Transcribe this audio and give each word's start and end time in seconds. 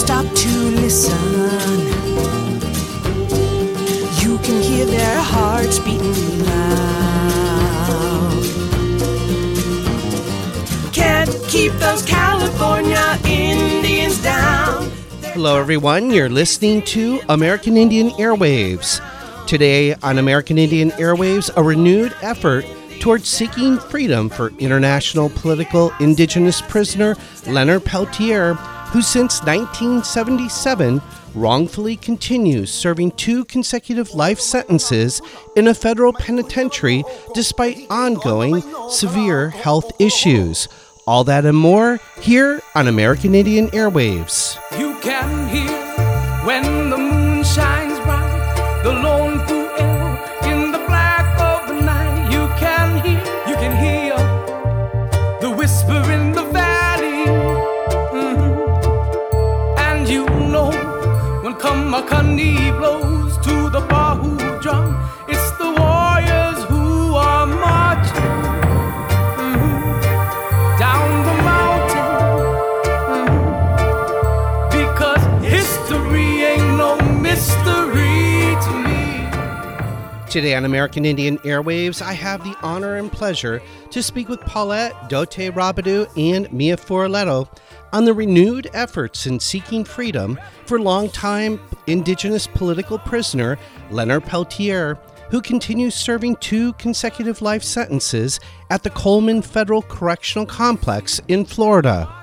stop 0.00 0.24
to 0.34 0.48
listen, 0.80 1.14
you 4.22 4.38
can 4.38 4.62
hear 4.62 4.86
their 4.86 5.20
hearts 5.20 5.78
beating 5.80 6.44
loud. 6.46 8.42
Can't 10.94 11.30
keep 11.48 11.72
those 11.72 12.02
California 12.02 13.18
Indians 13.26 14.22
down. 14.22 14.90
Hello, 15.34 15.60
everyone. 15.60 16.10
You're 16.10 16.30
listening 16.30 16.80
to 16.86 17.20
American 17.28 17.76
Indian 17.76 18.08
Airwaves. 18.12 19.02
Today 19.46 19.94
on 19.96 20.16
American 20.16 20.56
Indian 20.56 20.92
Airwaves, 20.92 21.50
a 21.56 21.62
renewed 21.62 22.16
effort 22.22 22.64
towards 23.00 23.28
seeking 23.28 23.78
freedom 23.78 24.30
for 24.30 24.48
international 24.58 25.28
political 25.28 25.92
indigenous 26.00 26.62
prisoner 26.62 27.16
Leonard 27.46 27.84
Peltier, 27.84 28.56
who 28.92 29.02
since 29.02 29.40
1977 29.42 31.00
wrongfully 31.34 31.96
continues 31.96 32.72
serving 32.72 33.12
two 33.12 33.44
consecutive 33.44 34.12
life 34.14 34.40
sentences 34.40 35.22
in 35.56 35.68
a 35.68 35.74
federal 35.74 36.12
penitentiary 36.12 37.04
despite 37.34 37.86
ongoing 37.88 38.62
severe 38.88 39.50
health 39.50 39.92
issues. 40.00 40.68
All 41.06 41.24
that 41.24 41.44
and 41.44 41.56
more 41.56 41.98
here 42.20 42.60
on 42.74 42.88
American 42.88 43.34
Indian 43.34 43.68
Airwaves. 43.68 44.58
You 44.78 44.94
can 45.00 45.48
hear 45.48 46.44
when 46.44 46.90
the 46.90 46.99
Today 80.30 80.54
on 80.54 80.64
American 80.64 81.04
Indian 81.04 81.38
Airwaves, 81.38 82.00
I 82.00 82.12
have 82.12 82.44
the 82.44 82.56
honor 82.62 82.94
and 82.94 83.10
pleasure 83.10 83.60
to 83.90 84.00
speak 84.00 84.28
with 84.28 84.38
Paulette 84.42 85.08
Dote 85.08 85.52
Robideau 85.52 86.06
and 86.16 86.52
Mia 86.52 86.76
Feroleta 86.76 87.48
on 87.92 88.04
the 88.04 88.14
renewed 88.14 88.70
efforts 88.72 89.26
in 89.26 89.40
seeking 89.40 89.82
freedom 89.82 90.38
for 90.66 90.78
longtime 90.78 91.58
Indigenous 91.88 92.46
political 92.46 92.96
prisoner 92.96 93.58
Leonard 93.90 94.22
Peltier, 94.22 94.96
who 95.30 95.40
continues 95.40 95.96
serving 95.96 96.36
two 96.36 96.74
consecutive 96.74 97.42
life 97.42 97.64
sentences 97.64 98.38
at 98.70 98.84
the 98.84 98.90
Coleman 98.90 99.42
Federal 99.42 99.82
Correctional 99.82 100.46
Complex 100.46 101.20
in 101.26 101.44
Florida. 101.44 102.19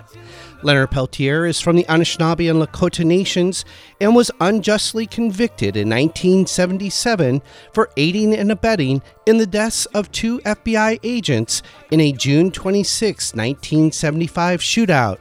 Leonard 0.64 0.92
Peltier 0.92 1.46
is 1.46 1.62
from 1.62 1.76
the 1.76 1.84
Anishinaabe 1.84 2.50
and 2.50 2.62
Lakota 2.62 3.06
nations 3.06 3.64
and 4.02 4.16
was 4.16 4.32
unjustly 4.42 5.06
convicted 5.06 5.78
in 5.78 5.90
1977 5.90 7.42
for 7.74 7.90
aiding 7.96 8.34
and 8.34 8.52
abetting 8.52 9.02
in 9.26 9.38
the 9.38 9.46
deaths 9.46 9.86
of 9.88 10.12
two 10.12 10.40
FBI 10.40 11.00
agents 11.04 11.62
in 11.92 12.02
a 12.02 12.12
June 12.12 12.52
26, 12.52 13.36
1975 13.36 14.60
shootout. 14.62 15.20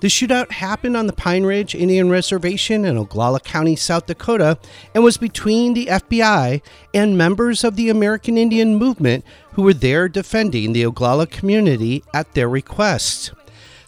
The 0.00 0.08
shootout 0.08 0.50
happened 0.50 0.96
on 0.96 1.06
the 1.06 1.12
Pine 1.12 1.44
Ridge 1.44 1.76
Indian 1.76 2.10
Reservation 2.10 2.84
in 2.84 2.96
Oglala 2.96 3.40
County, 3.44 3.76
South 3.76 4.06
Dakota, 4.06 4.58
and 4.96 5.04
was 5.04 5.16
between 5.16 5.74
the 5.74 5.86
FBI 5.86 6.60
and 6.92 7.16
members 7.16 7.62
of 7.62 7.76
the 7.76 7.88
American 7.88 8.36
Indian 8.36 8.74
movement 8.74 9.24
who 9.52 9.62
were 9.62 9.74
there 9.74 10.08
defending 10.08 10.72
the 10.72 10.82
Oglala 10.82 11.30
community 11.30 12.02
at 12.12 12.32
their 12.32 12.48
request. 12.48 13.32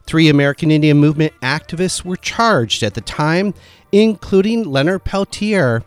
Three 0.06 0.28
American 0.28 0.70
Indian 0.70 0.98
Movement 0.98 1.32
activists 1.40 2.04
were 2.04 2.16
charged 2.16 2.82
at 2.82 2.94
the 2.94 3.00
time, 3.00 3.54
including 3.92 4.64
Leonard 4.64 5.04
Peltier. 5.04 5.82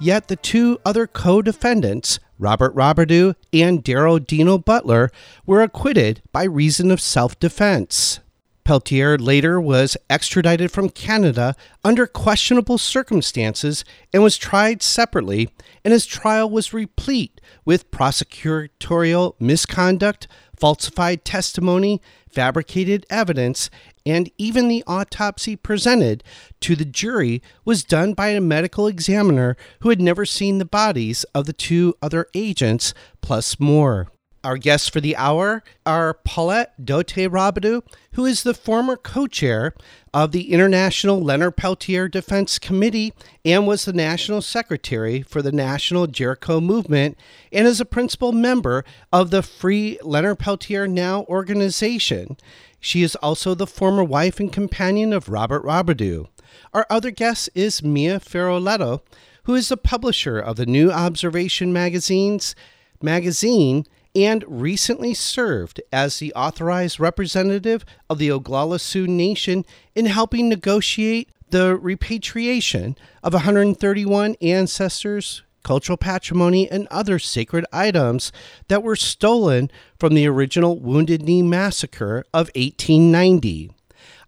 Yet 0.00 0.28
the 0.28 0.36
two 0.36 0.78
other 0.84 1.06
co 1.06 1.42
defendants, 1.42 2.18
Robert 2.38 2.74
Robideau 2.74 3.34
and 3.52 3.84
Darrelle 3.84 4.24
Dino 4.24 4.58
Butler, 4.58 5.10
were 5.44 5.60
acquitted 5.60 6.22
by 6.32 6.44
reason 6.44 6.90
of 6.90 7.00
self 7.00 7.38
defense. 7.38 8.20
Peltier 8.68 9.16
later 9.16 9.58
was 9.58 9.96
extradited 10.10 10.70
from 10.70 10.90
Canada 10.90 11.56
under 11.82 12.06
questionable 12.06 12.76
circumstances 12.76 13.82
and 14.12 14.22
was 14.22 14.36
tried 14.36 14.82
separately, 14.82 15.48
and 15.84 15.92
his 15.92 16.04
trial 16.04 16.50
was 16.50 16.74
replete 16.74 17.40
with 17.64 17.90
prosecutorial 17.90 19.40
misconduct, 19.40 20.28
falsified 20.54 21.24
testimony, 21.24 22.02
fabricated 22.38 23.04
evidence, 23.10 23.68
and 24.06 24.30
even 24.38 24.68
the 24.68 24.84
autopsy 24.86 25.56
presented 25.56 26.22
to 26.60 26.76
the 26.76 26.84
jury 26.84 27.42
was 27.64 27.82
done 27.82 28.14
by 28.14 28.28
a 28.28 28.40
medical 28.40 28.86
examiner 28.86 29.56
who 29.80 29.88
had 29.88 30.00
never 30.00 30.24
seen 30.24 30.58
the 30.58 30.64
bodies 30.64 31.24
of 31.34 31.46
the 31.46 31.52
two 31.52 31.96
other 32.00 32.28
agents, 32.34 32.94
plus 33.22 33.58
more. 33.58 34.06
Our 34.44 34.56
guests 34.56 34.88
for 34.88 35.00
the 35.00 35.16
hour 35.16 35.64
are 35.84 36.14
Paulette 36.14 36.84
Dote 36.84 37.28
Robideau, 37.28 37.82
who 38.12 38.24
is 38.24 38.44
the 38.44 38.54
former 38.54 38.96
co 38.96 39.26
chair 39.26 39.74
of 40.12 40.32
the 40.32 40.52
International 40.52 41.20
Leonard 41.20 41.56
Peltier 41.56 42.08
Defense 42.08 42.58
Committee 42.58 43.12
and 43.44 43.66
was 43.66 43.84
the 43.84 43.92
national 43.92 44.42
secretary 44.42 45.22
for 45.22 45.42
the 45.42 45.52
National 45.52 46.06
Jericho 46.06 46.60
Movement, 46.60 47.16
and 47.52 47.66
is 47.66 47.80
a 47.80 47.84
principal 47.84 48.32
member 48.32 48.84
of 49.12 49.30
the 49.30 49.42
Free 49.42 49.98
Leonard 50.02 50.38
Peltier 50.38 50.86
Now 50.86 51.24
organization. 51.24 52.36
She 52.80 53.02
is 53.02 53.16
also 53.16 53.54
the 53.54 53.66
former 53.66 54.04
wife 54.04 54.38
and 54.40 54.52
companion 54.52 55.12
of 55.12 55.28
Robert 55.28 55.64
Robideau. 55.64 56.28
Our 56.72 56.86
other 56.88 57.10
guest 57.10 57.50
is 57.54 57.82
Mia 57.82 58.20
Feroleta, 58.20 59.00
who 59.44 59.54
is 59.54 59.68
the 59.68 59.76
publisher 59.76 60.38
of 60.38 60.56
the 60.56 60.66
New 60.66 60.90
Observation 60.90 61.72
magazines 61.72 62.54
magazine 63.00 63.86
and 64.14 64.44
recently 64.46 65.14
served 65.14 65.80
as 65.92 66.18
the 66.18 66.32
authorized 66.34 66.98
representative 66.98 67.84
of 68.08 68.18
the 68.18 68.28
Oglala 68.28 68.80
Sioux 68.80 69.06
Nation 69.06 69.64
in 69.94 70.06
helping 70.06 70.48
negotiate 70.48 71.30
the 71.50 71.76
repatriation 71.76 72.96
of 73.22 73.32
131 73.32 74.36
ancestors, 74.40 75.42
cultural 75.62 75.96
patrimony, 75.96 76.70
and 76.70 76.86
other 76.90 77.18
sacred 77.18 77.64
items 77.72 78.32
that 78.68 78.82
were 78.82 78.96
stolen 78.96 79.70
from 79.98 80.14
the 80.14 80.26
original 80.26 80.78
Wounded 80.78 81.22
Knee 81.22 81.42
Massacre 81.42 82.24
of 82.32 82.50
1890. 82.54 83.72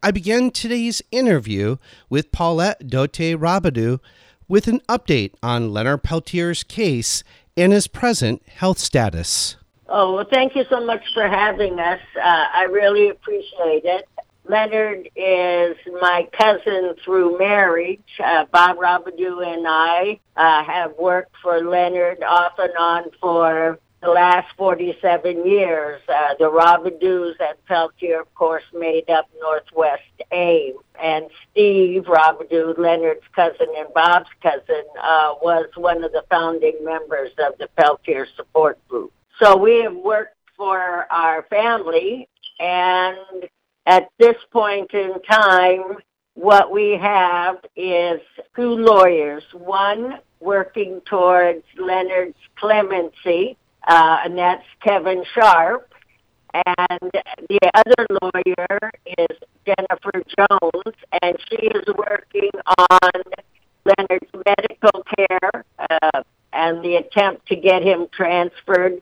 I 0.02 0.10
began 0.10 0.50
today's 0.50 1.02
interview 1.10 1.76
with 2.08 2.32
Paulette 2.32 2.88
Dote 2.88 3.36
Robideau 3.38 4.00
with 4.48 4.66
an 4.66 4.80
update 4.88 5.34
on 5.42 5.72
Leonard 5.72 6.02
Peltier's 6.02 6.62
case 6.62 7.22
and 7.56 7.72
his 7.72 7.86
present 7.86 8.42
health 8.48 8.78
status. 8.78 9.56
Oh, 9.92 10.14
well, 10.14 10.26
thank 10.30 10.54
you 10.54 10.62
so 10.70 10.86
much 10.86 11.02
for 11.14 11.26
having 11.26 11.80
us. 11.80 11.98
Uh, 12.16 12.20
I 12.54 12.68
really 12.70 13.08
appreciate 13.08 13.84
it. 13.84 14.08
Leonard 14.48 15.10
is 15.16 15.76
my 16.00 16.28
cousin 16.32 16.94
through 17.04 17.36
marriage. 17.38 17.98
Uh, 18.24 18.44
Bob 18.52 18.76
Robideau 18.76 19.44
and 19.44 19.66
I 19.66 20.20
uh, 20.36 20.62
have 20.62 20.92
worked 20.96 21.34
for 21.42 21.60
Leonard 21.60 22.22
off 22.22 22.52
and 22.58 22.72
on 22.78 23.04
for 23.20 23.80
the 24.00 24.10
last 24.10 24.46
47 24.56 25.44
years. 25.44 26.00
Uh, 26.08 26.34
the 26.38 26.48
Robideaus 26.48 27.34
and 27.40 27.58
Peltier, 27.66 28.20
of 28.20 28.32
course, 28.36 28.62
made 28.72 29.10
up 29.10 29.28
Northwest 29.40 30.02
AIM. 30.30 30.74
And 31.02 31.26
Steve 31.50 32.04
Robideau, 32.04 32.78
Leonard's 32.78 33.26
cousin 33.34 33.66
and 33.76 33.92
Bob's 33.92 34.30
cousin, 34.40 34.84
uh, 35.02 35.34
was 35.42 35.66
one 35.74 36.04
of 36.04 36.12
the 36.12 36.22
founding 36.30 36.76
members 36.84 37.32
of 37.44 37.58
the 37.58 37.68
Peltier 37.76 38.28
support 38.36 38.78
group. 38.86 39.12
So 39.42 39.56
we 39.56 39.82
have 39.84 39.96
worked 39.96 40.36
for 40.54 41.06
our 41.10 41.44
family, 41.48 42.28
and 42.58 43.48
at 43.86 44.10
this 44.18 44.36
point 44.52 44.92
in 44.92 45.14
time, 45.22 45.96
what 46.34 46.70
we 46.70 46.98
have 47.00 47.56
is 47.74 48.20
two 48.54 48.74
lawyers. 48.74 49.42
One 49.54 50.18
working 50.40 51.00
towards 51.06 51.64
Leonard's 51.78 52.36
clemency, 52.56 53.56
uh, 53.88 54.18
and 54.24 54.36
that's 54.36 54.64
Kevin 54.82 55.24
Sharp. 55.34 55.90
And 56.52 57.10
the 57.48 57.70
other 57.72 58.06
lawyer 58.20 58.90
is 59.06 59.38
Jennifer 59.64 60.22
Jones, 60.36 60.96
and 61.22 61.38
she 61.48 61.66
is 61.66 61.86
working 61.96 62.50
on 62.90 63.22
Leonard's 63.86 64.30
medical 64.46 65.02
care 65.16 65.64
uh, 65.78 66.22
and 66.52 66.84
the 66.84 66.96
attempt 66.96 67.46
to 67.46 67.56
get 67.56 67.82
him 67.82 68.06
transferred 68.12 69.00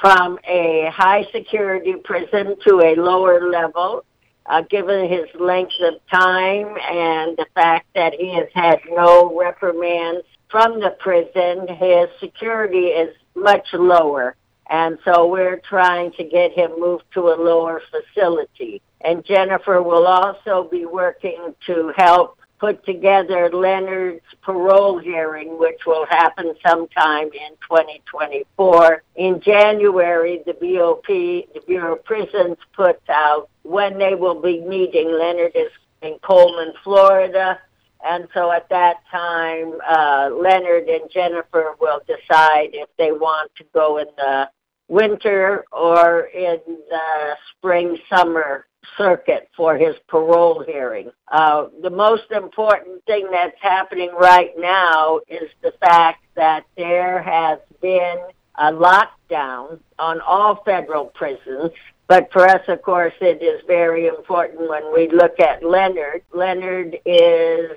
from 0.00 0.38
a 0.48 0.90
high 0.94 1.24
security 1.32 1.94
prison 2.04 2.56
to 2.66 2.80
a 2.80 2.94
lower 2.96 3.50
level. 3.50 4.04
uh, 4.50 4.62
given 4.62 5.08
his 5.08 5.26
length 5.38 5.72
of 5.80 5.94
time 6.10 6.74
and 6.90 7.36
the 7.36 7.46
fact 7.54 7.86
that 7.94 8.12
he 8.14 8.34
has 8.34 8.48
had 8.52 8.80
no 8.90 9.36
reprimands 9.38 10.26
from 10.50 10.80
the 10.80 10.90
prison, 10.98 11.68
his 11.68 12.08
security 12.18 12.86
is 12.88 13.14
much 13.36 13.68
lower. 13.72 14.34
And 14.68 14.98
so 15.04 15.26
we're 15.26 15.60
trying 15.68 16.12
to 16.12 16.24
get 16.24 16.52
him 16.52 16.72
moved 16.78 17.04
to 17.14 17.28
a 17.28 17.36
lower 17.36 17.80
facility. 17.90 18.82
And 19.02 19.24
Jennifer 19.24 19.82
will 19.82 20.06
also 20.06 20.68
be 20.68 20.84
working 20.84 21.54
to 21.66 21.92
help 21.96 22.38
put 22.60 22.84
together 22.84 23.50
Leonard's 23.50 24.20
parole 24.42 24.98
hearing, 24.98 25.58
which 25.58 25.80
will 25.86 26.06
happen 26.06 26.54
sometime 26.64 27.26
in 27.26 27.56
2024. 27.62 29.02
In 29.16 29.40
January, 29.40 30.42
the 30.44 30.52
BOP, 30.52 31.06
the 31.06 31.60
Bureau 31.66 31.94
of 31.96 32.04
Prisons, 32.04 32.58
puts 32.74 33.08
out 33.08 33.48
when 33.62 33.98
they 33.98 34.14
will 34.14 34.40
be 34.40 34.60
meeting. 34.60 35.10
Leonard 35.10 35.52
is 35.54 35.72
in 36.02 36.18
Coleman, 36.22 36.74
Florida. 36.84 37.58
And 38.04 38.28
so 38.34 38.52
at 38.52 38.68
that 38.68 38.96
time, 39.10 39.78
uh, 39.88 40.30
Leonard 40.32 40.88
and 40.88 41.10
Jennifer 41.10 41.74
will 41.80 42.00
decide 42.06 42.70
if 42.72 42.88
they 42.98 43.12
want 43.12 43.50
to 43.56 43.64
go 43.74 43.98
in 43.98 44.06
the 44.16 44.48
winter 44.88 45.64
or 45.72 46.22
in 46.34 46.58
the 46.66 47.36
spring, 47.56 47.98
summer 48.08 48.66
circuit 48.96 49.48
for 49.56 49.76
his 49.76 49.94
parole 50.08 50.64
hearing. 50.66 51.10
Uh, 51.30 51.66
the 51.82 51.90
most 51.90 52.30
important 52.30 53.04
thing 53.04 53.28
that's 53.30 53.56
happening 53.60 54.10
right 54.18 54.52
now 54.58 55.20
is 55.28 55.48
the 55.62 55.72
fact 55.80 56.24
that 56.36 56.64
there 56.76 57.22
has 57.22 57.58
been 57.80 58.18
a 58.58 58.72
lockdown 58.72 59.78
on 59.98 60.20
all 60.20 60.62
federal 60.64 61.06
prisons. 61.06 61.72
But 62.08 62.30
for 62.32 62.46
us, 62.46 62.62
of 62.68 62.82
course, 62.82 63.14
it 63.20 63.42
is 63.42 63.62
very 63.66 64.06
important 64.06 64.68
when 64.68 64.92
we 64.92 65.08
look 65.08 65.38
at 65.38 65.64
Leonard. 65.64 66.22
Leonard 66.34 66.98
is 67.06 67.70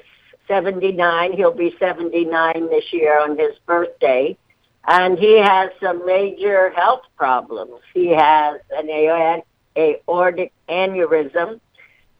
79. 0.47 1.33
He'll 1.33 1.53
be 1.53 1.75
79 1.79 2.69
this 2.69 2.91
year 2.91 3.19
on 3.19 3.37
his 3.37 3.53
birthday. 3.65 4.35
And 4.85 5.17
he 5.17 5.39
has 5.39 5.69
some 5.81 6.05
major 6.05 6.71
health 6.71 7.03
problems. 7.15 7.79
He 7.93 8.09
has 8.09 8.59
an 8.71 8.89
aortic 8.89 9.45
aneurysm 9.75 11.59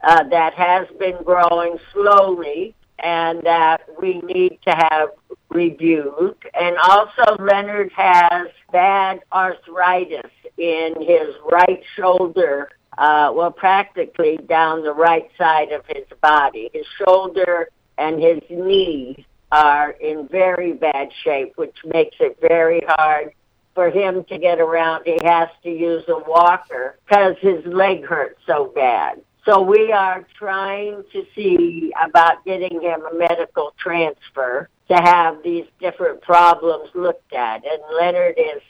uh, 0.03 0.23
that 0.29 0.53
has 0.53 0.87
been 0.99 1.21
growing 1.23 1.77
slowly 1.91 2.75
and 2.99 3.41
that 3.43 3.81
we 4.01 4.19
need 4.21 4.59
to 4.65 4.71
have 4.71 5.09
reviewed. 5.49 6.35
And 6.59 6.77
also, 6.77 7.35
Leonard 7.39 7.91
has 7.93 8.47
bad 8.71 9.21
arthritis 9.31 10.31
in 10.57 10.93
his 10.99 11.35
right 11.51 11.83
shoulder, 11.95 12.69
uh, 12.97 13.31
well, 13.33 13.51
practically 13.51 14.37
down 14.47 14.83
the 14.83 14.93
right 14.93 15.29
side 15.37 15.71
of 15.71 15.85
his 15.87 16.05
body. 16.21 16.69
His 16.73 16.85
shoulder 17.05 17.69
and 17.97 18.21
his 18.21 18.39
knee 18.49 19.25
are 19.51 19.91
in 19.91 20.27
very 20.27 20.73
bad 20.73 21.09
shape, 21.23 21.53
which 21.57 21.77
makes 21.85 22.15
it 22.19 22.37
very 22.41 22.83
hard 22.87 23.33
for 23.73 23.89
him 23.89 24.23
to 24.25 24.37
get 24.37 24.59
around. 24.59 25.03
He 25.05 25.17
has 25.23 25.49
to 25.63 25.69
use 25.69 26.03
a 26.07 26.19
walker 26.29 26.97
because 27.07 27.35
his 27.41 27.65
leg 27.65 28.05
hurts 28.05 28.39
so 28.45 28.71
bad. 28.73 29.21
So 29.45 29.61
we 29.61 29.91
are 29.91 30.25
trying 30.37 31.03
to 31.11 31.25
see 31.35 31.91
about 32.03 32.45
getting 32.45 32.81
him 32.81 33.01
a 33.05 33.15
medical 33.15 33.73
transfer 33.77 34.69
to 34.87 34.95
have 34.95 35.43
these 35.43 35.65
different 35.79 36.21
problems 36.21 36.89
looked 36.93 37.33
at. 37.33 37.63
And 37.65 37.81
Leonard 37.99 38.35
is 38.37 38.61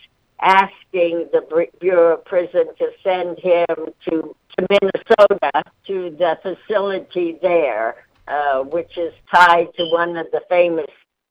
asking 0.41 1.29
the 1.31 1.67
Bureau 1.79 2.15
of 2.15 2.25
Prison 2.25 2.65
to 2.77 2.89
send 3.03 3.39
him 3.39 3.93
to, 4.09 4.35
to 4.57 4.67
Minnesota 4.69 5.63
to 5.87 6.15
the 6.17 6.39
facility 6.41 7.37
there 7.41 8.05
uh, 8.27 8.61
which 8.61 8.97
is 8.97 9.13
tied 9.33 9.67
to 9.75 9.83
one 9.91 10.15
of 10.17 10.27
the 10.31 10.41
famous 10.49 10.89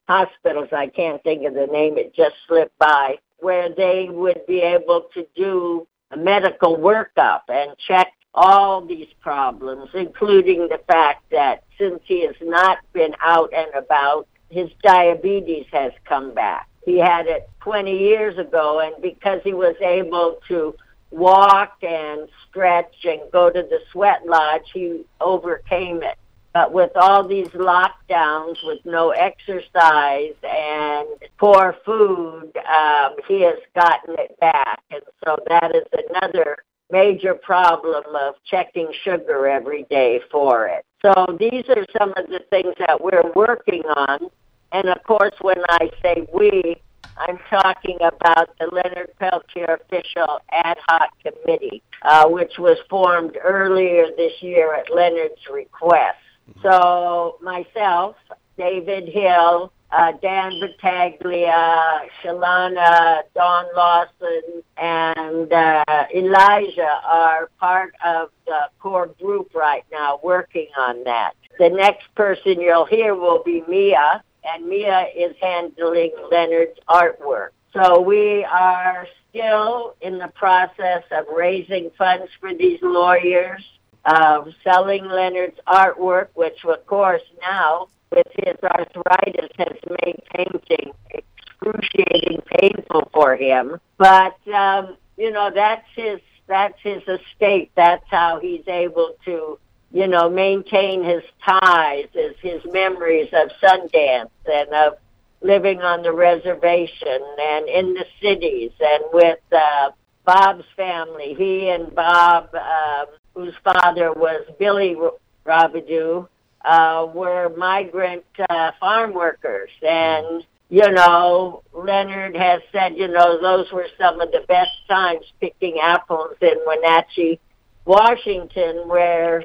hospitals. 0.08 0.68
I 0.72 0.88
can't 0.88 1.22
think 1.22 1.46
of 1.46 1.54
the 1.54 1.66
name, 1.66 1.96
it 1.96 2.14
just 2.14 2.34
slipped 2.46 2.78
by, 2.78 3.16
where 3.42 3.68
they 3.74 4.08
would 4.10 4.46
be 4.46 4.60
able 4.60 5.06
to 5.14 5.26
do 5.36 5.86
a 6.12 6.16
medical 6.16 6.78
workup 6.78 7.42
and 7.48 7.76
check 7.86 8.12
all 8.34 8.86
these 8.86 9.08
problems, 9.20 9.90
including 9.94 10.68
the 10.68 10.80
fact 10.86 11.24
that 11.30 11.64
since 11.78 12.00
he 12.04 12.24
has 12.26 12.36
not 12.40 12.78
been 12.92 13.14
out 13.20 13.52
and 13.52 13.74
about, 13.74 14.26
his 14.48 14.70
diabetes 14.82 15.66
has 15.72 15.92
come 16.08 16.32
back. 16.32 16.68
He 16.84 16.98
had 16.98 17.26
it 17.26 17.48
20 17.60 17.96
years 17.96 18.38
ago, 18.38 18.80
and 18.80 19.00
because 19.02 19.40
he 19.44 19.52
was 19.54 19.76
able 19.80 20.38
to 20.48 20.74
walk 21.10 21.76
and 21.82 22.28
stretch 22.48 22.94
and 23.04 23.20
go 23.30 23.50
to 23.50 23.62
the 23.62 23.80
sweat 23.92 24.26
lodge, 24.26 24.62
he 24.72 25.04
overcame 25.20 26.02
it. 26.02 26.16
But 26.52 26.72
with 26.72 26.90
all 26.96 27.26
these 27.26 27.48
lockdowns, 27.48 28.56
with 28.64 28.80
no 28.84 29.10
exercise 29.10 30.34
and 30.42 31.08
poor 31.38 31.76
food, 31.84 32.52
um, 32.56 33.16
he 33.26 33.40
has 33.42 33.58
gotten 33.74 34.16
it 34.18 34.38
back. 34.38 34.82
And 34.90 35.02
so 35.24 35.38
that 35.48 35.74
is 35.74 35.86
another 36.10 36.58
major 36.90 37.34
problem 37.34 38.04
of 38.14 38.34
checking 38.44 38.92
sugar 39.02 39.46
every 39.46 39.84
day 39.84 40.20
for 40.30 40.66
it. 40.66 40.84
So 41.00 41.36
these 41.40 41.64
are 41.70 41.86
some 41.98 42.10
of 42.10 42.28
the 42.28 42.40
things 42.50 42.74
that 42.86 43.00
we're 43.00 43.32
working 43.34 43.82
on. 43.84 44.28
And 44.72 44.88
of 44.88 45.02
course, 45.04 45.34
when 45.40 45.58
I 45.68 45.90
say 46.02 46.28
we, 46.32 46.76
I'm 47.16 47.38
talking 47.50 47.98
about 48.00 48.50
the 48.58 48.68
Leonard 48.72 49.12
Peltier 49.18 49.80
Official 49.84 50.40
Ad 50.50 50.78
Hoc 50.88 51.10
Committee, 51.22 51.82
uh, 52.02 52.28
which 52.28 52.58
was 52.58 52.78
formed 52.88 53.36
earlier 53.42 54.06
this 54.16 54.32
year 54.40 54.74
at 54.74 54.94
Leonard's 54.94 55.40
request. 55.52 56.18
So 56.62 57.38
myself, 57.42 58.16
David 58.56 59.08
Hill, 59.08 59.72
uh, 59.90 60.12
Dan 60.22 60.52
Battaglia, 60.60 62.00
Shalana, 62.22 63.22
Don 63.34 63.66
Lawson, 63.76 64.62
and 64.76 65.52
uh, 65.52 66.04
Elijah 66.14 67.00
are 67.04 67.50
part 67.60 67.94
of 68.04 68.30
the 68.46 68.60
core 68.80 69.10
group 69.20 69.54
right 69.54 69.84
now 69.92 70.18
working 70.22 70.68
on 70.78 71.04
that. 71.04 71.34
The 71.58 71.68
next 71.68 72.12
person 72.14 72.60
you'll 72.60 72.86
hear 72.86 73.14
will 73.14 73.42
be 73.42 73.62
Mia, 73.68 74.22
and 74.44 74.66
Mia 74.66 75.06
is 75.14 75.36
handling 75.40 76.12
Leonard's 76.30 76.78
artwork. 76.88 77.50
So 77.74 78.00
we 78.00 78.44
are 78.44 79.06
still 79.28 79.94
in 80.00 80.18
the 80.18 80.28
process 80.28 81.02
of 81.10 81.26
raising 81.34 81.90
funds 81.96 82.30
for 82.40 82.54
these 82.54 82.78
lawyers 82.82 83.62
of 84.04 84.48
selling 84.64 85.04
Leonard's 85.04 85.58
artwork, 85.66 86.28
which 86.34 86.64
of 86.64 86.86
course 86.86 87.22
now 87.40 87.88
with 88.10 88.26
his 88.34 88.56
arthritis 88.62 89.50
has 89.58 89.76
made 90.04 90.20
painting 90.34 90.92
excruciating 91.10 92.42
painful 92.60 93.08
for 93.12 93.36
him. 93.36 93.78
But 93.98 94.36
um, 94.48 94.96
you 95.16 95.30
know 95.30 95.50
that's 95.54 95.86
his 95.94 96.20
that's 96.46 96.80
his 96.82 97.02
estate. 97.02 97.70
That's 97.74 98.04
how 98.08 98.40
he's 98.40 98.66
able 98.66 99.14
to 99.24 99.58
you 99.92 100.06
know 100.06 100.28
maintain 100.28 101.04
his 101.04 101.22
ties, 101.44 102.08
his 102.12 102.34
his 102.40 102.62
memories 102.72 103.28
of 103.32 103.50
Sundance 103.62 104.30
and 104.46 104.68
of 104.70 104.94
living 105.40 105.80
on 105.82 106.02
the 106.02 106.12
reservation 106.12 107.20
and 107.40 107.68
in 107.68 107.94
the 107.94 108.04
cities 108.20 108.70
and 108.80 109.04
with 109.12 109.40
uh, 109.52 109.90
Bob's 110.24 110.64
family. 110.76 111.34
He 111.34 111.68
and 111.68 111.92
Bob 111.94 112.54
um, 112.54 113.06
whose 113.34 113.54
father 113.64 114.12
was 114.12 114.44
Billy 114.58 114.96
Robideau, 115.44 116.28
uh, 116.64 117.06
were 117.12 117.52
migrant 117.56 118.24
uh, 118.48 118.72
farm 118.78 119.12
workers. 119.14 119.70
And, 119.82 120.44
you 120.68 120.90
know, 120.90 121.62
Leonard 121.72 122.36
has 122.36 122.62
said, 122.72 122.96
you 122.96 123.08
know, 123.08 123.40
those 123.40 123.70
were 123.72 123.88
some 123.98 124.20
of 124.20 124.30
the 124.30 124.44
best 124.46 124.70
times 124.88 125.24
picking 125.40 125.78
apples 125.82 126.36
in 126.40 126.54
Wenatchee, 126.66 127.40
Washington, 127.84 128.88
where 128.88 129.44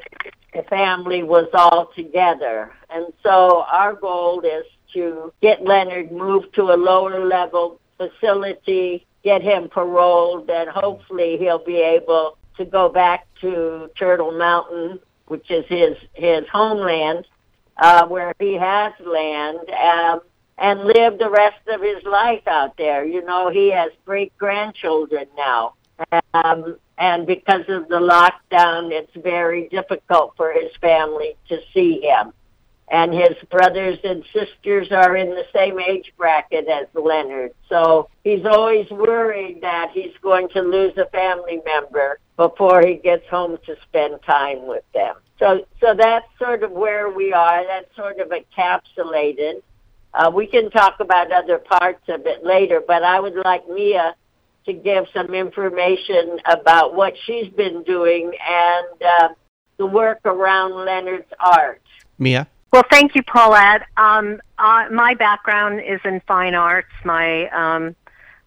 the 0.53 0.63
family 0.63 1.23
was 1.23 1.47
all 1.53 1.89
together. 1.95 2.71
And 2.89 3.07
so 3.23 3.63
our 3.71 3.93
goal 3.93 4.41
is 4.41 4.65
to 4.93 5.33
get 5.41 5.63
Leonard 5.63 6.11
moved 6.11 6.53
to 6.55 6.63
a 6.63 6.77
lower 6.77 7.25
level 7.25 7.79
facility, 7.97 9.05
get 9.23 9.41
him 9.41 9.69
paroled, 9.69 10.49
and 10.49 10.69
hopefully 10.69 11.37
he'll 11.37 11.63
be 11.63 11.77
able 11.77 12.36
to 12.57 12.65
go 12.65 12.89
back 12.89 13.27
to 13.41 13.89
Turtle 13.97 14.31
Mountain, 14.37 14.99
which 15.27 15.49
is 15.49 15.65
his 15.67 15.97
his 16.13 16.45
homeland, 16.51 17.25
uh, 17.77 18.05
where 18.07 18.33
he 18.39 18.53
has 18.53 18.93
land, 19.05 19.59
um, 19.69 20.21
and 20.57 20.83
live 20.85 21.19
the 21.19 21.29
rest 21.29 21.67
of 21.67 21.81
his 21.81 22.03
life 22.03 22.47
out 22.47 22.77
there. 22.77 23.05
You 23.05 23.23
know, 23.23 23.49
he 23.49 23.71
has 23.71 23.91
great 24.05 24.35
grandchildren 24.37 25.27
now, 25.37 25.73
um, 26.33 26.77
and 26.97 27.27
because 27.27 27.65
of 27.67 27.87
the 27.87 27.99
lockdown, 27.99 28.91
it's 28.91 29.15
very 29.15 29.67
difficult 29.69 30.33
for 30.35 30.51
his 30.51 30.71
family 30.81 31.35
to 31.49 31.59
see 31.73 32.01
him. 32.01 32.33
And 32.89 33.13
his 33.13 33.35
brothers 33.51 33.99
and 34.05 34.23
sisters 34.33 34.91
are 34.91 35.17
in 35.17 35.31
the 35.31 35.43
same 35.53 35.77
age 35.77 36.13
bracket 36.17 36.67
as 36.69 36.87
Leonard. 36.93 37.51
So 37.67 38.09
he's 38.23 38.45
always 38.45 38.89
worried 38.89 39.59
that 39.61 39.91
he's 39.93 40.13
going 40.21 40.47
to 40.49 40.61
lose 40.61 40.97
a 40.97 41.05
family 41.07 41.59
member 41.65 42.19
before 42.37 42.85
he 42.85 42.95
gets 42.95 43.27
home 43.27 43.57
to 43.65 43.75
spend 43.89 44.19
time 44.23 44.67
with 44.67 44.83
them. 44.93 45.15
So, 45.39 45.65
so 45.81 45.93
that's 45.95 46.25
sort 46.39 46.63
of 46.63 46.71
where 46.71 47.09
we 47.09 47.33
are. 47.33 47.65
That's 47.65 47.93
sort 47.95 48.19
of 48.19 48.29
encapsulated. 48.29 49.61
Uh, 50.13 50.31
we 50.33 50.47
can 50.47 50.71
talk 50.71 50.99
about 50.99 51.31
other 51.31 51.57
parts 51.57 52.03
of 52.07 52.25
it 52.25 52.43
later, 52.43 52.81
but 52.85 53.03
I 53.03 53.19
would 53.19 53.35
like 53.43 53.67
Mia 53.67 54.15
to 54.65 54.73
give 54.73 55.05
some 55.13 55.33
information 55.33 56.39
about 56.45 56.95
what 56.95 57.13
she's 57.25 57.49
been 57.53 57.83
doing 57.83 58.31
and 58.47 59.03
uh, 59.03 59.29
the 59.77 59.85
work 59.85 60.19
around 60.25 60.73
Leonard's 60.73 61.31
art. 61.39 61.81
Mia? 62.17 62.47
Well, 62.73 62.83
thank 62.91 63.15
you, 63.15 63.23
Paulette. 63.23 63.83
Um, 63.95 64.41
uh, 64.57 64.85
my 64.91 65.13
background 65.13 65.81
is 65.81 65.99
in 66.03 66.21
fine 66.27 66.53
arts. 66.53 66.91
My 67.05 67.47
um, 67.49 67.95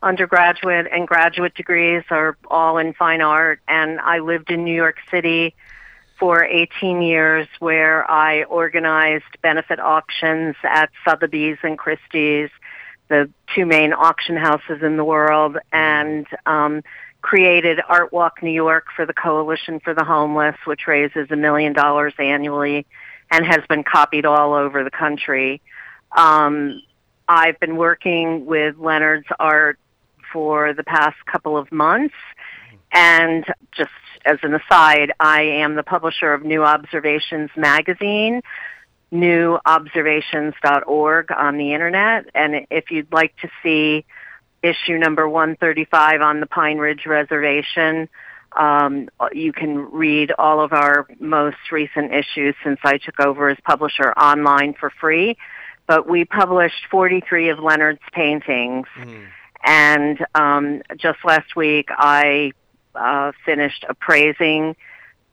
undergraduate 0.03 0.87
and 0.91 1.07
graduate 1.07 1.55
degrees 1.55 2.03
are 2.11 2.37
all 2.49 2.79
in 2.79 2.95
fine 2.95 3.21
art, 3.21 3.61
and 3.69 4.01
I 4.01 4.21
lived 4.21 4.51
in 4.51 4.65
New 4.65 4.75
York 4.75 4.97
City 5.11 5.55
for 6.19 6.45
18 6.45 7.03
years 7.03 7.49
where 7.59 8.09
I 8.11 8.45
organized 8.45 9.41
benefit 9.43 9.81
auctions 9.81 10.55
at 10.63 10.91
Sotheby's 11.05 11.59
and 11.63 11.79
Christie's, 11.79 12.51
the 13.09 13.31
two 13.55 13.67
main 13.67 13.93
auction 13.93 14.37
houses 14.37 14.83
in 14.83 14.97
the 14.97 15.05
world, 15.05 15.59
and 15.73 16.27
um, 16.47 16.83
created 17.23 17.81
Art 17.89 18.13
Walk 18.13 18.43
New 18.43 18.51
York 18.51 18.87
for 18.95 19.07
the 19.07 19.15
Coalition 19.15 19.81
for 19.81 19.95
the 19.95 20.05
Homeless, 20.05 20.57
which 20.65 20.87
raises 20.87 21.31
a 21.31 21.37
million 21.37 21.73
dollars 21.73 22.15
annually 22.19 22.87
and 23.31 23.45
has 23.47 23.61
been 23.69 23.85
copied 23.85 24.27
all 24.27 24.55
over 24.55 24.85
the 24.85 24.91
country. 24.91 25.61
Um, 26.17 26.83
I've 27.29 27.61
been 27.61 27.77
working 27.77 28.45
with 28.47 28.77
Leonard's 28.79 29.29
art 29.39 29.79
for 30.33 30.73
the 30.73 30.85
past 30.85 31.17
couple 31.27 31.57
of 31.57 31.73
months. 31.73 32.15
And 32.93 33.45
just 33.77 33.91
as 34.25 34.39
an 34.43 34.55
aside, 34.55 35.13
I 35.21 35.43
am 35.43 35.77
the 35.77 35.83
publisher 35.83 36.33
of 36.35 36.45
New 36.45 36.65
Observations 36.65 37.51
magazine, 37.57 38.43
newobservations.org 39.13 41.33
on 41.33 41.57
the 41.57 41.73
internet. 41.73 42.27
And 42.35 42.67
if 42.71 42.91
you'd 42.91 43.11
like 43.13 43.35
to 43.39 43.49
see 43.63 44.05
issue 44.63 44.99
number 44.99 45.27
135 45.29 46.21
on 46.21 46.41
the 46.41 46.47
Pine 46.47 46.79
Ridge 46.79 47.07
Reservation, 47.07 48.09
um, 48.53 49.09
you 49.33 49.53
can 49.53 49.91
read 49.93 50.33
all 50.39 50.61
of 50.61 50.73
our 50.73 51.07
most 51.19 51.57
recent 51.71 52.13
issues 52.13 52.55
since 52.65 52.81
I 52.83 52.99
took 52.99 53.21
over 53.21 53.49
as 53.49 53.59
publisher 53.65 54.13
online 54.13 54.75
for 54.75 54.91
free. 55.01 55.37
But 55.87 56.09
we 56.09 56.25
published 56.25 56.87
43 56.91 57.51
of 57.51 57.59
Leonard's 57.59 58.01
paintings. 58.13 58.87
Mm. 58.99 59.27
And 59.65 60.25
um, 60.35 60.83
just 60.97 61.19
last 61.25 61.55
week, 61.55 61.89
I 61.91 62.53
uh, 62.95 63.33
finished 63.45 63.85
appraising 63.89 64.77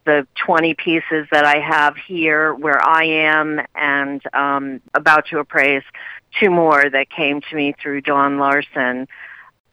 the 0.06 0.26
20 0.46 0.74
pieces 0.76 1.28
that 1.32 1.46
I 1.46 1.60
have 1.60 1.98
here 1.98 2.54
where 2.54 2.82
I 2.82 3.04
am 3.04 3.60
and 3.76 4.22
um, 4.34 4.82
about 4.94 5.28
to 5.28 5.40
appraise 5.40 5.84
two 6.40 6.50
more 6.50 6.90
that 6.90 7.10
came 7.10 7.42
to 7.42 7.56
me 7.56 7.76
through 7.82 8.02
Dawn 8.02 8.40
Larson. 8.40 9.08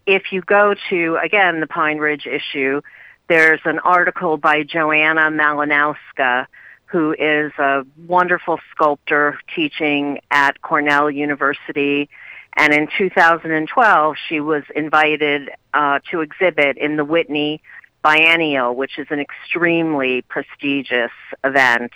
If 0.06 0.32
you 0.32 0.42
go 0.42 0.75
to, 0.90 1.18
again, 1.23 1.61
the 1.61 1.68
Pine 1.68 1.99
Ridge 1.99 2.26
issue, 2.26 2.80
there's 3.28 3.61
an 3.64 3.78
article 3.78 4.37
by 4.37 4.64
Joanna 4.64 5.30
Malinowska, 5.30 6.46
who 6.87 7.12
is 7.12 7.52
a 7.58 7.87
wonderful 8.06 8.58
sculptor 8.73 9.38
teaching 9.54 10.20
at 10.30 10.61
Cornell 10.62 11.11
University. 11.11 12.11
And 12.56 12.73
in 12.73 12.88
2012, 12.96 14.16
she 14.28 14.40
was 14.40 14.62
invited 14.75 15.50
uh, 15.73 15.99
to 16.11 16.20
exhibit 16.20 16.76
in 16.76 16.96
the 16.96 17.04
Whitney 17.04 17.61
Biennial, 18.02 18.75
which 18.75 18.99
is 18.99 19.06
an 19.11 19.18
extremely 19.18 20.23
prestigious 20.23 21.11
event 21.42 21.92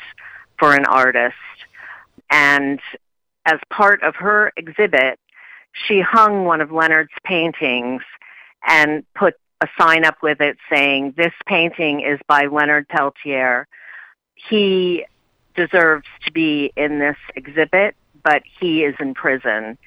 for 0.58 0.74
an 0.74 0.84
artist. 0.86 1.36
And 2.30 2.80
as 3.46 3.60
part 3.70 4.02
of 4.02 4.16
her 4.16 4.52
exhibit, 4.56 5.18
she 5.86 6.00
hung 6.00 6.44
one 6.44 6.60
of 6.60 6.72
Leonard's 6.72 7.12
paintings 7.24 8.02
and 8.66 9.04
put 9.14 9.34
a 9.60 9.68
sign 9.78 10.04
up 10.04 10.16
with 10.22 10.40
it 10.40 10.56
saying, 10.72 11.14
This 11.16 11.32
painting 11.46 12.00
is 12.00 12.18
by 12.26 12.46
Leonard 12.46 12.88
Peltier. 12.88 13.66
He 14.34 15.04
deserves 15.54 16.06
to 16.24 16.32
be 16.32 16.72
in 16.76 16.98
this 16.98 17.16
exhibit, 17.34 17.96
but 18.22 18.42
he 18.60 18.84
is 18.84 18.94
in 19.00 19.14
prison. 19.14 19.78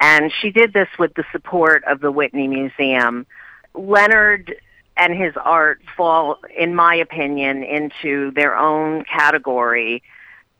And 0.00 0.32
she 0.40 0.50
did 0.50 0.72
this 0.72 0.88
with 0.98 1.14
the 1.14 1.24
support 1.30 1.84
of 1.84 2.00
the 2.00 2.10
Whitney 2.10 2.48
Museum. 2.48 3.26
Leonard 3.74 4.56
and 4.96 5.14
his 5.14 5.34
art 5.42 5.80
fall, 5.96 6.38
in 6.56 6.74
my 6.74 6.94
opinion, 6.94 7.62
into 7.62 8.30
their 8.32 8.56
own 8.56 9.04
category 9.04 10.02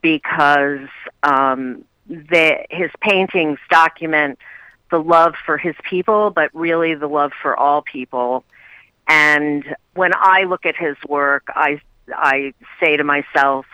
because 0.02 0.88
um, 1.23 1.85
the, 2.09 2.64
his 2.70 2.90
paintings 3.00 3.59
document 3.70 4.38
the 4.90 4.99
love 4.99 5.35
for 5.47 5.56
his 5.56 5.76
people, 5.88 6.30
but 6.30 6.50
really 6.54 6.94
the 6.94 7.06
love 7.06 7.32
for 7.40 7.56
all 7.56 7.82
people. 7.82 8.44
And 9.09 9.64
when 9.94 10.12
I 10.14 10.44
look 10.44 10.66
at 10.66 10.76
his 10.76 10.97
work, 11.09 11.44
I 11.49 11.80
I 12.14 12.54
say 12.80 12.97
to 12.97 13.04
myself, 13.04 13.66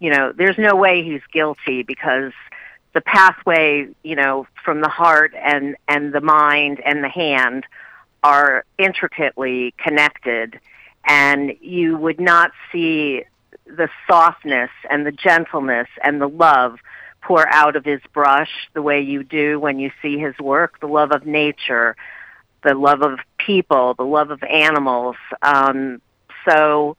you 0.00 0.10
know, 0.10 0.32
there's 0.32 0.58
no 0.58 0.74
way 0.74 1.02
he's 1.02 1.20
guilty 1.32 1.82
because 1.82 2.32
the 2.94 3.00
pathway, 3.00 3.88
you 4.02 4.16
know, 4.16 4.46
from 4.64 4.80
the 4.80 4.88
heart 4.88 5.34
and 5.40 5.76
and 5.88 6.12
the 6.12 6.20
mind 6.20 6.80
and 6.84 7.02
the 7.02 7.08
hand 7.08 7.64
are 8.22 8.64
intricately 8.78 9.74
connected 9.78 10.60
and 11.04 11.56
you 11.60 11.96
would 11.96 12.20
not 12.20 12.52
see 12.70 13.24
the 13.66 13.88
softness 14.06 14.70
and 14.90 15.06
the 15.06 15.12
gentleness 15.12 15.88
and 16.02 16.20
the 16.20 16.28
love 16.28 16.78
pour 17.22 17.48
out 17.48 17.76
of 17.76 17.84
his 17.84 18.00
brush 18.12 18.50
the 18.74 18.82
way 18.82 19.00
you 19.00 19.22
do 19.22 19.58
when 19.58 19.78
you 19.78 19.90
see 20.00 20.18
his 20.18 20.36
work, 20.38 20.80
the 20.80 20.88
love 20.88 21.12
of 21.12 21.24
nature, 21.24 21.96
the 22.64 22.74
love 22.74 23.02
of 23.02 23.18
people, 23.38 23.94
the 23.94 24.04
love 24.04 24.30
of 24.30 24.42
animals. 24.42 25.16
Um, 25.40 26.00
so 26.48 26.96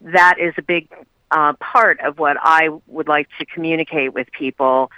that 0.00 0.38
is 0.38 0.54
a 0.56 0.62
big 0.62 0.88
uh, 1.30 1.54
part 1.54 2.00
of 2.00 2.18
what 2.18 2.36
I 2.40 2.68
would 2.86 3.08
like 3.08 3.28
to 3.38 3.46
communicate 3.46 4.14
with 4.14 4.30
people. 4.30 4.90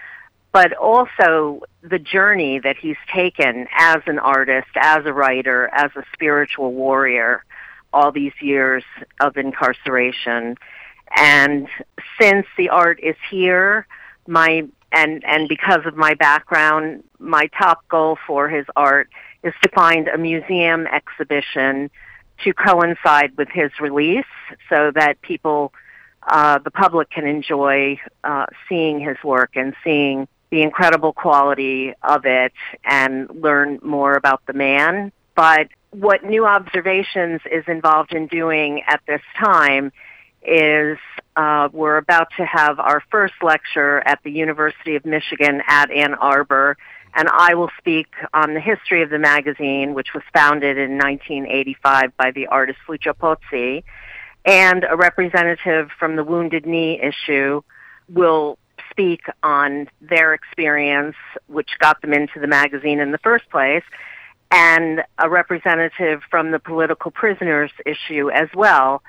But 0.52 0.72
also 0.74 1.60
the 1.82 1.98
journey 1.98 2.58
that 2.60 2.76
he's 2.76 2.96
taken 3.14 3.66
as 3.76 3.98
an 4.06 4.18
artist, 4.18 4.68
as 4.76 5.04
a 5.04 5.12
writer, 5.12 5.68
as 5.72 5.90
a 5.96 6.02
spiritual 6.14 6.72
warrior, 6.72 7.44
all 7.92 8.10
these 8.12 8.32
years 8.40 8.84
of 9.20 9.36
incarceration. 9.36 10.56
And 11.14 11.68
since 12.20 12.46
the 12.56 12.70
art 12.70 13.00
is 13.02 13.16
here, 13.30 13.86
my 14.26 14.66
and 14.92 15.24
and 15.24 15.48
because 15.48 15.84
of 15.84 15.96
my 15.96 16.14
background, 16.14 17.04
my 17.18 17.48
top 17.58 17.86
goal 17.88 18.18
for 18.26 18.48
his 18.48 18.66
art 18.76 19.08
is 19.42 19.52
to 19.62 19.68
find 19.70 20.08
a 20.08 20.18
museum 20.18 20.86
exhibition 20.86 21.90
to 22.44 22.52
coincide 22.52 23.36
with 23.36 23.48
his 23.48 23.70
release 23.80 24.24
so 24.68 24.90
that 24.94 25.20
people, 25.22 25.72
uh, 26.28 26.58
the 26.58 26.70
public 26.70 27.08
can 27.10 27.26
enjoy 27.26 27.98
uh, 28.24 28.46
seeing 28.68 29.00
his 29.00 29.16
work 29.24 29.50
and 29.54 29.74
seeing 29.82 30.28
the 30.50 30.62
incredible 30.62 31.12
quality 31.12 31.92
of 32.02 32.24
it 32.24 32.52
and 32.84 33.28
learn 33.30 33.78
more 33.82 34.14
about 34.14 34.42
the 34.46 34.52
man. 34.52 35.12
But 35.34 35.68
what 35.90 36.24
New 36.24 36.46
Observations 36.46 37.40
is 37.50 37.64
involved 37.66 38.12
in 38.14 38.26
doing 38.26 38.82
at 38.86 39.00
this 39.06 39.22
time 39.38 39.92
is 40.42 40.98
uh, 41.34 41.68
we're 41.72 41.96
about 41.96 42.28
to 42.36 42.46
have 42.46 42.78
our 42.78 43.02
first 43.10 43.34
lecture 43.42 44.00
at 44.06 44.22
the 44.22 44.30
University 44.30 44.96
of 44.96 45.04
Michigan 45.04 45.60
at 45.66 45.90
Ann 45.90 46.14
Arbor 46.14 46.76
and 47.16 47.28
I 47.32 47.54
will 47.54 47.70
speak 47.78 48.08
on 48.34 48.52
the 48.52 48.60
history 48.60 49.02
of 49.02 49.08
the 49.08 49.18
magazine, 49.18 49.94
which 49.94 50.12
was 50.14 50.22
founded 50.34 50.76
in 50.76 50.98
1985 50.98 52.14
by 52.16 52.30
the 52.30 52.48
artist 52.48 52.78
Lucio 52.86 53.14
Pozzi, 53.14 53.84
and 54.44 54.86
a 54.88 54.96
representative 54.96 55.88
from 55.98 56.16
the 56.16 56.22
Wounded 56.22 56.66
Knee 56.66 57.00
issue 57.00 57.62
will 58.08 58.58
speak 58.96 59.20
on 59.42 59.88
their 60.00 60.32
experience, 60.32 61.16
which 61.48 61.68
got 61.78 62.00
them 62.00 62.14
into 62.14 62.40
the 62.40 62.46
magazine 62.46 62.98
in 62.98 63.12
the 63.12 63.18
first 63.18 63.48
place, 63.50 63.84
and 64.50 65.02
a 65.18 65.28
representative 65.28 66.22
from 66.30 66.50
the 66.50 66.58
political 66.58 67.10
prisoners 67.10 67.70
issue 67.84 68.30
as 68.30 68.48
well 68.54 69.02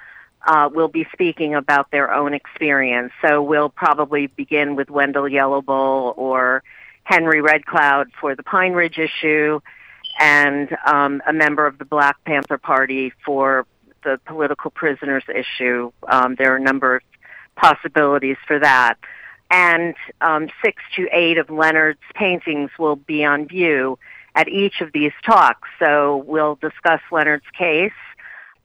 uh, 0.46 0.70
will 0.74 0.90
be 0.90 1.08
speaking 1.14 1.56
about 1.56 1.90
their 1.92 2.14
own 2.14 2.34
experience. 2.34 3.14
So 3.22 3.42
we'll 3.42 3.70
probably 3.70 4.28
begin 4.28 4.76
with 4.76 4.90
Wendell 4.90 5.24
Yellowbull 5.24 6.18
or 6.18 6.64
Henry 7.04 7.42
Red 7.42 7.66
Cloud 7.66 8.12
for 8.20 8.36
the 8.36 8.44
Pine 8.44 8.74
Ridge 8.74 8.98
issue, 8.98 9.62
and 10.20 10.76
um, 10.86 11.22
a 11.26 11.32
member 11.32 11.66
of 11.66 11.78
the 11.78 11.86
Black 11.86 12.18
Panther 12.26 12.58
Party 12.58 13.14
for 13.26 13.66
the 14.04 14.20
political 14.26 14.70
prisoners 14.72 15.24
issue. 15.34 15.92
Um, 16.10 16.36
there 16.36 16.52
are 16.54 16.58
a 16.58 16.62
number 16.62 16.98
of 16.98 17.02
possibilities 17.56 18.38
for 18.46 18.60
that. 18.60 18.96
And 19.50 19.96
um, 20.22 20.50
six 20.64 20.82
to 20.96 21.08
eight 21.12 21.38
of 21.38 21.50
Leonard's 21.50 22.00
paintings 22.16 22.70
will 22.78 22.98
be 22.98 23.24
on 23.24 23.48
view 23.48 23.98
at 24.36 24.48
each 24.48 24.82
of 24.82 24.92
these 24.94 25.14
talks. 25.26 25.68
So 25.80 26.24
we'll 26.28 26.56
discuss 26.62 27.02
Leonard's 27.12 27.46
case. 27.58 27.92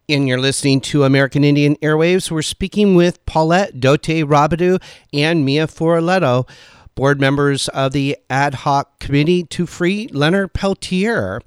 And 0.09 0.29
you're 0.29 0.39
listening 0.39 0.81
to 0.83 1.05
American 1.05 1.45
Indian 1.45 1.77
Airwaves. 1.77 2.31
We're 2.31 2.43
speaking 2.43 2.95
with 2.97 3.25
Paulette 3.25 3.81
Dote 3.81 4.27
Robideau 4.27 4.83
and 5.13 5.45
Mia 5.45 5.67
Feroleta, 5.69 6.47
board 6.95 7.21
members 7.21 7.69
of 7.69 7.93
the 7.93 8.19
ad 8.29 8.55
hoc 8.55 8.99
committee 8.99 9.45
to 9.45 9.65
free 9.65 10.09
Leonard 10.09 10.53
Peltier. 10.53 11.41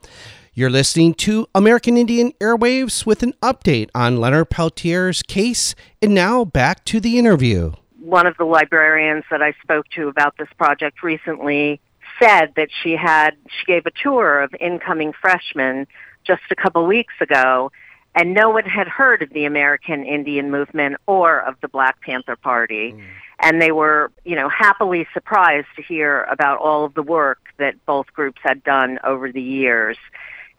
You're 0.53 0.69
listening 0.69 1.15
to 1.15 1.47
American 1.53 1.97
Indian 1.97 2.31
Airwaves 2.39 3.05
with 3.05 3.23
an 3.23 3.33
update 3.43 3.89
on 3.93 4.21
Leonard 4.21 4.49
Peltier's 4.49 5.21
case. 5.21 5.75
And 6.01 6.15
now 6.15 6.45
back 6.45 6.85
to 6.85 7.01
the 7.01 7.19
interview. 7.19 7.73
One 8.05 8.27
of 8.27 8.37
the 8.37 8.45
librarians 8.45 9.23
that 9.31 9.41
I 9.41 9.53
spoke 9.63 9.87
to 9.95 10.07
about 10.07 10.37
this 10.37 10.49
project 10.57 11.01
recently 11.01 11.79
said 12.21 12.53
that 12.55 12.69
she 12.83 12.91
had 12.91 13.31
she 13.47 13.65
gave 13.65 13.85
a 13.85 13.91
tour 13.91 14.41
of 14.41 14.53
incoming 14.59 15.11
freshmen 15.19 15.87
just 16.23 16.43
a 16.51 16.55
couple 16.55 16.85
weeks 16.85 17.13
ago 17.19 17.71
and 18.15 18.33
no 18.33 18.49
one 18.49 18.63
had 18.63 18.87
heard 18.87 19.21
of 19.21 19.29
the 19.31 19.43
American 19.43 20.05
Indian 20.05 20.49
movement 20.49 20.95
or 21.05 21.41
of 21.41 21.55
the 21.61 21.67
Black 21.67 21.99
Panther 22.01 22.37
Party. 22.37 22.93
Mm. 22.93 23.03
And 23.41 23.61
they 23.61 23.73
were, 23.73 24.11
you 24.23 24.37
know, 24.37 24.47
happily 24.47 25.05
surprised 25.13 25.67
to 25.75 25.81
hear 25.81 26.23
about 26.23 26.59
all 26.59 26.85
of 26.85 26.93
the 26.93 27.03
work 27.03 27.39
that 27.57 27.85
both 27.85 28.07
groups 28.13 28.39
had 28.41 28.63
done 28.63 28.99
over 29.03 29.31
the 29.31 29.41
years. 29.41 29.97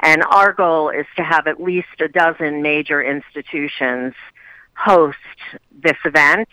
And 0.00 0.22
our 0.24 0.52
goal 0.52 0.90
is 0.90 1.06
to 1.16 1.22
have 1.22 1.46
at 1.46 1.58
least 1.58 2.00
a 2.00 2.08
dozen 2.08 2.60
major 2.60 3.02
institutions 3.02 4.12
host 4.74 5.16
this 5.82 5.96
event. 6.04 6.48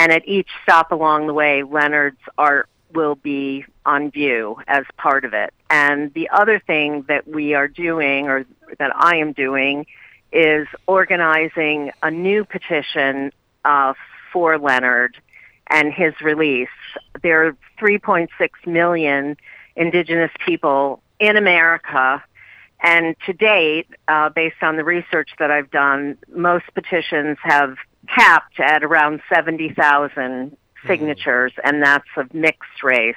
And 0.00 0.12
at 0.12 0.26
each 0.26 0.48
stop 0.62 0.92
along 0.92 1.26
the 1.26 1.34
way, 1.34 1.62
Leonard's 1.62 2.22
art 2.38 2.70
will 2.94 3.16
be 3.16 3.66
on 3.84 4.10
view 4.10 4.56
as 4.66 4.84
part 4.96 5.26
of 5.26 5.34
it. 5.34 5.52
And 5.68 6.10
the 6.14 6.30
other 6.30 6.58
thing 6.58 7.04
that 7.08 7.28
we 7.28 7.52
are 7.52 7.68
doing, 7.68 8.26
or 8.26 8.46
that 8.78 8.92
I 8.96 9.16
am 9.16 9.34
doing, 9.34 9.84
is 10.32 10.66
organizing 10.86 11.90
a 12.02 12.10
new 12.10 12.46
petition 12.46 13.30
uh, 13.66 13.92
for 14.32 14.58
Leonard 14.58 15.20
and 15.66 15.92
his 15.92 16.14
release. 16.22 16.68
There 17.22 17.48
are 17.48 17.56
3.6 17.78 18.28
million 18.64 19.36
indigenous 19.76 20.32
people 20.46 21.02
in 21.18 21.36
America. 21.36 22.24
And 22.82 23.16
to 23.26 23.34
date, 23.34 23.88
uh, 24.08 24.30
based 24.30 24.62
on 24.62 24.76
the 24.78 24.84
research 24.84 25.28
that 25.38 25.50
I've 25.50 25.70
done, 25.70 26.16
most 26.34 26.64
petitions 26.72 27.36
have 27.42 27.76
capped 28.08 28.60
at 28.60 28.82
around 28.82 29.20
70,000 29.32 30.10
mm-hmm. 30.14 30.88
signatures, 30.88 31.52
mm-hmm. 31.52 31.68
and 31.68 31.82
that's 31.82 32.08
of 32.16 32.32
mixed 32.34 32.82
race. 32.82 33.14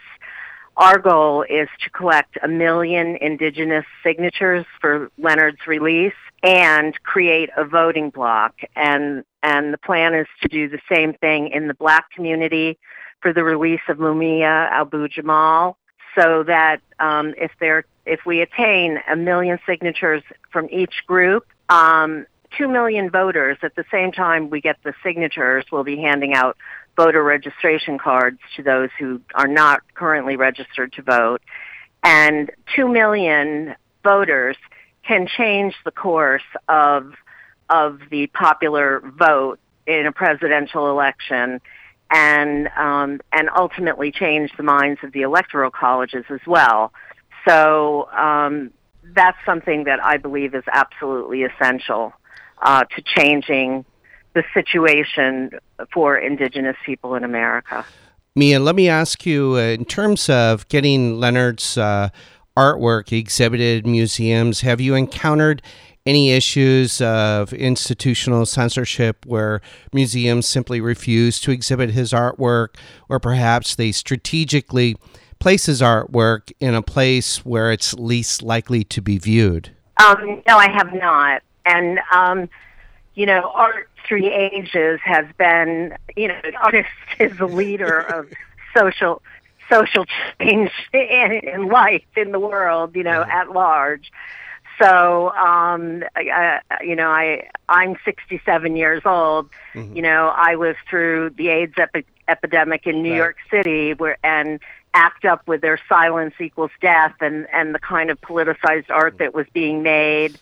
Our 0.75 0.98
goal 0.98 1.44
is 1.44 1.70
to 1.84 1.90
collect 1.92 2.38
a 2.42 2.48
million 2.48 3.16
indigenous 3.22 3.86
signatures 4.04 4.66
for 4.82 5.12
Leonard's 5.20 5.68
release 5.68 6.13
and 6.42 6.96
create 7.04 7.52
a 7.56 7.63
voting 7.63 8.10
block. 8.10 8.56
And, 8.75 9.24
and 9.44 9.72
the 9.72 9.78
plan 9.78 10.16
is 10.16 10.25
to 10.42 10.48
do 10.48 10.68
the 10.68 10.80
same 10.92 11.13
thing 11.13 11.50
in 11.50 11.68
the 11.68 11.75
black 11.75 12.10
community 12.12 12.80
for 13.22 13.34
the 13.34 13.44
release 13.44 13.82
of 13.88 13.98
Mumia 13.98 14.70
Abu 14.72 15.08
Jamal 15.08 15.78
so 16.18 16.44
that 16.44 16.82
um, 17.00 17.34
if 17.38 17.52
there 17.60 17.86
if 18.06 18.25
we 18.25 18.42
attain 18.42 19.00
a 19.10 19.16
million 19.16 19.60
signatures 19.66 20.24
from 20.52 20.68
each 20.70 21.06
group, 21.08 21.48
um, 21.70 22.25
two 22.58 22.68
million 22.68 23.10
voters 23.10 23.58
at 23.64 23.76
the 23.76 23.86
same 23.92 24.12
time 24.12 24.50
we 24.50 24.62
get 24.62 24.78
the 24.84 24.94
signatures, 25.04 25.66
we'll 25.72 25.84
be 25.84 25.98
handing 25.98 26.34
out 26.34 26.58
voter 26.96 27.24
registration 27.24 27.98
cards 27.98 28.40
to 28.56 28.64
those 28.64 28.90
who 29.00 29.22
are 29.34 29.48
not 29.48 29.82
currently 29.96 30.36
registered 30.36 30.94
to 30.94 31.02
vote. 31.02 31.42
And 32.04 32.52
2 32.76 32.88
million 32.88 33.76
voters 34.04 34.58
can 35.04 35.28
change 35.28 35.76
the 35.86 35.92
course 35.92 36.44
of, 36.68 37.14
of 37.70 38.00
the 38.10 38.28
popular 38.28 39.02
vote 39.18 39.60
in 39.88 40.06
a 40.06 40.12
presidential 40.12 40.90
election 40.90 41.60
and, 42.12 42.68
um, 42.78 43.22
and 43.32 43.50
ultimately 43.56 44.12
change 44.12 44.52
the 44.56 44.64
minds 44.64 45.00
of 45.04 45.12
the 45.13 45.22
electoral 45.22 45.72
colleges 45.72 46.26
as 46.30 46.39
well. 46.46 46.94
So 47.48 48.10
um, 48.12 48.72
that's 49.04 49.38
something 49.46 49.86
that 49.86 50.04
I 50.04 50.18
believe 50.18 50.54
is 50.54 50.63
absolutely 50.72 51.44
essential 51.44 52.13
uh, 52.62 52.84
to 52.84 53.02
changing 53.02 53.86
the 54.34 54.44
situation 54.54 55.52
for 55.94 56.18
indigenous 56.18 56.76
people 56.86 57.16
in 57.16 57.24
America. 57.24 57.86
Mia, 58.36 58.60
let 58.60 58.76
me 58.76 58.89
ask 58.89 59.26
you 59.26 59.54
uh, 59.56 59.60
in 59.60 59.86
terms 59.86 60.28
of 60.28 60.68
getting 60.68 61.20
Leonard's 61.20 61.78
uh, 61.78 62.10
artwork 62.58 63.12
exhibited 63.12 63.86
in 63.86 63.92
museums, 63.92 64.62
have 64.62 64.82
you 64.82 64.96
encountered 64.96 65.62
any 66.06 66.32
issues 66.32 67.00
of 67.02 67.54
institutional 67.54 68.46
censorship 68.46 69.26
where 69.26 69.62
museums 69.94 70.48
simply 70.48 70.82
refuse 70.82 71.39
to 71.39 71.52
exhibit 71.52 71.92
his 71.92 72.12
artwork, 72.12 72.76
or 73.08 73.20
perhaps 73.20 73.76
they 73.76 73.92
strategically 73.92 74.98
place 75.39 75.66
his 75.66 75.82
artwork 75.82 76.52
in 76.60 76.74
a 76.74 76.82
place 76.82 77.46
where 77.46 77.72
it's 77.72 77.94
least 77.94 78.42
likely 78.42 78.84
to 78.84 79.02
be 79.02 79.18
viewed? 79.18 79.72
Um, 80.04 80.42
no, 80.48 80.58
I 80.58 80.70
have 80.70 80.94
not. 80.94 81.42
And, 81.65 81.99
um, 82.12 82.49
you 83.15 83.26
know, 83.26 83.52
art 83.54 83.89
three 84.08 84.32
ages 84.32 84.99
has 85.04 85.26
been, 85.38 85.95
you 86.15 86.28
know, 86.28 86.39
artist 86.62 86.89
is 87.19 87.38
the 87.38 87.47
leader 87.47 87.99
of 87.99 88.30
social 88.76 89.21
social 89.69 90.06
change 90.39 90.71
in, 90.93 91.32
in 91.32 91.67
life 91.67 92.04
in 92.15 92.32
the 92.32 92.39
world, 92.39 92.95
you 92.95 93.04
know, 93.04 93.21
mm-hmm. 93.21 93.32
at 93.32 93.52
large. 93.52 94.12
So, 94.82 95.30
um, 95.30 96.04
I, 96.15 96.60
you 96.82 96.95
know, 96.95 97.10
I 97.10 97.47
I'm 97.69 97.95
67 98.04 98.76
years 98.76 99.04
old. 99.06 99.49
Mm-hmm. 99.73 99.95
You 99.95 100.02
know, 100.02 100.34
I 100.36 100.56
lived 100.56 100.80
through 100.89 101.32
the 101.32 101.49
AIDS 101.49 101.76
epi- 101.78 102.06
epidemic 102.28 102.88
in 102.88 103.04
New 103.04 103.12
right. 103.12 103.17
York 103.17 103.38
City, 103.52 103.93
where 103.93 104.17
and 104.23 104.60
ACT 104.95 105.26
UP 105.26 105.47
with 105.47 105.62
their 105.62 105.80
silence 105.88 106.34
equals 106.39 106.71
death, 106.82 107.13
and 107.21 107.47
and 107.54 107.76
the 107.76 107.80
kind 107.80 108.10
of 108.10 108.19
politicized 108.21 108.89
art 108.89 109.13
mm-hmm. 109.13 109.23
that 109.23 109.34
was 109.36 109.45
being 109.54 109.84
made 109.84 110.38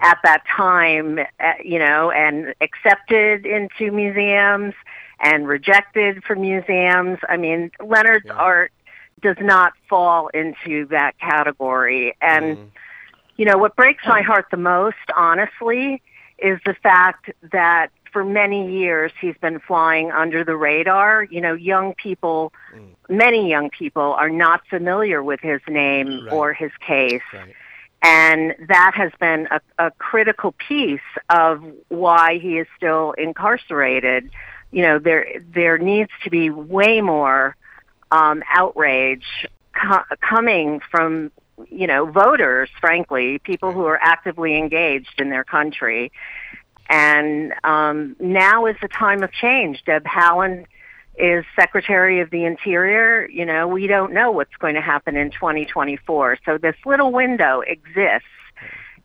at 0.00 0.18
that 0.24 0.42
time, 0.54 1.18
uh, 1.18 1.52
you 1.62 1.78
know, 1.78 2.10
and 2.10 2.54
accepted 2.60 3.46
into 3.46 3.92
museums 3.92 4.74
and 5.20 5.48
rejected 5.48 6.22
from 6.24 6.40
museums. 6.40 7.18
I 7.28 7.36
mean, 7.36 7.70
Leonard's 7.84 8.26
yeah. 8.26 8.34
art 8.34 8.72
does 9.20 9.36
not 9.40 9.72
fall 9.88 10.28
into 10.28 10.86
that 10.86 11.18
category. 11.18 12.16
And, 12.20 12.56
mm. 12.56 12.70
you 13.36 13.44
know, 13.44 13.58
what 13.58 13.74
breaks 13.74 14.04
my 14.06 14.22
heart 14.22 14.46
the 14.50 14.56
most, 14.56 14.96
honestly, 15.16 16.02
is 16.38 16.60
the 16.64 16.74
fact 16.74 17.30
that 17.52 17.88
for 18.12 18.24
many 18.24 18.78
years 18.78 19.12
he's 19.20 19.36
been 19.40 19.58
flying 19.58 20.10
under 20.12 20.44
the 20.44 20.56
radar. 20.56 21.24
You 21.24 21.40
know, 21.40 21.54
young 21.54 21.94
people, 21.94 22.52
mm. 22.74 22.88
many 23.08 23.50
young 23.50 23.70
people 23.70 24.14
are 24.14 24.30
not 24.30 24.62
familiar 24.68 25.22
with 25.22 25.40
his 25.40 25.60
name 25.68 26.24
right. 26.24 26.32
or 26.32 26.52
his 26.52 26.70
case. 26.86 27.22
Right. 27.32 27.54
And 28.02 28.54
that 28.68 28.92
has 28.94 29.10
been 29.18 29.48
a, 29.50 29.60
a 29.86 29.90
critical 29.92 30.52
piece 30.52 31.00
of 31.30 31.64
why 31.88 32.38
he 32.38 32.58
is 32.58 32.66
still 32.76 33.12
incarcerated. 33.12 34.30
You 34.70 34.82
know, 34.82 34.98
there 34.98 35.26
there 35.52 35.78
needs 35.78 36.10
to 36.22 36.30
be 36.30 36.50
way 36.50 37.00
more 37.00 37.56
um, 38.10 38.42
outrage 38.48 39.48
co- 39.74 40.04
coming 40.20 40.80
from 40.90 41.32
you 41.68 41.88
know 41.88 42.06
voters, 42.06 42.70
frankly, 42.80 43.40
people 43.40 43.72
who 43.72 43.84
are 43.86 43.98
actively 44.00 44.56
engaged 44.56 45.20
in 45.20 45.30
their 45.30 45.44
country. 45.44 46.12
And 46.88 47.52
um, 47.64 48.16
now 48.18 48.66
is 48.66 48.76
the 48.80 48.88
time 48.88 49.22
of 49.22 49.32
change. 49.32 49.82
Deb 49.84 50.04
Haaland 50.04 50.66
is 51.18 51.44
Secretary 51.58 52.20
of 52.20 52.30
the 52.30 52.44
Interior. 52.44 53.28
You 53.28 53.44
know, 53.44 53.66
we 53.66 53.86
don't 53.86 54.12
know 54.12 54.30
what's 54.30 54.54
going 54.58 54.74
to 54.74 54.80
happen 54.80 55.16
in 55.16 55.30
2024. 55.30 56.38
So 56.44 56.58
this 56.58 56.76
little 56.86 57.12
window 57.12 57.60
exists 57.60 58.28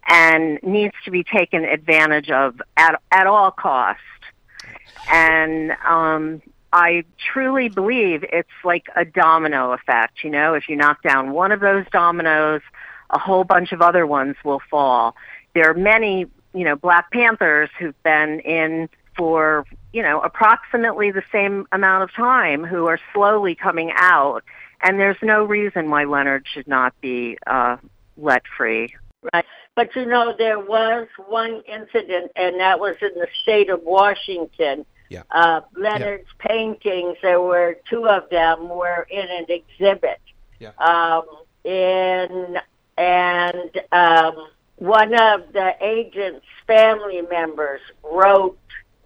and 0.08 0.60
needs 0.64 0.94
to 1.06 1.12
be 1.12 1.24
taken 1.24 1.64
advantage 1.64 2.30
of 2.30 2.62
at, 2.78 3.02
at 3.12 3.28
all 3.28 3.52
cost. 3.52 4.00
And 5.12 5.72
um, 5.86 6.42
I 6.72 7.04
truly 7.32 7.70
believe 7.70 8.24
it's 8.32 8.50
like 8.64 8.88
a 8.96 9.06
domino 9.06 9.72
effect. 9.72 10.24
You 10.24 10.30
know, 10.30 10.54
if 10.54 10.70
you 10.70 10.76
knock 10.76 11.02
down 11.04 11.32
one 11.32 11.52
of 11.52 11.60
those 11.60 11.86
dominoes, 11.92 12.62
a 13.10 13.20
whole 13.20 13.44
bunch 13.44 13.72
of 13.72 13.82
other 13.82 14.06
ones 14.06 14.36
will 14.44 14.62
fall. 14.70 15.16
There 15.54 15.70
are 15.70 15.76
many, 15.76 16.26
you 16.54 16.64
know, 16.64 16.76
Black 16.76 17.12
Panthers 17.12 17.70
who've 17.80 18.02
been 18.04 18.40
in 18.40 18.90
for 19.16 19.66
you 19.92 20.02
know 20.02 20.22
approximately 20.22 21.12
the 21.12 21.24
same 21.32 21.68
amount 21.72 22.04
of 22.04 22.14
time 22.14 22.64
who 22.64 22.88
are 22.88 23.00
slowly 23.14 23.56
coming 23.56 23.92
out, 23.96 24.44
and 24.82 25.00
there's 25.00 25.18
no 25.22 25.44
reason 25.44 25.90
why 25.90 26.04
Leonard 26.04 26.46
should 26.52 26.68
not 26.68 27.00
be 27.02 27.38
uh, 27.48 27.78
let 28.18 28.44
free. 28.58 28.94
Right, 29.34 29.46
but 29.76 29.96
you 29.96 30.06
know 30.06 30.36
there 30.38 30.60
was 30.60 31.08
one 31.28 31.62
incident, 31.68 32.32
and 32.36 32.60
that 32.60 32.80
was 32.80 32.96
in 33.02 33.14
the 33.16 33.28
state 33.42 33.70
of 33.70 33.82
Washington. 33.84 34.86
Yeah. 35.10 35.24
Uh, 35.30 35.62
Leonard's 35.78 36.26
yeah. 36.40 36.48
paintings, 36.48 37.18
there 37.22 37.40
were 37.40 37.78
two 37.88 38.08
of 38.08 38.30
them, 38.32 38.68
were 38.68 39.06
in 39.12 39.28
an 39.30 39.46
exhibit. 39.48 40.20
Yeah. 40.60 40.72
Um, 40.80 41.24
in 41.64 42.58
and 42.98 43.82
um, 43.92 44.48
one 44.78 45.14
of 45.14 45.54
the 45.54 45.74
agent's 45.82 46.46
family 46.68 47.22
members 47.22 47.82
wrote, 48.04 48.58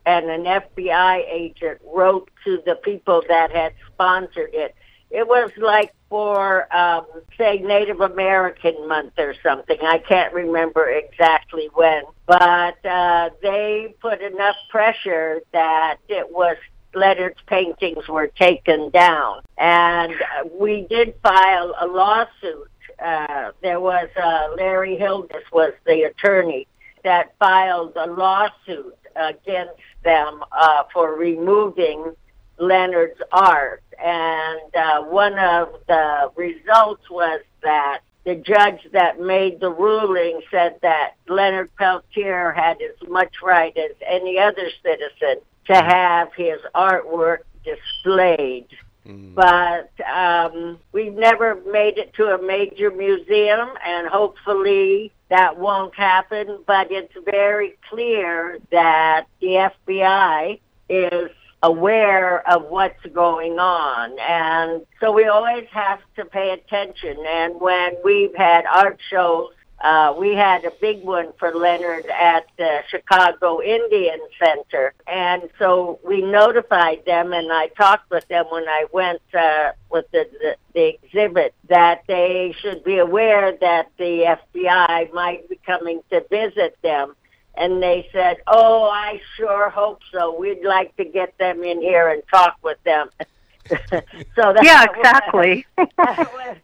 and 0.07 0.29
an 0.29 0.43
FBI 0.45 1.29
agent 1.29 1.81
wrote 1.93 2.31
to 2.45 2.61
the 2.65 2.75
people 2.75 3.21
that 3.27 3.51
had 3.51 3.73
sponsored 3.93 4.51
it. 4.53 4.73
It 5.11 5.27
was 5.27 5.51
like 5.57 5.93
for, 6.09 6.73
um, 6.73 7.05
say, 7.37 7.57
Native 7.57 7.99
American 7.99 8.87
Month 8.87 9.13
or 9.17 9.35
something. 9.43 9.77
I 9.81 9.97
can't 9.97 10.33
remember 10.33 10.87
exactly 10.89 11.69
when, 11.73 12.03
but 12.25 12.85
uh, 12.85 13.31
they 13.41 13.93
put 13.99 14.21
enough 14.21 14.55
pressure 14.69 15.41
that 15.51 15.97
it 16.07 16.31
was 16.31 16.55
Leonard's 16.93 17.41
paintings 17.45 18.07
were 18.07 18.27
taken 18.27 18.89
down. 18.91 19.41
And 19.57 20.13
we 20.57 20.87
did 20.89 21.15
file 21.21 21.75
a 21.81 21.85
lawsuit. 21.85 22.71
Uh, 23.03 23.51
there 23.61 23.81
was 23.81 24.07
uh, 24.21 24.55
Larry 24.55 24.95
Hildes 24.95 25.43
was 25.51 25.73
the 25.85 26.03
attorney 26.03 26.65
that 27.03 27.33
filed 27.39 27.93
a 27.97 28.07
lawsuit 28.07 28.97
against 29.17 29.81
them 30.07 30.43
uh, 30.51 30.83
for 30.93 31.15
removing 31.15 32.15
Leonard's 32.57 33.21
art. 33.31 33.83
And 34.03 34.75
uh, 34.75 35.03
one 35.03 35.37
of 35.37 35.69
the 35.87 36.31
results 36.35 37.09
was 37.09 37.41
that 37.61 37.99
the 38.25 38.35
judge 38.35 38.87
that 38.93 39.19
made 39.19 39.59
the 39.59 39.71
ruling 39.71 40.41
said 40.49 40.79
that 40.81 41.15
Leonard 41.27 41.75
Peltier 41.75 42.51
had 42.51 42.77
as 42.81 43.09
much 43.09 43.35
right 43.43 43.75
as 43.77 43.91
any 44.05 44.39
other 44.39 44.69
citizen 44.83 45.41
to 45.65 45.75
have 45.75 46.33
his 46.35 46.59
artwork 46.73 47.39
displayed. 47.63 48.67
But 49.35 49.91
um, 50.05 50.79
we've 50.91 51.13
never 51.13 51.61
made 51.71 51.97
it 51.97 52.13
to 52.15 52.35
a 52.35 52.41
major 52.41 52.91
museum, 52.91 53.69
and 53.85 54.07
hopefully 54.07 55.11
that 55.29 55.57
won't 55.57 55.95
happen. 55.95 56.63
But 56.65 56.91
it's 56.91 57.13
very 57.25 57.77
clear 57.89 58.59
that 58.71 59.27
the 59.41 59.69
FBI 59.87 60.59
is 60.89 61.29
aware 61.63 62.47
of 62.49 62.65
what's 62.65 63.03
going 63.13 63.59
on. 63.59 64.17
And 64.19 64.85
so 64.99 65.11
we 65.11 65.25
always 65.25 65.67
have 65.71 65.99
to 66.15 66.25
pay 66.25 66.51
attention. 66.51 67.17
And 67.27 67.59
when 67.59 67.95
we've 68.03 68.35
had 68.35 68.65
art 68.65 68.99
shows 69.09 69.51
uh, 69.79 70.13
we 70.17 70.33
had 70.33 70.65
a 70.65 70.71
big 70.81 71.03
one 71.03 71.33
for 71.37 71.53
Leonard 71.53 72.07
at 72.07 72.47
the 72.57 72.79
Chicago 72.89 73.61
Indian 73.61 74.19
Center. 74.43 74.93
And 75.05 75.49
so 75.59 75.99
we 76.03 76.21
notified 76.21 77.05
them, 77.05 77.31
and 77.31 77.51
I 77.51 77.67
talked 77.67 78.09
with 78.09 78.27
them 78.27 78.45
when 78.49 78.67
I 78.67 78.85
went 78.91 79.21
uh, 79.37 79.73
with 79.91 80.09
the, 80.11 80.27
the, 80.31 80.55
the 80.73 80.95
exhibit 80.95 81.53
that 81.69 82.03
they 82.07 82.55
should 82.59 82.83
be 82.83 82.97
aware 82.97 83.55
that 83.61 83.91
the 83.97 84.37
FBI 84.57 85.13
might 85.13 85.47
be 85.47 85.59
coming 85.63 86.01
to 86.09 86.25
visit 86.27 86.75
them. 86.81 87.15
And 87.55 87.81
they 87.81 88.07
said, 88.11 88.37
Oh, 88.47 88.83
I 88.89 89.19
sure 89.35 89.69
hope 89.69 90.01
so. 90.11 90.39
We'd 90.39 90.63
like 90.63 90.95
to 90.97 91.05
get 91.05 91.37
them 91.37 91.63
in 91.63 91.81
here 91.81 92.09
and 92.09 92.23
talk 92.31 92.57
with 92.63 92.81
them. 92.83 93.09
so 93.69 94.53
that 94.53 94.63
yeah, 94.63 94.85
exactly. 94.85 95.65
was, 95.77 95.87
that 95.97 96.33
was 96.33 96.57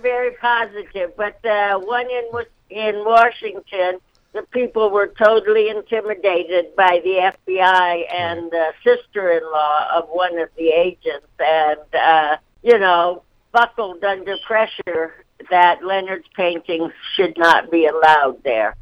very 0.00 0.32
positive. 0.32 1.12
But 1.16 1.44
uh, 1.44 1.78
one 1.78 2.06
in 2.10 2.24
in 2.70 3.04
Washington, 3.04 3.98
the 4.32 4.42
people 4.50 4.90
were 4.90 5.08
totally 5.18 5.68
intimidated 5.68 6.74
by 6.76 7.00
the 7.04 7.32
FBI 7.46 8.12
and 8.12 8.50
the 8.50 8.72
sister-in-law 8.82 9.88
of 9.94 10.08
one 10.08 10.38
of 10.38 10.48
the 10.56 10.68
agents, 10.68 11.26
and 11.38 11.94
uh, 11.94 12.36
you 12.62 12.78
know, 12.78 13.22
buckled 13.52 14.02
under 14.04 14.36
pressure 14.46 15.24
that 15.50 15.84
Leonard's 15.84 16.28
paintings 16.34 16.92
should 17.14 17.36
not 17.36 17.70
be 17.70 17.86
allowed 17.86 18.42
there. 18.44 18.74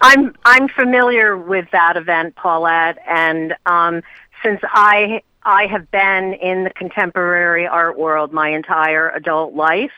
I'm 0.00 0.34
I'm 0.44 0.68
familiar 0.68 1.36
with 1.36 1.66
that 1.72 1.96
event, 1.96 2.36
Paulette, 2.36 2.98
and 3.08 3.54
um, 3.66 4.02
since 4.42 4.60
I 4.64 5.22
I 5.46 5.68
have 5.68 5.90
been 5.92 6.34
in 6.34 6.64
the 6.64 6.70
contemporary 6.70 7.68
art 7.68 7.96
world 7.96 8.32
my 8.32 8.50
entire 8.50 9.08
adult 9.10 9.54
life. 9.54 9.92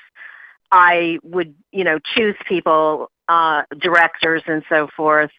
I 0.71 1.19
would, 1.23 1.55
you 1.73 1.85
know, 1.85 1.99
choose 2.15 2.37
people, 2.47 3.11
uh, 3.29 3.63
directors 3.79 4.43
and 4.47 4.63
so 4.69 4.89
forth, 4.95 5.31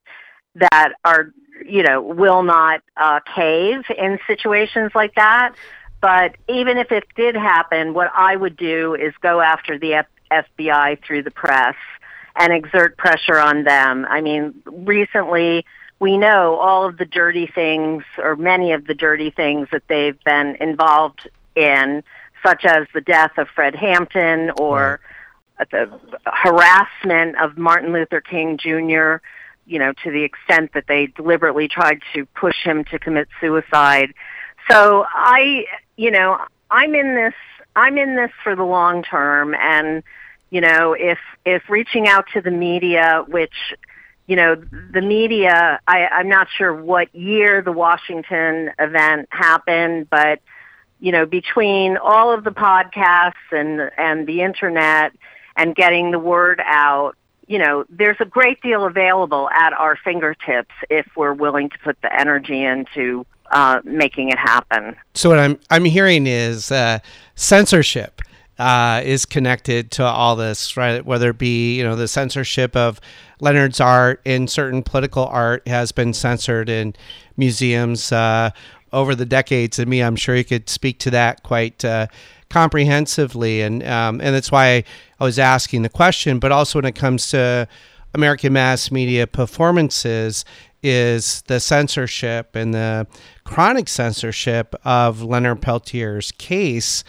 that 0.56 0.94
are, 1.06 1.32
you 1.64 1.84
know, 1.84 2.02
will 2.02 2.42
not 2.42 2.82
uh, 2.98 3.20
cave 3.36 3.84
in 3.96 4.18
situations 4.26 4.92
like 4.96 5.14
that. 5.14 5.54
But 6.02 6.38
even 6.48 6.80
if 6.80 6.92
it 6.92 7.04
did 7.16 7.36
happen, 7.36 7.94
what 7.94 8.12
I 8.16 8.36
would 8.36 8.58
do 8.58 8.96
is 8.96 9.14
go 9.22 9.42
after 9.42 9.78
the 9.78 9.94
F- 9.94 10.08
FBI 10.32 11.04
through 11.06 11.22
the 11.22 11.32
press 11.32 11.76
and 12.36 12.52
exert 12.52 12.98
pressure 12.98 13.38
on 13.38 13.64
them. 13.64 14.08
I 14.10 14.22
mean, 14.22 14.56
recently 14.66 15.66
we 16.00 16.18
know 16.18 16.56
all 16.56 16.86
of 16.86 16.98
the 16.98 17.06
dirty 17.06 17.48
things 17.48 18.04
or 18.18 18.36
many 18.36 18.72
of 18.72 18.88
the 18.88 18.94
dirty 18.94 19.30
things 19.30 19.68
that 19.72 19.84
they've 19.88 20.22
been 20.24 20.56
involved 20.62 21.30
in, 21.56 22.04
such 22.44 22.64
as 22.66 22.88
the 22.94 23.02
death 23.02 23.38
of 23.38 23.50
Fred 23.50 23.76
Hampton 23.76 24.52
or 24.58 25.02
right. 25.60 25.70
the 25.72 26.00
harassment 26.26 27.38
of 27.38 27.58
Martin 27.58 27.92
Luther 27.92 28.22
King 28.22 28.58
Jr., 28.58 29.18
you 29.66 29.78
know, 29.78 29.94
to 30.04 30.10
the 30.10 30.24
extent 30.24 30.72
that 30.74 30.86
they 30.88 31.08
deliberately 31.08 31.68
tried 31.68 32.00
to 32.14 32.26
push 32.28 32.64
him 32.64 32.86
to 32.86 32.98
commit 32.98 33.28
suicide. 33.40 34.14
So 34.70 35.06
I, 35.10 35.66
you 35.96 36.12
know, 36.12 36.40
I'm 36.72 36.96
in 36.96 37.16
this 37.16 37.36
I'm 37.76 37.98
in 37.98 38.16
this 38.16 38.32
for 38.44 38.56
the 38.56 38.64
long 38.64 39.04
term 39.04 39.54
and 39.54 40.02
you 40.50 40.62
know, 40.62 40.94
if 40.94 41.20
if 41.46 41.70
reaching 41.70 42.08
out 42.08 42.26
to 42.34 42.42
the 42.42 42.52
media, 42.52 43.24
which 43.28 43.54
you 44.30 44.36
know, 44.36 44.56
the 44.94 45.02
media, 45.02 45.80
I, 45.88 46.06
I'm 46.06 46.30
not 46.30 46.48
sure 46.56 46.72
what 46.72 47.14
year 47.16 47.64
the 47.64 47.72
Washington 47.72 48.70
event 48.78 49.28
happened, 49.32 50.08
but, 50.12 50.40
you 51.00 51.12
know, 51.12 51.26
between 51.26 51.98
all 51.98 52.32
of 52.32 52.44
the 52.44 52.52
podcasts 52.52 53.34
and, 53.52 53.90
and 53.98 54.28
the 54.28 54.44
internet 54.44 55.14
and 55.56 55.76
getting 55.76 56.12
the 56.12 56.20
word 56.20 56.62
out, 56.64 57.16
you 57.48 57.58
know, 57.58 57.86
there's 57.90 58.18
a 58.20 58.26
great 58.26 58.62
deal 58.62 58.86
available 58.86 59.50
at 59.50 59.74
our 59.74 59.96
fingertips 59.96 60.76
if 60.92 61.08
we're 61.16 61.34
willing 61.34 61.72
to 61.72 61.80
put 61.80 62.00
the 62.04 62.14
energy 62.14 62.64
into 62.64 63.26
uh, 63.50 63.82
making 63.84 64.30
it 64.30 64.38
happen. 64.38 64.96
So 65.16 65.30
what 65.30 65.40
I'm 65.40 65.60
I'm 65.72 65.86
hearing 65.86 66.28
is 66.28 66.72
uh, 66.72 67.00
censorship 67.34 68.22
uh, 68.60 69.02
is 69.04 69.26
connected 69.26 69.90
to 69.92 70.04
all 70.04 70.36
this, 70.36 70.76
right? 70.76 71.04
Whether 71.04 71.30
it 71.30 71.38
be 71.38 71.78
you 71.78 71.84
know 71.84 71.96
the 71.96 72.08
censorship 72.08 72.76
of 72.76 73.00
Leonard's 73.40 73.80
art 73.80 74.22
in 74.26 74.48
certain 74.48 74.84
political 74.84 75.26
art 75.26 75.68
has 75.68 75.92
been 75.92 76.14
censored 76.14 76.70
in 76.70 76.94
museums 77.38 78.12
uh, 78.12 78.52
over 78.92 79.16
the 79.16 79.26
decades. 79.26 79.80
And 79.80 79.90
me, 79.90 80.02
I'm 80.02 80.18
sure 80.18 80.36
you 80.36 80.44
could 80.44 80.70
speak 80.70 81.00
to 81.00 81.12
that 81.12 81.42
quite 81.44 81.84
uh, 81.86 82.08
comprehensively, 82.50 83.62
and 83.62 83.82
um, 83.84 84.20
and 84.22 84.36
that's 84.36 84.52
why 84.52 84.84
I 85.20 85.24
was 85.24 85.40
asking 85.40 85.84
the 85.84 85.90
question. 85.90 86.40
But 86.40 86.52
also 86.52 86.80
when 86.80 86.86
it 86.86 86.96
comes 86.96 87.30
to 87.32 87.68
American 88.14 88.54
mass 88.54 88.92
media 88.92 89.26
performances, 89.26 90.44
is 90.84 91.42
the 91.44 91.60
censorship 91.60 92.56
and 92.56 92.74
the 92.74 93.08
chronic 93.44 93.88
censorship 93.88 94.76
of 94.86 95.22
Leonard 95.22 95.62
Peltier's 95.62 96.32
case 96.34 97.04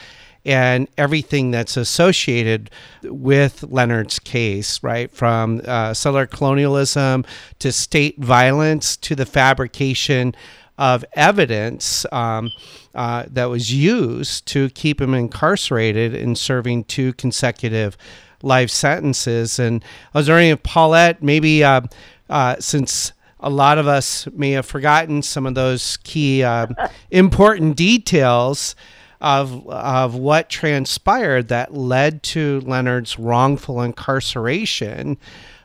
and 0.51 0.89
everything 0.99 1.53
that's 1.53 1.77
associated 1.77 2.71
with 3.05 3.63
Leonard's 3.63 4.19
case, 4.19 4.83
right? 4.83 5.09
From 5.13 5.63
uh, 5.65 5.95
settler 5.95 6.27
colonialism 6.27 7.25
to 7.61 7.71
state 7.71 8.19
violence 8.19 8.97
to 8.97 9.15
the 9.15 9.27
fabrication 9.27 10.35
of 10.77 11.05
evidence 11.13 12.05
um, 12.11 12.51
uh, 12.97 13.27
that 13.29 13.45
was 13.45 13.73
used 13.73 14.45
to 14.47 14.71
keep 14.71 15.01
him 15.01 15.15
incarcerated 15.15 16.17
and 16.17 16.37
serving 16.37 16.83
two 16.83 17.13
consecutive 17.13 17.97
life 18.43 18.71
sentences. 18.71 19.61
And 19.61 19.85
I 20.13 20.19
was 20.19 20.29
wondering 20.29 20.51
if 20.51 20.65
Paulette, 20.65 21.23
maybe 21.23 21.63
uh, 21.63 21.83
uh 22.29 22.57
since 22.59 23.13
a 23.39 23.51
lot 23.51 23.79
of 23.79 23.87
us 23.87 24.27
may 24.33 24.51
have 24.51 24.67
forgotten 24.67 25.23
some 25.23 25.47
of 25.47 25.55
those 25.55 25.97
key 25.99 26.43
uh, 26.43 26.67
important 27.11 27.77
details 27.77 28.75
of 29.21 29.69
of 29.69 30.15
what 30.15 30.49
transpired 30.49 31.49
that 31.49 31.75
led 31.75 32.23
to 32.23 32.61
Leonard's 32.61 33.19
wrongful 33.19 33.83
incarceration 33.83 35.19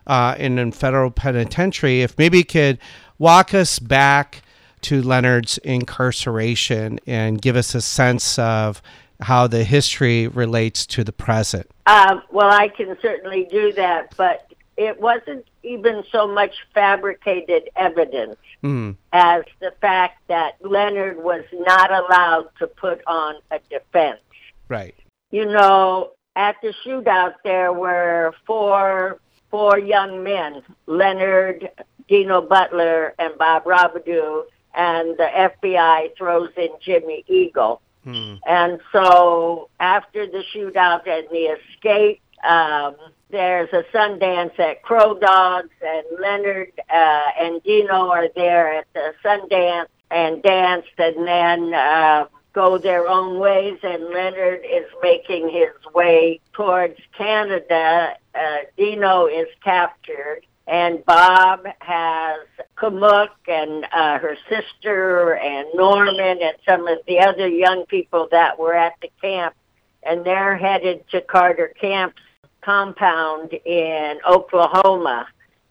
uh, 0.08 0.36
in 0.38 0.60
a 0.60 0.72
federal 0.72 1.12
penitentiary. 1.12 2.02
If 2.02 2.18
maybe 2.18 2.39
you 2.39 2.46
could 2.46 2.80
walk 3.18 3.54
us 3.54 3.80
back 3.80 4.41
to 4.82 5.02
Leonard's 5.02 5.58
incarceration 5.60 7.00
and 7.08 7.41
give 7.41 7.56
us 7.56 7.74
a 7.74 7.82
sense 7.82 8.38
of 8.38 8.82
how 9.22 9.48
the 9.48 9.63
history 9.63 10.28
relates 10.28 10.86
to 10.86 11.04
the 11.04 11.13
present. 11.13 11.70
Uh, 11.86 12.20
well, 12.32 12.52
I 12.52 12.68
can 12.68 12.96
certainly 13.02 13.48
do 13.50 13.72
that, 13.74 14.13
but 14.18 14.52
it 14.78 15.00
wasn't 15.00 15.46
even 15.64 16.04
so 16.12 16.28
much 16.28 16.54
fabricated 16.74 17.70
evidence 17.76 18.38
mm. 18.64 18.96
as 19.14 19.44
the 19.62 19.72
fact 19.80 20.20
that 20.28 20.56
Leonard 20.62 21.18
was 21.18 21.44
not 21.54 21.92
allowed 21.92 22.50
to 22.60 22.68
put 22.68 23.02
on 23.08 23.36
a 23.52 23.60
defense. 23.70 24.20
Right. 24.68 24.96
You 25.32 25.46
know, 25.46 26.12
at 26.36 26.58
the 26.62 26.74
shootout, 26.86 27.36
there 27.44 27.72
were 27.72 28.34
four 28.46 29.20
four 29.50 29.80
young 29.80 30.24
men, 30.24 30.62
Leonard, 30.86 31.70
Dino 32.10 32.42
Butler, 32.42 33.14
and 33.18 33.38
Bob 33.38 33.64
Robideau, 33.64 34.44
and 34.74 35.18
the 35.18 35.30
FBI 35.34 36.18
throws 36.18 36.50
in 36.58 36.70
Jimmy 36.82 37.24
Eagle. 37.28 37.82
Hmm. 38.04 38.36
And 38.46 38.80
so 38.92 39.70
after 39.80 40.28
the 40.28 40.44
shootout 40.54 41.08
and 41.08 41.28
the 41.32 41.56
escape, 41.58 42.22
um, 42.44 42.96
there's 43.30 43.70
a 43.74 43.84
Sundance 43.94 44.58
at 44.60 44.84
Crow 44.84 45.18
Dogs, 45.18 45.70
and 45.82 46.06
Leonard 46.20 46.72
uh, 46.90 47.22
and 47.40 47.62
Dino 47.64 48.10
are 48.10 48.30
there 48.36 48.74
at 48.74 48.88
the 48.94 49.14
Sundance 49.24 49.88
and 50.12 50.42
danced, 50.44 50.90
and 50.98 51.28
then 51.28 51.74
uh, 51.74 52.26
go 52.54 52.78
their 52.78 53.08
own 53.08 53.40
ways. 53.40 53.80
And 53.84 54.06
Leonard 54.06 54.62
is 54.64 54.86
making 55.02 55.50
his 55.50 55.94
way 55.94 56.40
towards 56.54 57.00
Canada. 57.18 58.16
Uh, 58.34 58.58
Dino 58.78 59.26
is 59.26 59.48
captured, 59.64 60.42
and 60.68 61.04
Bob 61.06 61.66
has 61.80 62.40
Kamook 62.78 63.30
and 63.48 63.86
uh, 63.92 64.20
her 64.20 64.38
sister 64.50 65.36
and 65.36 65.68
Norman 65.74 66.42
and 66.42 66.56
some 66.68 66.88
of 66.88 67.00
the 67.08 67.20
other 67.20 67.48
young 67.48 67.86
people 67.88 68.28
that 68.32 68.60
were 68.60 68.76
at 68.76 68.94
the 69.02 69.10
camp, 69.20 69.56
and 70.04 70.24
they're 70.24 70.56
headed 70.56 71.10
to 71.10 71.22
Carter 71.22 71.74
Camp's 71.80 72.22
compound 72.65 73.54
in 73.54 74.19
Oklahoma. 74.28 75.28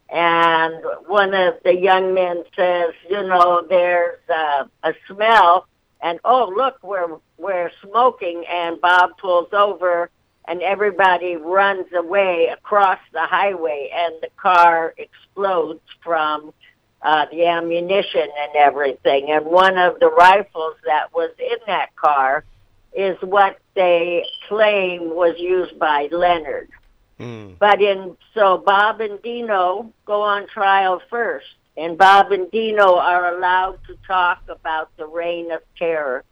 And 0.08 0.76
one 1.06 1.34
of 1.34 1.54
the 1.64 1.74
young 1.74 2.14
men 2.14 2.44
says, 2.54 2.94
you 3.10 3.22
know, 3.22 3.66
there's 3.68 4.20
uh, 4.28 4.64
a 4.84 4.94
smell, 5.08 5.66
and 6.00 6.20
oh, 6.24 6.52
look, 6.54 6.76
we're 6.82 7.18
we're 7.36 7.72
smoking. 7.82 8.44
And 8.48 8.80
Bob 8.80 9.18
pulls 9.18 9.52
over, 9.52 10.10
and 10.44 10.62
everybody 10.62 11.36
runs 11.36 11.86
away 11.92 12.48
across 12.52 13.00
the 13.12 13.26
highway, 13.26 13.90
and 13.92 14.14
the 14.20 14.28
car 14.36 14.94
explodes 14.98 15.80
from 16.02 16.52
uh, 17.02 17.26
the 17.32 17.46
ammunition 17.46 18.28
and 18.38 18.56
everything. 18.56 19.30
And 19.30 19.46
one 19.46 19.78
of 19.78 19.98
the 19.98 20.10
rifles 20.10 20.76
that 20.86 21.12
was 21.12 21.30
in 21.38 21.58
that 21.66 21.96
car 21.96 22.44
is 22.92 23.16
what 23.20 23.58
they 23.74 24.24
claim 24.48 25.14
was 25.14 25.34
used 25.38 25.76
by 25.78 26.08
Leonard. 26.12 26.68
Hmm. 27.18 27.52
But 27.58 27.80
in 27.80 28.16
so 28.34 28.58
Bob 28.58 29.00
and 29.00 29.22
Dino 29.22 29.92
go 30.04 30.22
on 30.22 30.48
trial 30.48 31.00
first, 31.08 31.46
and 31.76 31.96
Bob 31.96 32.32
and 32.32 32.50
Dino 32.50 32.96
are 32.96 33.36
allowed 33.36 33.78
to 33.86 33.96
talk 34.06 34.42
about 34.48 34.90
the 34.96 35.06
reign 35.06 35.50
of 35.52 35.62
terror 35.76 36.24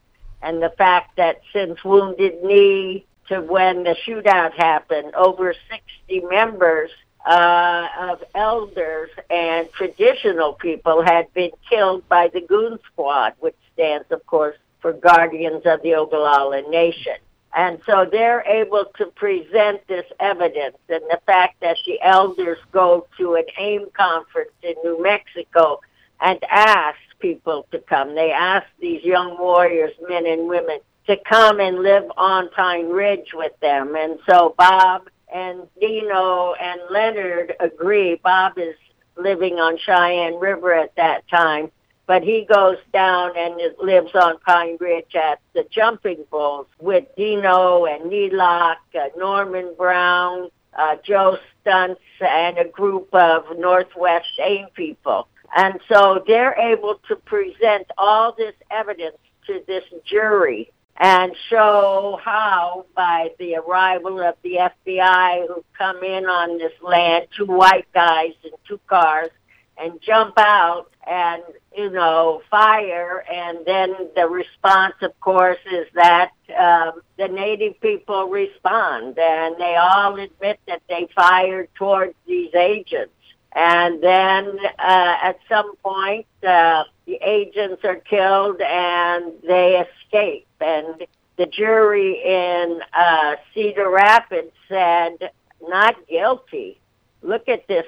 and 0.42 0.62
the 0.62 0.70
fact 0.70 1.16
that 1.16 1.40
since 1.52 1.82
Wounded 1.84 2.42
Knee 2.42 3.06
to 3.28 3.40
when 3.40 3.84
the 3.84 3.96
shootout 4.06 4.52
happened, 4.54 5.14
over 5.14 5.54
60 5.70 6.26
members 6.26 6.90
uh, 7.24 7.86
of 8.00 8.24
elders 8.34 9.10
and 9.30 9.70
traditional 9.72 10.54
people 10.54 11.02
had 11.02 11.32
been 11.32 11.52
killed 11.70 12.08
by 12.08 12.28
the 12.28 12.40
Goon 12.40 12.78
Squad, 12.92 13.34
which 13.38 13.54
stands, 13.72 14.06
of 14.10 14.26
course, 14.26 14.56
for 14.80 14.92
Guardians 14.92 15.62
of 15.64 15.82
the 15.82 15.90
Oglala 15.90 16.68
Nation. 16.68 17.16
And 17.54 17.80
so 17.84 18.06
they're 18.10 18.42
able 18.42 18.86
to 18.96 19.06
present 19.06 19.86
this 19.86 20.06
evidence 20.20 20.76
and 20.88 21.02
the 21.10 21.20
fact 21.26 21.60
that 21.60 21.76
the 21.86 22.00
elders 22.02 22.58
go 22.72 23.06
to 23.18 23.34
an 23.34 23.44
AIM 23.58 23.88
conference 23.92 24.52
in 24.62 24.74
New 24.82 25.02
Mexico 25.02 25.80
and 26.20 26.38
ask 26.50 26.98
people 27.18 27.66
to 27.70 27.78
come. 27.78 28.14
They 28.14 28.32
ask 28.32 28.66
these 28.80 29.04
young 29.04 29.38
warriors, 29.38 29.92
men 30.08 30.26
and 30.26 30.48
women, 30.48 30.78
to 31.08 31.16
come 31.28 31.60
and 31.60 31.82
live 31.82 32.10
on 32.16 32.48
Pine 32.50 32.88
Ridge 32.88 33.32
with 33.34 33.58
them. 33.60 33.96
And 33.96 34.18
so 34.28 34.54
Bob 34.56 35.08
and 35.32 35.68
Dino 35.78 36.54
and 36.54 36.80
Leonard 36.90 37.54
agree. 37.60 38.20
Bob 38.22 38.56
is 38.56 38.76
living 39.16 39.54
on 39.54 39.76
Cheyenne 39.78 40.38
River 40.38 40.72
at 40.72 40.94
that 40.96 41.28
time 41.28 41.70
but 42.12 42.22
he 42.22 42.44
goes 42.44 42.76
down 42.92 43.30
and 43.38 43.58
lives 43.82 44.10
on 44.14 44.38
Pine 44.40 44.76
Ridge 44.78 45.14
at 45.14 45.40
the 45.54 45.64
Jumping 45.70 46.26
Bulls 46.30 46.66
with 46.78 47.04
Dino 47.16 47.86
and 47.86 48.12
Nilak, 48.12 48.76
uh, 48.94 49.08
Norman 49.16 49.72
Brown, 49.78 50.50
uh, 50.78 50.96
Joe 51.02 51.38
Stuntz, 51.64 51.96
and 52.20 52.58
a 52.58 52.68
group 52.68 53.08
of 53.14 53.44
Northwest 53.56 54.28
AIM 54.38 54.66
people. 54.74 55.26
And 55.56 55.80
so 55.90 56.22
they're 56.26 56.52
able 56.52 57.00
to 57.08 57.16
present 57.16 57.86
all 57.96 58.34
this 58.36 58.56
evidence 58.70 59.16
to 59.46 59.62
this 59.66 59.84
jury 60.04 60.70
and 60.98 61.32
show 61.48 62.20
how 62.22 62.84
by 62.94 63.30
the 63.38 63.56
arrival 63.56 64.20
of 64.20 64.34
the 64.42 64.68
FBI 64.86 65.46
who 65.46 65.64
come 65.78 66.02
in 66.04 66.26
on 66.26 66.58
this 66.58 66.74
land, 66.82 67.28
two 67.34 67.46
white 67.46 67.90
guys 67.94 68.34
in 68.44 68.50
two 68.68 68.80
cars, 68.86 69.30
and 69.78 70.00
jump 70.00 70.34
out 70.38 70.86
and 71.06 71.42
you 71.76 71.90
know 71.90 72.42
fire. 72.50 73.24
And 73.30 73.58
then 73.66 73.94
the 74.14 74.28
response 74.28 74.94
of 75.02 75.18
course 75.20 75.58
is 75.70 75.86
that 75.94 76.30
um, 76.58 77.02
the 77.18 77.28
native 77.28 77.80
people 77.80 78.28
respond. 78.28 79.18
And 79.18 79.56
they 79.58 79.76
all 79.76 80.18
admit 80.18 80.60
that 80.66 80.82
they 80.88 81.08
fired 81.14 81.68
towards 81.74 82.14
these 82.26 82.54
agents. 82.54 83.14
And 83.54 84.02
then 84.02 84.58
uh, 84.78 85.16
at 85.22 85.38
some 85.48 85.76
point 85.76 86.26
uh, 86.46 86.84
the 87.06 87.18
agents 87.22 87.84
are 87.84 87.96
killed 87.96 88.60
and 88.60 89.32
they 89.46 89.84
escape. 89.86 90.46
And 90.60 91.04
the 91.36 91.46
jury 91.46 92.22
in 92.24 92.80
uh, 92.92 93.36
Cedar 93.52 93.90
Rapids 93.90 94.52
said 94.68 95.30
not 95.60 95.96
guilty. 96.08 96.78
Look 97.22 97.48
at 97.48 97.66
this 97.68 97.86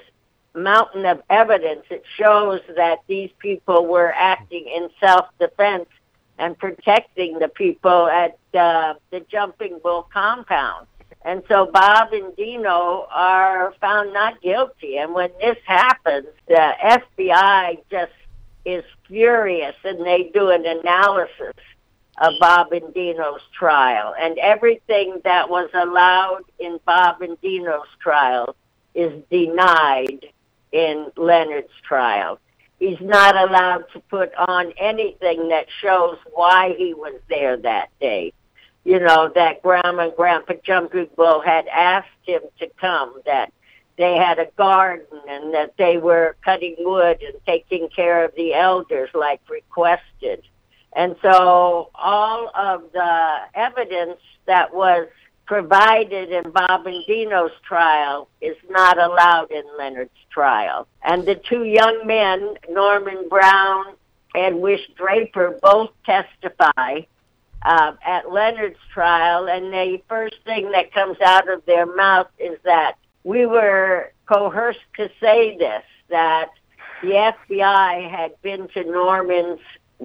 mountain 0.55 1.05
of 1.07 1.23
evidence. 1.31 1.85
It 1.91 2.05
shows 2.17 2.61
that 2.77 3.01
these 3.07 3.31
people 3.39 3.87
were 3.87 4.13
acting 4.15 4.67
in 4.67 4.89
self-defense 5.01 5.89
and 6.39 6.59
protecting 6.59 7.39
the 7.39 7.49
people 7.49 8.09
at 8.09 8.39
uh, 8.55 8.95
the 9.11 9.21
Jumping 9.31 9.79
Bull 9.83 10.09
compound. 10.13 10.87
And 11.23 11.43
so 11.49 11.67
Bob 11.67 12.13
and 12.13 12.37
Dino 12.37 13.07
are 13.11 13.73
found 13.81 14.13
not 14.13 14.43
guilty. 14.43 14.99
And 14.99 15.15
when 15.15 15.31
this 15.41 15.57
happens, 15.65 16.27
the 16.47 16.73
FBI 16.83 17.79
just 17.91 18.13
is 18.65 18.85
furious 19.07 19.77
and 19.85 20.05
they 20.05 20.31
do 20.35 20.51
an 20.51 20.67
analysis 20.67 21.55
of 22.19 22.33
Bob 22.41 22.73
and 22.73 22.93
Dino's 22.95 23.41
trial. 23.53 24.15
And 24.19 24.39
everything 24.39 25.21
that 25.25 25.49
was 25.49 25.71
allowed 25.75 26.43
in 26.59 26.79
Bob 26.85 27.23
and 27.23 27.41
Dino's 27.41 27.89
trial 28.01 28.55
is 28.95 29.13
denied 29.31 30.27
in 30.75 31.07
Leonard's 31.17 31.73
trial. 31.85 32.39
He's 32.81 33.01
not 33.01 33.37
allowed 33.37 33.85
to 33.93 34.01
put 34.01 34.35
on 34.35 34.73
anything 34.77 35.49
that 35.49 35.67
shows 35.81 36.19
why 36.33 36.75
he 36.77 36.93
was 36.93 37.19
there 37.31 37.57
that 37.59 37.89
day. 38.01 38.33
You 38.85 38.99
know, 38.99 39.31
that 39.35 39.63
Grandma 39.63 40.09
and 40.09 40.17
Grandpa 40.17 40.55
Bull 41.17 41.41
had 41.41 41.67
asked 41.69 42.09
him 42.25 42.43
to 42.59 42.69
come, 42.79 43.23
that 43.25 43.53
they 43.97 44.17
had 44.17 44.41
a 44.41 44.47
garden 44.59 45.07
and 45.29 45.55
that 45.55 45.75
they 45.79 45.97
were 45.97 46.37
cutting 46.45 46.75
wood 46.81 47.23
and 47.23 47.37
taking 47.47 47.89
care 47.89 48.25
of 48.25 48.35
the 48.35 48.53
elders 48.53 49.11
like 49.15 49.41
requested. 49.49 50.43
And 50.95 51.15
so 51.23 51.91
all 51.95 52.51
of 52.55 52.83
the 52.93 53.37
evidence 53.55 54.21
that 54.47 54.75
was 54.75 55.07
provided 55.47 56.31
in 56.31 56.51
Bob 56.51 56.87
and 56.87 57.05
Dino's 57.07 57.53
trial 57.67 58.29
is 58.41 58.57
not 58.71 58.99
allowed 58.99 59.51
in 59.51 59.65
Leonard's 59.79 60.11
trial. 60.31 60.87
And 61.03 61.27
the 61.27 61.35
two 61.35 61.65
young 61.65 62.07
men, 62.07 62.55
Norman 62.71 63.29
Brown 63.29 63.95
and 64.35 64.61
Wish 64.61 64.81
Draper, 64.97 65.59
both 65.63 65.91
testify 66.05 67.03
uh, 67.63 67.93
at 68.05 68.31
Leonard's 68.31 68.79
trial, 68.93 69.49
and 69.49 69.73
the 69.73 70.01
first 70.09 70.37
thing 70.45 70.71
that 70.73 70.93
comes 70.93 71.17
out 71.25 71.49
of 71.49 71.65
their 71.67 71.87
mouth 71.87 72.29
is 72.39 72.59
that 72.65 72.97
we 73.23 73.47
were 73.47 74.13
coerced 74.27 74.81
to 74.97 75.09
say 75.21 75.57
this, 75.57 75.83
that 76.11 76.51
the 77.03 77.09
FBI 77.09 78.11
had 78.11 78.41
been 78.43 78.69
to 78.69 78.85
Norman's, 78.85 79.61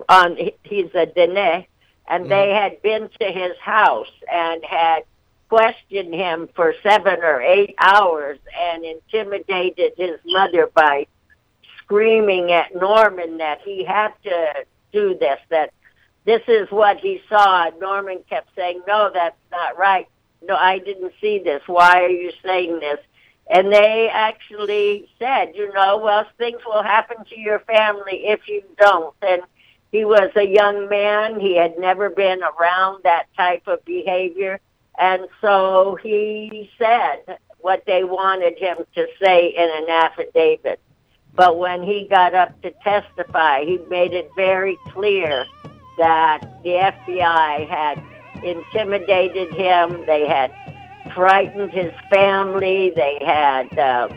on, 0.07 0.37
he's 0.63 0.89
a 0.93 1.05
Dene, 1.05 1.65
and 2.07 2.31
they 2.31 2.49
had 2.49 2.81
been 2.81 3.09
to 3.19 3.25
his 3.25 3.57
house 3.61 4.11
and 4.31 4.63
had 4.63 5.03
questioned 5.49 6.13
him 6.13 6.47
for 6.55 6.73
seven 6.83 7.19
or 7.21 7.41
eight 7.41 7.75
hours 7.79 8.37
and 8.57 8.85
intimidated 8.85 9.93
his 9.97 10.19
mother 10.25 10.69
by 10.73 11.07
screaming 11.79 12.51
at 12.51 12.73
Norman 12.75 13.37
that 13.39 13.59
he 13.63 13.83
had 13.83 14.13
to 14.23 14.65
do 14.93 15.17
this, 15.17 15.39
that 15.49 15.73
this 16.25 16.41
is 16.47 16.69
what 16.69 16.97
he 16.97 17.21
saw. 17.27 17.69
Norman 17.79 18.19
kept 18.29 18.49
saying, 18.55 18.81
no, 18.87 19.09
that's 19.11 19.35
not 19.51 19.77
right. 19.77 20.07
No, 20.43 20.55
I 20.55 20.77
didn't 20.77 21.13
see 21.19 21.39
this. 21.39 21.61
Why 21.65 22.03
are 22.03 22.09
you 22.09 22.31
saying 22.43 22.79
this? 22.79 22.99
And 23.49 23.73
they 23.73 24.09
actually 24.13 25.09
said, 25.17 25.53
you 25.55 25.73
know, 25.73 25.97
well, 25.97 26.25
things 26.37 26.61
will 26.65 26.83
happen 26.83 27.25
to 27.25 27.39
your 27.39 27.59
family 27.59 28.27
if 28.27 28.47
you 28.47 28.61
don't. 28.77 29.15
And 29.23 29.41
he 29.91 30.05
was 30.05 30.29
a 30.35 30.45
young 30.45 30.87
man. 30.87 31.39
He 31.39 31.57
had 31.57 31.79
never 31.79 32.11
been 32.11 32.41
around 32.43 33.03
that 33.03 33.25
type 33.35 33.63
of 33.65 33.83
behavior. 33.85 34.59
And 34.97 35.27
so 35.41 35.97
he 36.01 36.69
said, 36.77 37.37
what 37.61 37.83
they 37.85 38.03
wanted 38.03 38.57
him 38.57 38.77
to 38.95 39.07
say 39.21 39.47
in 39.47 39.69
an 39.83 39.89
affidavit. 39.89 40.79
But 41.35 41.57
when 41.57 41.83
he 41.83 42.07
got 42.09 42.33
up 42.33 42.61
to 42.63 42.71
testify, 42.83 43.63
he 43.63 43.77
made 43.89 44.13
it 44.13 44.29
very 44.35 44.77
clear 44.87 45.45
that 45.97 46.41
the 46.63 46.69
FBI 46.69 47.67
had 47.67 48.01
intimidated 48.43 49.53
him. 49.53 50.05
They 50.05 50.27
had 50.27 50.51
frightened 51.13 51.71
his 51.71 51.91
family. 52.09 52.91
They 52.95 53.19
had 53.25 53.77
uh, 53.77 54.09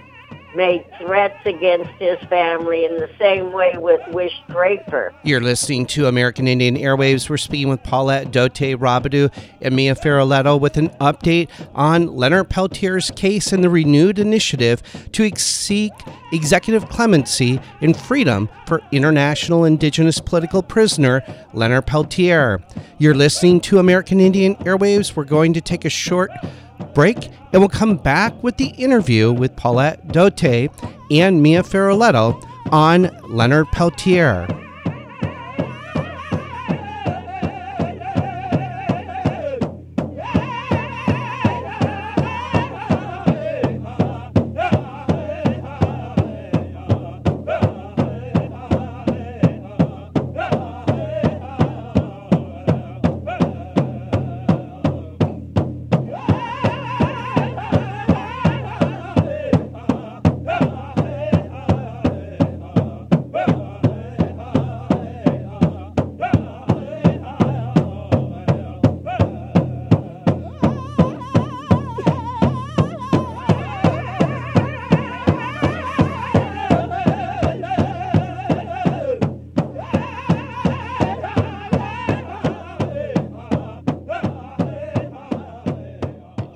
made 0.54 0.84
threats 0.98 1.38
against 1.44 1.90
his 1.98 2.18
family 2.28 2.84
in 2.84 2.96
the 2.96 3.08
same 3.18 3.52
way 3.52 3.72
with 3.76 4.00
Wish 4.08 4.32
Draper. 4.48 5.12
You're 5.22 5.40
listening 5.40 5.86
to 5.86 6.06
American 6.06 6.48
Indian 6.48 6.76
Airwaves. 6.76 7.28
We're 7.28 7.36
speaking 7.36 7.68
with 7.68 7.82
Paulette 7.82 8.30
Dote 8.30 8.78
Robideau 8.78 9.32
and 9.60 9.74
Mia 9.74 9.94
Feroleta 9.94 10.58
with 10.60 10.76
an 10.76 10.90
update 11.00 11.48
on 11.74 12.06
Leonard 12.06 12.50
Peltier's 12.50 13.10
case 13.12 13.52
and 13.52 13.62
the 13.62 13.70
renewed 13.70 14.18
initiative 14.18 14.82
to 15.12 15.30
seek 15.36 15.92
executive 16.32 16.88
clemency 16.88 17.60
and 17.80 17.96
freedom 17.96 18.48
for 18.66 18.80
international 18.92 19.64
indigenous 19.64 20.20
political 20.20 20.62
prisoner 20.62 21.22
Leonard 21.52 21.86
Peltier. 21.86 22.62
You're 22.98 23.14
listening 23.14 23.60
to 23.62 23.78
American 23.78 24.20
Indian 24.20 24.56
Airwaves. 24.56 25.14
We're 25.14 25.24
going 25.24 25.52
to 25.54 25.60
take 25.60 25.84
a 25.84 25.90
short 25.90 26.30
break 26.82 27.28
and 27.52 27.60
we'll 27.60 27.68
come 27.68 27.96
back 27.96 28.42
with 28.42 28.56
the 28.56 28.68
interview 28.70 29.32
with 29.32 29.54
Paulette 29.56 30.08
Dote 30.08 30.68
and 31.10 31.42
Mia 31.42 31.62
Feroleta 31.62 32.40
on 32.70 33.10
Leonard 33.28 33.66
Peltier. 33.68 34.46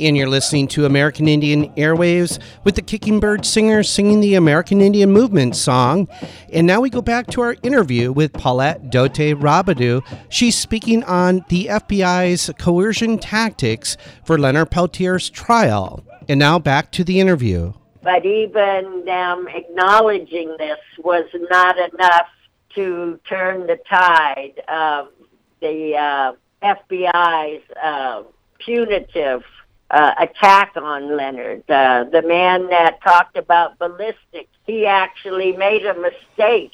And 0.06 0.16
you're 0.16 0.28
listening 0.28 0.68
to 0.68 0.86
American 0.86 1.26
Indian 1.26 1.68
Airwaves 1.74 2.38
with 2.62 2.76
the 2.76 2.80
Kicking 2.80 3.18
Bird 3.18 3.44
Singer 3.44 3.82
singing 3.82 4.20
the 4.20 4.36
American 4.36 4.80
Indian 4.80 5.10
Movement 5.10 5.56
song. 5.56 6.06
And 6.52 6.64
now 6.64 6.80
we 6.80 6.90
go 6.90 7.02
back 7.02 7.26
to 7.32 7.40
our 7.40 7.56
interview 7.64 8.12
with 8.12 8.32
Paulette 8.32 8.88
Dote 8.88 9.34
Robideau. 9.36 10.02
She's 10.28 10.56
speaking 10.56 11.02
on 11.02 11.44
the 11.48 11.66
FBI's 11.66 12.52
coercion 12.56 13.18
tactics 13.18 13.96
for 14.24 14.38
Leonard 14.38 14.70
Peltier's 14.70 15.28
trial. 15.28 16.04
And 16.28 16.38
now 16.38 16.60
back 16.60 16.92
to 16.92 17.02
the 17.02 17.18
interview. 17.18 17.72
But 18.00 18.24
even 18.24 19.02
them 19.06 19.48
acknowledging 19.48 20.54
this 20.56 20.78
was 20.98 21.24
not 21.50 21.78
enough 21.78 22.28
to 22.76 23.18
turn 23.28 23.66
the 23.66 23.80
tide 23.90 24.62
of 24.68 25.08
the 25.58 25.96
uh, 25.96 26.32
FBI's 26.62 27.64
uh, 27.82 28.22
punitive 28.60 29.42
uh, 29.90 30.14
attack 30.18 30.72
on 30.76 31.16
Leonard. 31.16 31.62
Uh, 31.68 32.04
the 32.04 32.22
man 32.22 32.68
that 32.68 33.00
talked 33.02 33.36
about 33.36 33.78
ballistics, 33.78 34.50
he 34.66 34.86
actually 34.86 35.56
made 35.56 35.86
a 35.86 35.94
mistake. 35.94 36.72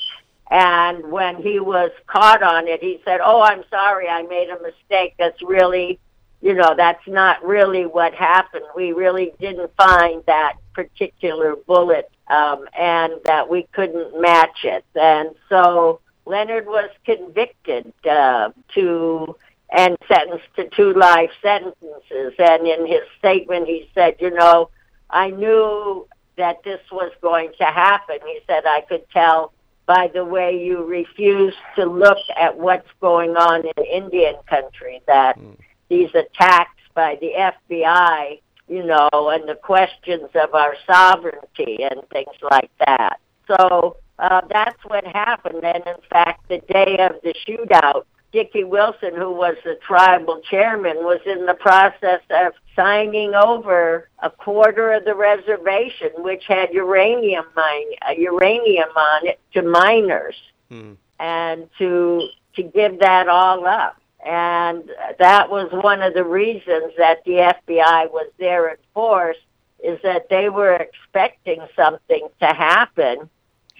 And 0.51 1.11
when 1.11 1.37
he 1.37 1.61
was 1.61 1.91
caught 2.07 2.43
on 2.43 2.69
it, 2.69 2.83
he 2.83 3.01
said, 3.05 3.21
Oh, 3.23 3.41
I'm 3.41 3.65
sorry, 3.71 4.09
I 4.09 4.23
made 4.23 4.51
a 4.51 4.61
mistake. 4.63 5.15
That's 5.19 5.41
really, 5.43 5.99
you 6.43 6.55
know, 6.55 6.75
that's 6.77 7.07
not 7.07 7.45
really 7.45 7.87
what 7.87 8.15
happened. 8.15 8.65
We 8.77 8.93
really 8.93 9.33
didn't 9.41 9.75
find 9.77 10.23
that 10.27 10.55
particular 10.75 11.57
bullet 11.57 12.11
um, 12.29 12.67
and 12.79 13.15
that 13.25 13.49
we 13.49 13.67
couldn't 13.73 14.21
match 14.21 14.65
it. 14.65 14.85
And 14.95 15.31
so 15.49 16.01
Leonard 16.27 16.67
was 16.67 16.91
convicted 17.05 17.93
uh, 18.09 18.51
to 18.75 19.37
and 19.73 19.97
sentenced 20.07 20.47
to 20.57 20.69
two 20.77 20.93
life 20.93 21.31
sentences. 21.41 22.35
And 22.39 22.67
in 22.67 22.87
his 22.87 23.03
statement, 23.19 23.67
he 23.67 23.89
said, 23.95 24.17
you 24.21 24.31
know, 24.31 24.71
I 25.11 25.31
knew 25.31 26.07
that 26.37 26.63
this 26.65 26.81
was 26.91 27.13
going 27.21 27.53
to 27.59 27.65
happen. 27.65 28.19
He 28.25 28.41
said, 28.47 28.65
I 28.67 28.83
could 28.83 29.09
tell 29.11 29.53
by 29.87 30.11
the 30.15 30.25
way 30.25 30.63
you 30.63 30.85
refuse 30.85 31.55
to 31.77 31.85
look 31.85 32.19
at 32.39 32.57
what's 32.57 32.89
going 33.01 33.37
on 33.37 33.63
in 33.67 33.85
Indian 33.85 34.37
country 34.49 35.03
that 35.07 35.39
mm. 35.39 35.57
these 35.89 36.11
attacks 36.15 36.81
by 36.95 37.19
the 37.21 37.33
FBI, 37.37 38.41
you 38.69 38.85
know, 38.85 39.09
and 39.13 39.49
the 39.49 39.59
questions 39.61 40.29
of 40.35 40.55
our 40.55 40.77
sovereignty 40.87 41.83
and 41.83 42.01
things 42.11 42.37
like 42.51 42.71
that. 42.87 43.19
So 43.49 43.97
uh, 44.19 44.43
that's 44.49 44.83
what 44.85 45.05
happened. 45.07 45.65
And 45.65 45.83
in 45.87 45.97
fact, 46.09 46.49
the 46.49 46.59
day 46.73 46.99
of 46.99 47.17
the 47.23 47.35
shootout, 47.47 48.05
Dickey 48.33 48.65
Wilson, 48.65 49.15
who 49.15 49.31
was 49.31 49.57
the 49.63 49.79
tribal 49.87 50.41
chairman, 50.41 50.97
was 50.99 51.21
in 51.27 51.45
the 51.45 51.55
process 51.55 52.21
of 52.31 52.55
signing 52.75 53.35
over 53.35 54.09
a 54.21 54.31
quarter 54.31 54.93
of 54.93 55.05
the 55.05 55.15
reservation, 55.15 56.11
which 56.17 56.45
had 56.49 56.73
uranium 56.73 57.45
mine, 57.55 57.87
uh, 58.09 58.13
uranium 58.13 58.89
on 58.89 59.27
it, 59.27 59.41
to 59.53 59.63
miners, 59.63 60.37
hmm. 60.71 60.95
and 61.21 61.69
to 61.79 62.27
to 62.57 62.63
give 62.63 62.99
that 63.01 63.29
all 63.29 63.67
up. 63.67 64.01
And 64.25 64.91
that 65.19 65.51
was 65.51 65.71
one 65.73 66.01
of 66.01 66.15
the 66.15 66.25
reasons 66.25 66.93
that 66.97 67.25
the 67.25 67.55
FBI 67.67 68.11
was 68.11 68.31
there 68.39 68.69
in 68.69 68.77
force, 68.95 69.39
is 69.83 69.99
that 70.03 70.29
they 70.31 70.49
were 70.49 70.75
expecting 70.75 71.61
something 71.77 72.29
to 72.41 72.47
happen, 72.47 73.29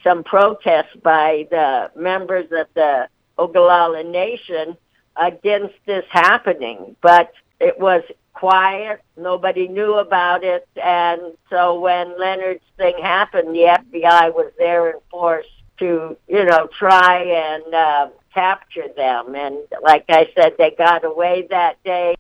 some 0.03 0.25
protest 0.25 1.03
by 1.03 1.47
the 1.51 1.91
members 1.97 2.47
of 2.53 2.67
the 2.75 3.09
Oglala 3.43 4.05
Nation 4.09 4.77
against 5.17 5.75
this 5.87 6.05
happening, 6.11 6.97
but 7.01 7.33
it 7.61 7.79
was 7.79 8.03
quiet. 8.33 9.03
Nobody 9.17 9.69
knew 9.69 9.95
about 9.95 10.45
it. 10.45 10.67
And 10.83 11.35
so 11.51 11.79
when 11.79 12.19
Leonard's 12.19 12.65
thing 12.77 12.95
happened, 13.01 13.55
the 13.55 13.79
FBI 13.79 14.35
was 14.35 14.53
there 14.59 14.91
in 14.91 14.97
force 15.11 15.47
to, 15.79 16.17
you 16.29 16.45
know, 16.45 16.69
try 16.79 17.23
and 17.23 17.75
uh, 17.75 18.09
capture 18.33 18.89
them. 18.97 19.35
And 19.35 19.59
like 19.83 20.05
I 20.09 20.29
said, 20.35 20.55
they 20.59 20.75
got 20.77 21.05
away 21.05 21.47
that 21.51 21.83
day. 21.85 22.17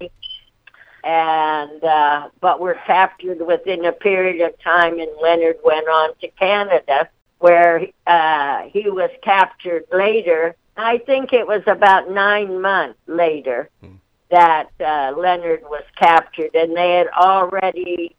And, 1.04 1.82
uh, 1.82 2.28
but 2.40 2.61
were 2.61 2.78
captured 2.87 3.44
within 3.44 3.85
a 3.85 3.92
period 3.92 4.46
of 4.46 4.56
time 4.61 5.00
and 5.00 5.11
Leonard 5.20 5.56
went 5.64 5.88
on 5.88 6.11
to 6.20 6.28
Canada 6.28 7.08
where, 7.40 7.88
uh, 8.06 8.62
he 8.72 8.88
was 8.88 9.11
captured 9.24 9.82
later 9.90 10.54
I 10.76 10.98
think 10.98 11.32
it 11.32 11.46
was 11.46 11.62
about 11.66 12.11
nine 12.11 12.61
months 12.61 12.98
later 13.06 13.68
hmm. 13.80 13.96
that 14.30 14.70
uh, 14.80 15.12
Leonard 15.16 15.62
was 15.62 15.85
captured, 15.98 16.54
and 16.54 16.76
they 16.76 16.96
had 16.96 17.08
already 17.08 18.16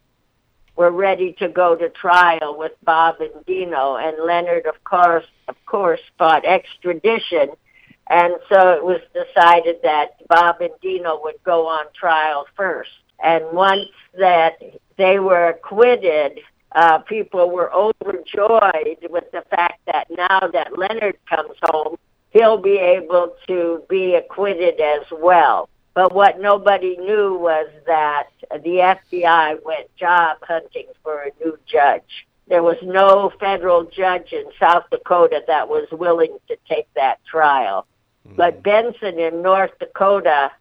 were 0.75 0.91
ready 0.91 1.33
to 1.33 1.49
go 1.49 1.75
to 1.75 1.89
trial 1.89 2.55
with 2.57 2.71
Bob 2.84 3.15
and 3.19 3.45
Dino, 3.45 3.95
and 3.95 4.17
Leonard, 4.25 4.65
of 4.65 4.84
course, 4.84 5.25
of 5.47 5.55
course, 5.65 5.99
fought 6.17 6.45
extradition, 6.45 7.49
and 8.09 8.34
so 8.49 8.71
it 8.71 8.84
was 8.84 8.99
decided 9.13 9.78
that 9.84 10.28
Bob 10.28 10.61
and 10.61 10.73
Dino 10.82 11.19
would 11.23 11.41
go 11.43 11.67
on 11.67 11.86
trial 11.93 12.45
first. 12.55 12.91
And 13.23 13.45
once 13.53 13.89
that 14.19 14.61
they 14.97 15.19
were 15.19 15.47
acquitted, 15.47 16.39
uh, 16.75 16.99
people 16.99 17.49
were 17.51 17.71
overjoyed 17.73 19.07
with 19.09 19.32
the 19.32 19.43
fact 19.49 19.80
that 19.86 20.07
now 20.09 20.49
that 20.51 20.78
Leonard 20.78 21.17
comes 21.30 21.55
home, 21.63 21.97
he'll 22.34 22.57
be 22.57 22.77
able 22.77 23.36
to 23.47 23.84
be 23.88 24.15
acquitted 24.15 24.81
as 24.81 25.03
well. 25.11 25.69
But 25.93 26.13
what 26.13 26.41
nobody 26.41 26.97
knew 26.97 27.38
was 27.38 27.69
that 27.86 28.29
the 28.51 28.97
FBI 29.13 29.63
went 29.63 29.95
job 29.95 30.38
hunting 30.41 30.88
for 31.03 31.21
a 31.21 31.45
new 31.45 31.57
judge. 31.67 32.27
There 32.47 32.63
was 32.63 32.77
no 32.81 33.31
federal 33.39 33.86
judge 33.86 34.34
in 34.34 34.45
South 34.59 34.86
Dakota 34.89 35.43
that 35.47 35.69
was 35.69 35.88
willing 35.91 36.38
to 36.47 36.57
take 36.67 36.91
that 36.95 37.23
trial. 37.25 37.86
Mm-hmm. 38.27 38.38
But 38.38 38.63
Benson 38.63 39.19
in 39.19 39.41
North 39.43 39.71
Dakota 39.79 40.51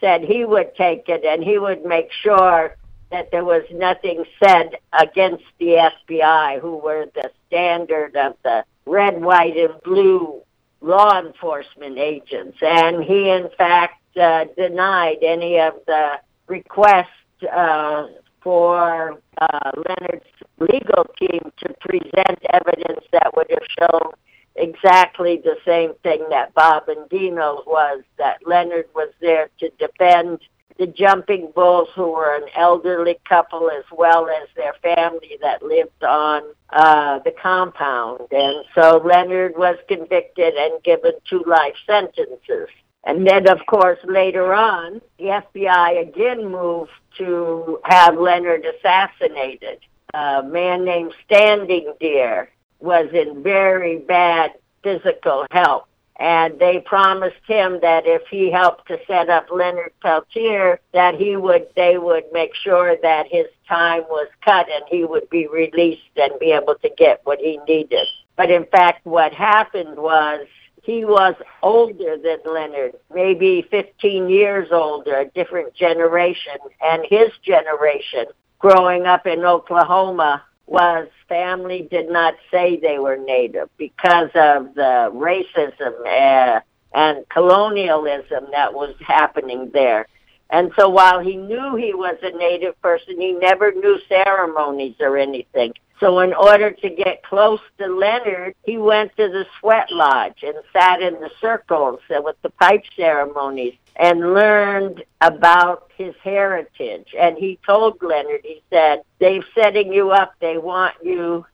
said 0.00 0.22
he 0.22 0.44
would 0.44 0.74
take 0.76 1.08
it 1.08 1.24
and 1.24 1.42
he 1.42 1.58
would 1.58 1.84
make 1.84 2.12
sure 2.12 2.76
that 3.10 3.30
there 3.32 3.44
was 3.44 3.64
nothing 3.72 4.24
said 4.42 4.76
against 4.92 5.44
the 5.58 5.90
FBI, 6.08 6.60
who 6.60 6.76
were 6.76 7.06
the 7.14 7.30
standard 7.46 8.16
of 8.16 8.36
the 8.44 8.64
red, 8.86 9.20
white, 9.20 9.56
and 9.56 9.80
blue 9.82 10.42
law 10.80 11.20
enforcement 11.20 11.98
agents. 11.98 12.58
And 12.62 13.02
he, 13.02 13.30
in 13.30 13.48
fact, 13.56 14.02
uh, 14.16 14.46
denied 14.56 15.18
any 15.22 15.58
of 15.58 15.74
the 15.86 16.20
requests 16.46 17.08
uh, 17.52 18.06
for 18.42 19.20
uh, 19.40 19.70
Leonard's 19.76 20.24
legal 20.58 21.04
team 21.18 21.52
to 21.58 21.74
present 21.80 22.38
evidence 22.52 23.04
that 23.12 23.32
would 23.36 23.46
have 23.50 23.66
shown 23.78 24.12
exactly 24.56 25.40
the 25.42 25.56
same 25.64 25.92
thing 26.02 26.24
that 26.30 26.54
Bob 26.54 26.88
and 26.88 27.08
Dino 27.08 27.62
was, 27.66 28.02
that 28.16 28.38
Leonard 28.46 28.86
was 28.94 29.12
there 29.20 29.50
to 29.60 29.70
defend 29.78 30.40
the 30.78 30.86
Jumping 30.86 31.50
Bulls, 31.54 31.88
who 31.94 32.12
were 32.12 32.36
an 32.36 32.48
elderly 32.56 33.18
couple, 33.28 33.68
as 33.70 33.84
well 33.90 34.28
as 34.28 34.48
their 34.56 34.74
family 34.82 35.36
that 35.42 35.62
lived 35.62 36.04
on 36.04 36.42
uh, 36.70 37.18
the 37.24 37.32
compound. 37.42 38.20
And 38.30 38.64
so 38.74 39.02
Leonard 39.04 39.54
was 39.56 39.76
convicted 39.88 40.54
and 40.54 40.82
given 40.84 41.12
two 41.28 41.42
life 41.46 41.74
sentences. 41.84 42.68
And 43.04 43.26
then, 43.26 43.48
of 43.48 43.58
course, 43.66 43.98
later 44.04 44.52
on, 44.52 45.00
the 45.18 45.42
FBI 45.54 46.08
again 46.08 46.50
moved 46.50 46.90
to 47.16 47.80
have 47.84 48.16
Leonard 48.16 48.64
assassinated. 48.64 49.80
A 50.14 50.42
man 50.42 50.84
named 50.84 51.12
Standing 51.24 51.92
Deer 51.98 52.50
was 52.80 53.08
in 53.12 53.42
very 53.42 53.98
bad 53.98 54.52
physical 54.82 55.46
health 55.50 55.87
and 56.18 56.58
they 56.58 56.80
promised 56.80 57.36
him 57.46 57.78
that 57.80 58.04
if 58.06 58.22
he 58.28 58.50
helped 58.50 58.88
to 58.88 58.98
set 59.06 59.28
up 59.28 59.46
Leonard 59.50 59.92
Peltier, 60.02 60.80
that 60.92 61.14
he 61.14 61.36
would 61.36 61.68
they 61.76 61.96
would 61.96 62.24
make 62.32 62.54
sure 62.54 62.96
that 63.02 63.26
his 63.28 63.46
time 63.68 64.02
was 64.10 64.28
cut 64.44 64.66
and 64.70 64.84
he 64.88 65.04
would 65.04 65.30
be 65.30 65.46
released 65.46 66.02
and 66.16 66.38
be 66.40 66.50
able 66.50 66.74
to 66.76 66.90
get 66.96 67.20
what 67.24 67.38
he 67.38 67.60
needed. 67.68 68.06
But 68.36 68.50
in 68.50 68.66
fact, 68.66 69.06
what 69.06 69.32
happened 69.32 69.96
was 69.96 70.46
he 70.82 71.04
was 71.04 71.34
older 71.62 72.16
than 72.16 72.38
Leonard, 72.44 72.94
maybe 73.14 73.66
15 73.70 74.28
years 74.28 74.68
older, 74.72 75.18
a 75.18 75.26
different 75.26 75.74
generation, 75.74 76.56
and 76.80 77.04
his 77.08 77.30
generation 77.42 78.26
growing 78.58 79.06
up 79.06 79.26
in 79.26 79.44
Oklahoma 79.44 80.42
was 80.68 81.08
family 81.28 81.88
did 81.90 82.10
not 82.10 82.34
say 82.50 82.78
they 82.78 82.98
were 82.98 83.16
native 83.16 83.68
because 83.78 84.30
of 84.34 84.74
the 84.74 85.10
racism 85.14 85.94
uh, 86.06 86.60
and 86.94 87.28
colonialism 87.28 88.46
that 88.52 88.74
was 88.74 88.94
happening 89.00 89.70
there. 89.72 90.06
And 90.50 90.72
so 90.78 90.88
while 90.88 91.20
he 91.20 91.36
knew 91.36 91.76
he 91.76 91.92
was 91.92 92.16
a 92.22 92.36
native 92.36 92.80
person, 92.80 93.20
he 93.20 93.32
never 93.32 93.72
knew 93.72 93.98
ceremonies 94.08 94.96
or 95.00 95.18
anything. 95.18 95.74
So 96.00 96.20
in 96.20 96.32
order 96.32 96.70
to 96.70 96.90
get 96.90 97.22
close 97.22 97.60
to 97.78 97.86
Leonard, 97.88 98.54
he 98.64 98.78
went 98.78 99.16
to 99.16 99.28
the 99.28 99.46
sweat 99.58 99.90
lodge 99.90 100.42
and 100.42 100.54
sat 100.72 101.02
in 101.02 101.14
the 101.14 101.30
circles 101.40 102.00
with 102.08 102.36
the 102.42 102.50
pipe 102.50 102.84
ceremonies 102.96 103.74
and 103.98 104.32
learned 104.32 105.02
about 105.20 105.90
his 105.96 106.14
heritage. 106.22 107.08
And 107.18 107.36
he 107.36 107.58
told 107.66 108.00
Leonard, 108.02 108.42
he 108.44 108.62
said, 108.70 109.02
they're 109.18 109.44
setting 109.54 109.92
you 109.92 110.10
up. 110.10 110.34
They 110.40 110.56
want 110.56 110.94
you, 111.02 111.44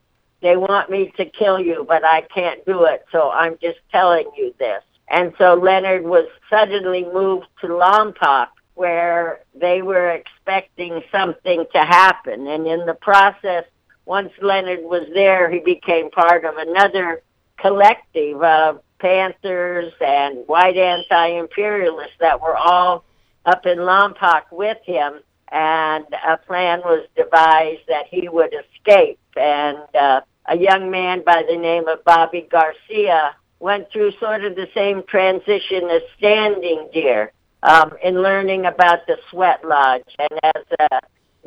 they 0.42 0.56
want 0.56 0.90
me 0.90 1.12
to 1.16 1.24
kill 1.24 1.58
you, 1.58 1.86
but 1.88 2.04
I 2.04 2.20
can't 2.22 2.64
do 2.66 2.84
it. 2.84 3.06
So 3.10 3.30
I'm 3.30 3.56
just 3.62 3.78
telling 3.90 4.30
you 4.36 4.54
this. 4.58 4.82
And 5.08 5.32
so 5.38 5.54
Leonard 5.54 6.04
was 6.04 6.26
suddenly 6.50 7.04
moved 7.04 7.46
to 7.60 7.68
Lompoc 7.68 8.48
where 8.74 9.40
they 9.54 9.82
were 9.82 10.10
expecting 10.10 11.02
something 11.12 11.64
to 11.72 11.78
happen. 11.78 12.46
And 12.46 12.66
in 12.66 12.84
the 12.86 12.94
process, 12.94 13.64
once 14.04 14.32
Leonard 14.42 14.80
was 14.82 15.06
there, 15.14 15.50
he 15.50 15.60
became 15.60 16.10
part 16.10 16.44
of 16.44 16.56
another 16.56 17.22
collective 17.56 18.42
of 18.42 18.80
Panthers 19.04 19.92
and 20.00 20.48
white 20.48 20.78
anti-imperialists 20.78 22.16
that 22.20 22.40
were 22.40 22.56
all 22.56 23.04
up 23.44 23.66
in 23.66 23.76
Lompoc 23.76 24.44
with 24.50 24.78
him. 24.84 25.20
And 25.52 26.06
a 26.26 26.38
plan 26.38 26.80
was 26.80 27.06
devised 27.14 27.82
that 27.88 28.06
he 28.10 28.30
would 28.30 28.54
escape. 28.54 29.20
And 29.36 29.78
uh, 29.94 30.22
a 30.46 30.56
young 30.56 30.90
man 30.90 31.22
by 31.22 31.44
the 31.46 31.56
name 31.56 31.86
of 31.86 32.02
Bobby 32.04 32.48
Garcia 32.50 33.36
went 33.60 33.92
through 33.92 34.12
sort 34.18 34.42
of 34.42 34.56
the 34.56 34.68
same 34.74 35.02
transition 35.06 35.90
as 35.90 36.00
Standing 36.16 36.88
Deer 36.90 37.30
um, 37.62 37.92
in 38.02 38.22
learning 38.22 38.64
about 38.64 39.06
the 39.06 39.18
sweat 39.30 39.62
lodge 39.66 40.02
and 40.18 40.40
as 40.42 40.64
a 40.80 41.00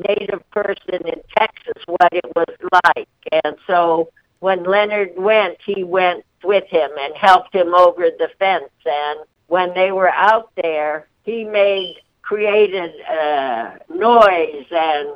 native 0.08 0.48
person 0.52 1.08
in 1.08 1.22
Texas 1.36 1.82
what 1.88 2.14
it 2.14 2.26
was 2.36 2.56
like. 2.86 3.10
And 3.44 3.56
so 3.66 4.12
when 4.40 4.64
Leonard 4.64 5.12
went, 5.18 5.58
he 5.66 5.84
went 5.84 6.26
with 6.44 6.66
him 6.68 6.90
and 7.00 7.16
helped 7.16 7.54
him 7.54 7.74
over 7.74 8.10
the 8.18 8.30
fence. 8.40 8.72
And 8.86 9.20
when 9.48 9.74
they 9.74 9.92
were 9.92 10.10
out 10.10 10.52
there, 10.56 11.08
he 11.24 11.44
made 11.44 11.96
created 12.22 12.92
uh, 13.10 13.72
noise 13.90 14.66
and 14.70 15.10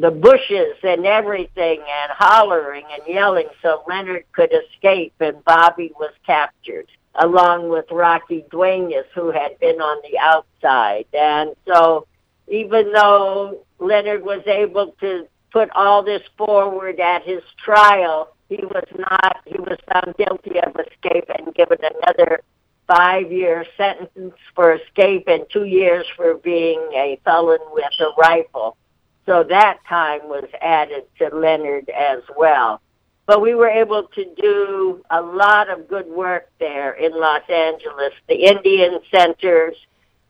the 0.00 0.10
bushes 0.10 0.74
and 0.82 1.06
everything 1.06 1.78
and 1.78 2.10
hollering 2.10 2.84
and 2.90 3.02
yelling 3.06 3.48
so 3.62 3.82
Leonard 3.86 4.24
could 4.32 4.52
escape 4.52 5.12
and 5.20 5.44
Bobby 5.44 5.92
was 5.98 6.12
captured 6.26 6.88
along 7.14 7.68
with 7.68 7.84
Rocky 7.90 8.44
Duenas, 8.50 9.06
who 9.14 9.30
had 9.30 9.58
been 9.60 9.80
on 9.80 10.02
the 10.10 10.18
outside. 10.18 11.06
And 11.12 11.54
so 11.66 12.06
even 12.46 12.92
though 12.92 13.60
Leonard 13.78 14.24
was 14.24 14.42
able 14.46 14.94
to 15.00 15.26
put 15.52 15.70
all 15.74 16.02
this 16.02 16.22
forward 16.36 17.00
at 17.00 17.22
his 17.24 17.42
trial, 17.62 18.34
he 18.48 18.64
was 18.64 18.86
not, 18.98 19.38
he 19.46 19.58
was 19.58 19.78
found 19.92 20.16
guilty 20.16 20.58
of 20.60 20.74
escape 20.76 21.30
and 21.38 21.54
given 21.54 21.78
another 21.82 22.40
five 22.86 23.30
year 23.30 23.66
sentence 23.76 24.34
for 24.54 24.72
escape 24.74 25.24
and 25.28 25.44
two 25.52 25.64
years 25.64 26.06
for 26.16 26.34
being 26.34 26.80
a 26.94 27.20
felon 27.24 27.58
with 27.72 27.84
a 28.00 28.20
rifle. 28.20 28.76
So 29.26 29.44
that 29.44 29.78
time 29.86 30.20
was 30.24 30.48
added 30.62 31.04
to 31.18 31.28
Leonard 31.36 31.90
as 31.90 32.22
well. 32.36 32.80
But 33.26 33.42
we 33.42 33.54
were 33.54 33.68
able 33.68 34.04
to 34.14 34.24
do 34.40 35.04
a 35.10 35.20
lot 35.20 35.68
of 35.68 35.86
good 35.86 36.06
work 36.06 36.48
there 36.58 36.94
in 36.94 37.12
Los 37.12 37.42
Angeles. 37.50 38.14
The 38.26 38.46
Indian 38.46 39.00
centers, 39.14 39.76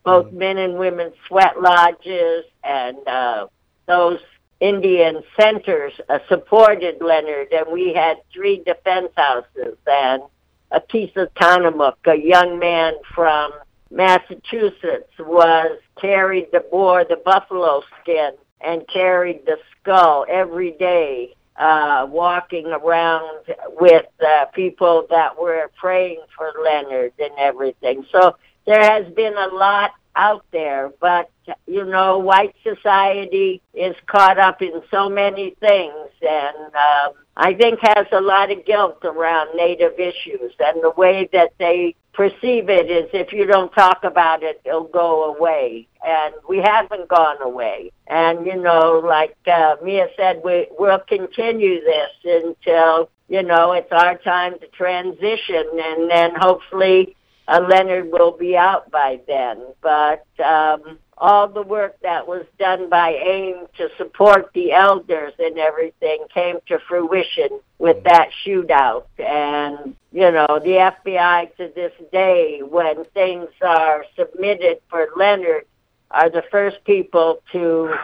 both 0.05 0.27
mm-hmm. 0.27 0.39
men 0.39 0.59
and 0.59 0.79
women 0.79 1.13
sweat 1.29 1.63
lodges, 1.63 2.45
and 2.65 2.97
uh, 3.07 3.47
those 3.87 4.19
Indian 4.61 5.23
centers 5.39 5.93
uh, 6.09 6.19
supported 6.29 7.01
Leonard, 7.01 7.53
and 7.53 7.73
we 7.73 7.93
had 7.95 8.17
three 8.33 8.63
defense 8.65 9.09
houses 9.17 9.77
and 9.87 10.23
a 10.71 10.81
piece 10.81 11.13
of 11.17 11.33
Tanamuk, 11.35 11.95
a 12.07 12.17
young 12.17 12.59
man 12.59 12.95
from 13.15 13.53
Massachusetts, 13.91 15.13
was 15.19 15.79
carried 16.01 16.49
the 16.53 16.61
boar, 16.61 17.05
the 17.05 17.17
buffalo 17.17 17.83
skin, 18.03 18.33
and 18.61 18.87
carried 18.89 19.47
the 19.47 19.59
skull 19.81 20.27
every 20.29 20.73
day 20.73 21.35
uh, 21.57 22.07
walking 22.09 22.67
around 22.67 23.45
with 23.81 24.07
uh, 24.25 24.45
people 24.55 25.07
that 25.11 25.41
were 25.41 25.71
praying 25.77 26.21
for 26.37 26.53
Leonard 26.63 27.13
and 27.19 27.33
everything. 27.39 28.05
So 28.13 28.37
there 28.67 28.83
has 28.83 29.13
been 29.15 29.37
a 29.37 29.49
lot 29.49 29.93
out 30.19 30.45
there, 30.53 30.91
but 31.01 31.31
you 31.67 31.85
know, 31.87 32.19
white 32.19 32.55
society 32.63 33.63
is 33.73 33.97
caught 34.07 34.39
up 34.39 34.61
in 34.61 34.83
so 34.91 35.09
many 35.09 35.55
things, 35.61 36.11
and 36.21 36.75
um, 36.75 37.13
I 37.37 37.55
think 37.55 37.79
has 37.81 38.07
a 38.13 38.21
lot 38.21 38.51
of 38.51 38.67
guilt 38.67 38.99
around 39.05 39.57
Native 39.57 39.99
issues 39.99 40.53
and 40.59 40.83
the 40.83 40.93
way 40.97 41.29
that 41.33 41.53
they 41.59 41.95
perceive 42.19 42.69
it 42.69 42.91
is 42.91 43.09
if 43.13 43.33
you 43.33 43.47
don't 43.47 43.73
talk 43.73 44.03
about 44.03 44.43
it, 44.43 44.61
it'll 44.65 44.83
go 44.83 45.37
away. 45.37 45.87
And 46.05 46.35
we 46.49 46.59
haven't 46.59 47.09
gone 47.09 47.41
away. 47.41 47.93
And, 48.09 48.45
you 48.45 48.57
know, 48.57 49.01
like 49.07 49.37
uh, 49.47 49.77
Mia 49.85 50.09
said, 50.17 50.43
we, 50.45 50.67
we'll 50.77 50.99
continue 50.99 51.81
this 51.81 52.11
until, 52.25 53.09
you 53.29 53.45
know, 53.45 53.71
it's 53.71 53.93
our 53.93 54.19
time 54.19 54.59
to 54.59 54.67
transition. 54.67 55.65
And 55.81 56.11
then 56.11 56.33
hopefully 56.35 57.15
uh, 57.49 57.67
Leonard 57.69 58.13
will 58.13 58.33
be 58.33 58.57
out 58.57 58.91
by 58.91 59.21
then. 59.27 59.67
But 59.81 60.27
um, 60.45 60.99
all 61.17 61.49
the 61.49 61.63
work 61.63 61.99
that 62.03 62.29
was 62.29 62.45
done 62.59 62.89
by 62.89 63.11
AIM 63.11 63.67
to 63.79 63.89
support 63.97 64.51
the 64.55 64.73
elders 64.73 65.33
and 65.39 65.59
everything 65.59 66.25
came 66.33 66.59
to 66.67 66.79
fruition 66.87 67.49
with 67.79 68.05
that 68.05 68.29
shootout. 68.45 69.05
And, 69.19 69.97
you 70.13 70.31
know, 70.31 70.61
the 70.63 70.93
FBI 71.07 71.57
to 71.57 71.73
this 71.75 71.93
day, 72.13 72.61
when 72.63 73.05
things 73.15 73.49
are 73.63 74.05
submitted 74.17 74.81
for 74.91 75.09
Leonard, 75.17 75.65
are 76.11 76.31
the 76.31 76.45
first 76.51 76.83
people 76.85 77.43
to 77.53 77.95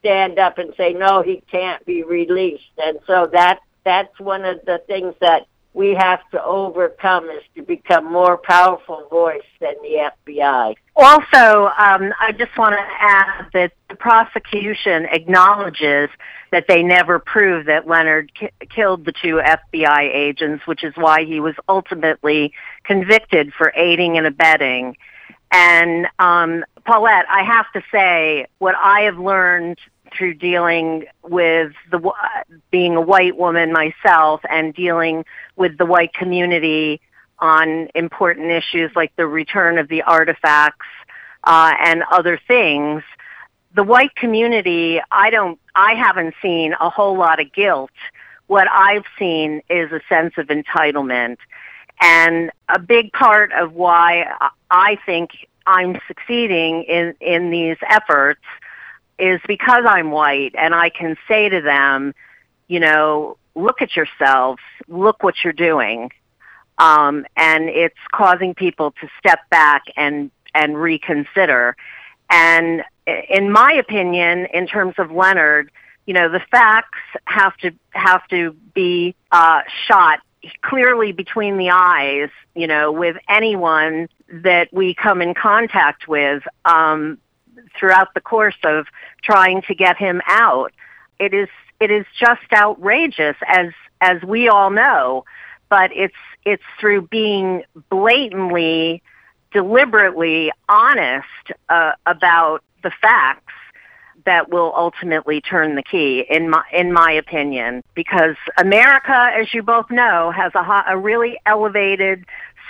stand 0.00 0.38
up 0.38 0.58
and 0.58 0.74
say, 0.76 0.92
no, 0.92 1.22
he 1.22 1.42
can't 1.50 1.84
be 1.86 2.02
released. 2.02 2.62
And 2.78 2.98
so 3.06 3.28
that 3.32 3.60
that's 3.84 4.18
one 4.20 4.44
of 4.44 4.64
the 4.64 4.80
things 4.86 5.14
that 5.20 5.46
we 5.74 5.94
have 5.94 6.20
to 6.30 6.44
overcome 6.44 7.30
is 7.30 7.42
to 7.56 7.62
become 7.62 8.10
more 8.10 8.36
powerful 8.36 9.06
voice 9.10 9.40
than 9.60 9.74
the 9.82 10.10
FBI. 10.28 10.74
Also, 10.96 11.66
um, 11.78 12.12
I 12.20 12.34
just 12.36 12.56
want 12.58 12.74
to 12.74 12.86
add 13.00 13.46
that 13.54 13.72
the 13.88 13.94
prosecution 13.94 15.06
acknowledges 15.10 16.10
that 16.50 16.66
they 16.68 16.82
never 16.82 17.18
proved 17.18 17.68
that 17.68 17.88
Leonard 17.88 18.32
ki- 18.34 18.50
killed 18.68 19.06
the 19.06 19.12
two 19.12 19.40
FBI 19.42 20.14
agents, 20.14 20.66
which 20.66 20.84
is 20.84 20.92
why 20.96 21.24
he 21.24 21.40
was 21.40 21.54
ultimately 21.68 22.52
convicted 22.84 23.52
for 23.56 23.72
aiding 23.74 24.18
and 24.18 24.26
abetting. 24.26 24.96
And 25.50 26.06
um, 26.18 26.64
Paulette, 26.84 27.26
I 27.30 27.44
have 27.44 27.66
to 27.72 27.82
say, 27.90 28.46
what 28.58 28.74
I 28.74 29.02
have 29.02 29.18
learned 29.18 29.78
through 30.16 30.34
dealing 30.34 31.06
with 31.22 31.72
the 31.90 32.12
being 32.70 32.96
a 32.96 33.00
white 33.00 33.36
woman 33.36 33.72
myself 33.72 34.40
and 34.48 34.74
dealing 34.74 35.24
with 35.56 35.78
the 35.78 35.86
white 35.86 36.14
community 36.14 37.00
on 37.38 37.88
important 37.94 38.50
issues 38.50 38.90
like 38.94 39.14
the 39.16 39.26
return 39.26 39.78
of 39.78 39.88
the 39.88 40.02
artifacts 40.02 40.86
uh, 41.44 41.74
and 41.80 42.04
other 42.10 42.38
things. 42.46 43.02
The 43.74 43.82
white 43.82 44.14
community, 44.14 45.00
I 45.10 45.30
don't, 45.30 45.58
I 45.74 45.94
haven't 45.94 46.34
seen 46.40 46.74
a 46.78 46.88
whole 46.88 47.16
lot 47.16 47.40
of 47.40 47.52
guilt. 47.52 47.90
What 48.46 48.68
I've 48.70 49.04
seen 49.18 49.62
is 49.68 49.90
a 49.92 50.00
sense 50.08 50.34
of 50.36 50.48
entitlement. 50.48 51.38
And 52.00 52.50
a 52.68 52.78
big 52.78 53.12
part 53.12 53.52
of 53.52 53.74
why 53.74 54.26
I 54.70 54.98
think 55.06 55.30
I'm 55.66 55.98
succeeding 56.06 56.84
in, 56.84 57.14
in 57.20 57.50
these 57.50 57.76
efforts 57.88 58.42
is 59.22 59.40
because 59.46 59.84
I'm 59.86 60.10
white 60.10 60.52
and 60.58 60.74
I 60.74 60.90
can 60.90 61.16
say 61.28 61.48
to 61.48 61.60
them, 61.60 62.12
you 62.66 62.80
know, 62.80 63.36
look 63.54 63.80
at 63.80 63.94
yourselves, 63.94 64.60
look 64.88 65.22
what 65.22 65.36
you're 65.44 65.52
doing. 65.52 66.10
Um, 66.78 67.24
and 67.36 67.68
it's 67.68 67.94
causing 68.12 68.52
people 68.52 68.90
to 69.00 69.08
step 69.20 69.38
back 69.48 69.84
and, 69.96 70.32
and 70.54 70.76
reconsider. 70.76 71.76
And 72.28 72.82
in 73.06 73.52
my 73.52 73.72
opinion, 73.74 74.46
in 74.46 74.66
terms 74.66 74.94
of 74.98 75.12
Leonard, 75.12 75.70
you 76.06 76.14
know, 76.14 76.28
the 76.28 76.40
facts 76.50 76.98
have 77.26 77.56
to 77.58 77.70
have 77.90 78.26
to 78.28 78.56
be 78.74 79.14
uh, 79.30 79.60
shot 79.86 80.18
clearly 80.62 81.12
between 81.12 81.58
the 81.58 81.70
eyes, 81.70 82.30
you 82.56 82.66
know, 82.66 82.90
with 82.90 83.16
anyone 83.28 84.08
that 84.28 84.72
we 84.72 84.94
come 84.94 85.22
in 85.22 85.34
contact 85.34 86.08
with. 86.08 86.42
Um, 86.64 87.18
throughout 87.78 88.14
the 88.14 88.20
course 88.20 88.58
of 88.64 88.86
trying 89.22 89.62
to 89.62 89.74
get 89.74 89.96
him 89.96 90.20
out. 90.26 90.72
It 91.18 91.34
is 91.34 91.48
it 91.80 91.90
is 91.90 92.06
just 92.18 92.42
outrageous 92.54 93.36
as 93.46 93.72
as 94.00 94.22
we 94.22 94.48
all 94.48 94.70
know, 94.70 95.24
but 95.68 95.90
it's 95.94 96.14
it's 96.44 96.62
through 96.80 97.02
being 97.02 97.64
blatantly 97.90 99.02
deliberately 99.52 100.50
honest 100.68 101.52
uh, 101.68 101.92
about 102.06 102.64
the 102.82 102.90
facts 103.00 103.52
that 104.24 104.50
will 104.50 104.72
ultimately 104.76 105.40
turn 105.40 105.74
the 105.74 105.82
key 105.82 106.24
in 106.28 106.48
my 106.48 106.62
in 106.72 106.92
my 106.92 107.10
opinion 107.12 107.82
because 107.94 108.36
America 108.56 109.30
as 109.36 109.52
you 109.52 109.62
both 109.62 109.90
know 109.90 110.30
has 110.30 110.52
a 110.54 110.84
a 110.88 110.96
really 110.96 111.38
elevated 111.46 112.24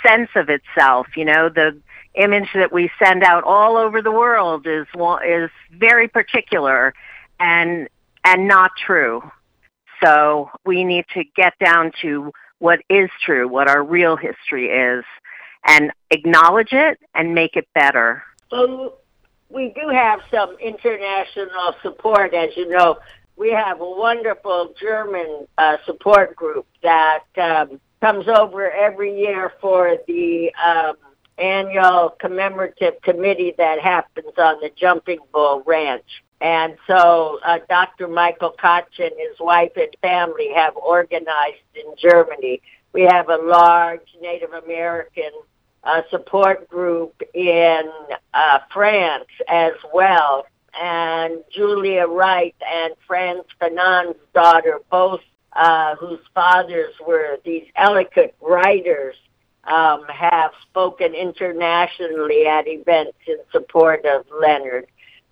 sense 0.05 0.29
of 0.35 0.49
itself 0.49 1.07
you 1.15 1.23
know 1.23 1.49
the 1.49 1.77
image 2.15 2.49
that 2.53 2.71
we 2.71 2.91
send 3.03 3.23
out 3.23 3.43
all 3.43 3.77
over 3.77 4.01
the 4.01 4.11
world 4.11 4.67
is 4.67 4.87
is 5.25 5.49
very 5.71 6.07
particular 6.07 6.93
and 7.39 7.87
and 8.23 8.47
not 8.47 8.71
true. 8.85 9.21
So 10.03 10.49
we 10.65 10.83
need 10.83 11.05
to 11.13 11.23
get 11.35 11.53
down 11.59 11.91
to 12.01 12.31
what 12.59 12.79
is 12.89 13.09
true, 13.25 13.47
what 13.47 13.69
our 13.69 13.83
real 13.83 14.15
history 14.15 14.67
is, 14.67 15.03
and 15.65 15.91
acknowledge 16.11 16.71
it 16.71 16.99
and 17.13 17.33
make 17.33 17.55
it 17.55 17.67
better. 17.73 18.23
Well, 18.51 18.97
we 19.49 19.73
do 19.75 19.89
have 19.89 20.19
some 20.31 20.55
international 20.59 21.75
support, 21.81 22.33
as 22.33 22.49
you 22.55 22.69
know. 22.69 22.97
We 23.35 23.51
have 23.51 23.81
a 23.81 23.89
wonderful 23.89 24.73
German 24.79 25.47
uh, 25.57 25.77
support 25.85 26.35
group 26.35 26.67
that 26.83 27.23
um, 27.41 27.79
comes 28.01 28.27
over 28.27 28.69
every 28.69 29.17
year 29.17 29.53
for 29.59 29.97
the 30.07 30.51
um, 30.63 30.95
annual 31.37 32.15
commemorative 32.19 33.01
committee 33.01 33.53
that 33.57 33.79
happens 33.79 34.33
on 34.37 34.59
the 34.61 34.69
Jumping 34.75 35.19
Bull 35.31 35.63
Ranch. 35.65 36.23
And 36.41 36.75
so 36.87 37.39
uh, 37.45 37.59
Dr. 37.69 38.07
Michael 38.07 38.51
Koch 38.51 38.99
and 38.99 39.11
his 39.17 39.39
wife 39.39 39.71
and 39.75 39.95
family 40.01 40.49
have 40.53 40.75
organized 40.75 41.63
in 41.73 41.95
Germany. 41.97 42.61
We 42.91 43.03
have 43.03 43.29
a 43.29 43.37
large 43.37 44.07
Native 44.21 44.51
American 44.51 45.31
uh, 45.83 46.01
support 46.09 46.67
group 46.69 47.21
in 47.33 47.81
uh, 48.33 48.59
France 48.73 49.29
as 49.47 49.73
well. 49.93 50.45
And 50.79 51.43
Julia 51.51 52.07
Wright 52.07 52.55
and 52.67 52.93
Frantz 53.07 53.47
Fanon's 53.59 54.17
daughter, 54.33 54.79
both 54.89 55.21
uh, 55.53 55.95
whose 55.95 56.19
fathers 56.33 56.93
were 57.05 57.37
these 57.45 57.67
eloquent 57.75 58.33
writers, 58.41 59.15
um, 59.65 60.03
have 60.09 60.51
spoken 60.69 61.13
internationally 61.13 62.45
at 62.45 62.67
events 62.67 63.17
in 63.27 63.37
support 63.51 64.05
of 64.05 64.25
Leonard. 64.41 64.87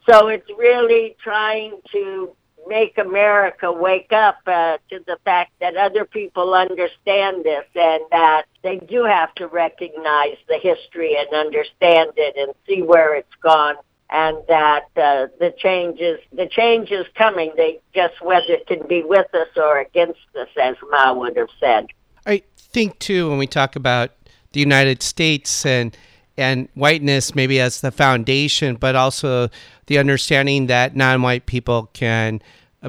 So 0.10 0.28
it's 0.28 0.50
really 0.58 1.16
trying 1.24 1.80
to 1.92 2.36
make 2.68 2.98
America 2.98 3.72
wake 3.72 4.12
up 4.12 4.38
uh, 4.46 4.78
to 4.90 5.00
the 5.06 5.18
fact 5.26 5.52
that 5.60 5.76
other 5.76 6.06
people 6.06 6.54
understand 6.54 7.44
this 7.44 7.66
and 7.76 8.04
that 8.12 8.44
they 8.64 8.78
do 8.78 9.04
have 9.04 9.34
to 9.36 9.48
recognize 9.48 10.38
the 10.48 10.58
history 10.62 11.18
and 11.18 11.34
understand 11.34 12.12
it 12.18 12.36
and 12.38 12.54
see 12.68 12.82
where 12.82 13.16
it's 13.16 13.36
gone 13.42 13.76
and 14.12 14.38
that 14.48 14.86
uh, 14.98 15.28
the 15.40 15.54
changes 15.58 16.20
the 16.34 16.48
change 16.48 16.92
is 16.92 17.06
coming 17.16 17.52
they 17.56 17.80
just 17.96 18.22
whether 18.22 18.54
it 18.54 18.68
can 18.68 18.86
be 18.88 19.04
with 19.04 19.34
us 19.34 19.48
or 19.56 19.80
against 19.80 20.20
us 20.40 20.50
as 20.62 20.76
ma 20.92 21.14
would 21.14 21.38
have 21.38 21.50
said 21.60 21.88
i 22.26 22.42
think 22.58 23.00
too 23.00 23.30
when 23.30 23.38
we 23.38 23.48
talk 23.48 23.76
about 23.76 24.12
the 24.54 24.60
United 24.60 25.02
States 25.04 25.66
and 25.66 25.96
and 26.38 26.70
whiteness 26.76 27.36
maybe 27.36 27.60
as 27.60 27.82
the 27.82 27.92
foundation, 27.92 28.76
but 28.76 28.96
also 28.96 29.50
the 29.88 29.98
understanding 29.98 30.68
that 30.68 30.96
non-white 30.96 31.46
people 31.46 31.90
can 31.94 32.42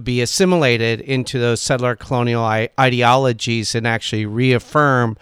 be 0.03 0.23
assimilated 0.23 1.01
into 1.01 1.39
those 1.39 1.61
settler 1.61 1.95
colonial 1.97 2.45
ideologies 2.81 3.75
and 3.75 3.87
actually 3.87 4.25
reaffirm 4.25 5.17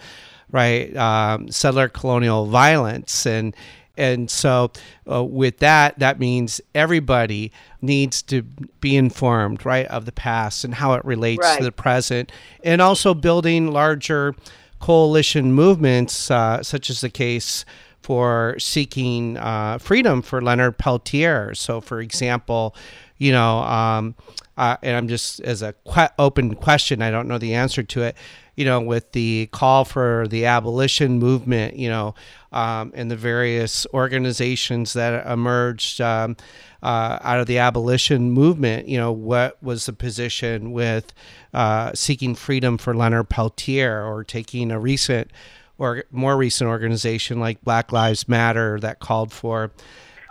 right 0.49 0.95
um, 0.95 1.49
settler 1.49 1.89
colonial 1.89 2.45
violence 2.45 3.25
and 3.25 3.55
and 3.97 4.31
so 4.31 4.71
uh, 5.11 5.23
with 5.23 5.59
that 5.59 5.99
that 5.99 6.19
means 6.19 6.61
everybody 6.73 7.51
needs 7.81 8.21
to 8.21 8.43
be 8.79 8.95
informed 8.95 9.65
right 9.65 9.87
of 9.87 10.05
the 10.05 10.11
past 10.11 10.63
and 10.63 10.75
how 10.75 10.93
it 10.93 11.03
relates 11.03 11.43
right. 11.43 11.57
to 11.57 11.63
the 11.63 11.71
present 11.71 12.31
and 12.63 12.81
also 12.81 13.13
building 13.13 13.71
larger 13.71 14.33
coalition 14.81 15.53
movements, 15.53 16.29
uh, 16.29 16.61
such 16.63 16.89
as 16.89 17.01
the 17.01 17.09
case 17.09 17.63
for 18.01 18.55
seeking 18.57 19.37
uh, 19.37 19.77
freedom 19.77 20.21
for 20.21 20.41
Leonard 20.41 20.77
Peltier. 20.77 21.53
So, 21.53 21.79
for 21.79 22.01
example, 22.01 22.75
you 23.17 23.31
know, 23.31 23.59
um, 23.59 24.15
uh, 24.61 24.77
and 24.83 24.95
I'm 24.95 25.07
just 25.07 25.39
as 25.39 25.63
a 25.63 25.73
que- 25.91 26.13
open 26.19 26.53
question, 26.53 27.01
I 27.01 27.09
don't 27.09 27.27
know 27.27 27.39
the 27.39 27.55
answer 27.55 27.81
to 27.81 28.03
it. 28.03 28.15
You 28.55 28.65
know, 28.65 28.79
with 28.79 29.11
the 29.13 29.49
call 29.51 29.85
for 29.85 30.27
the 30.29 30.45
abolition 30.45 31.17
movement, 31.17 31.77
you 31.77 31.89
know, 31.89 32.13
um, 32.51 32.91
and 32.93 33.09
the 33.09 33.15
various 33.15 33.87
organizations 33.91 34.93
that 34.93 35.25
emerged 35.25 35.99
um, 35.99 36.37
uh, 36.83 37.17
out 37.21 37.39
of 37.39 37.47
the 37.47 37.57
abolition 37.57 38.29
movement, 38.29 38.87
you 38.87 38.99
know, 38.99 39.11
what 39.11 39.57
was 39.63 39.87
the 39.87 39.93
position 39.93 40.73
with 40.73 41.11
uh, 41.55 41.91
seeking 41.95 42.35
freedom 42.35 42.77
for 42.77 42.93
Leonard 42.93 43.29
Peltier 43.29 44.05
or 44.05 44.23
taking 44.23 44.69
a 44.69 44.79
recent 44.79 45.31
or 45.79 46.03
more 46.11 46.37
recent 46.37 46.67
organization 46.67 47.39
like 47.39 47.63
Black 47.63 47.91
Lives 47.91 48.27
Matter 48.27 48.79
that 48.81 48.99
called 48.99 49.33
for, 49.33 49.71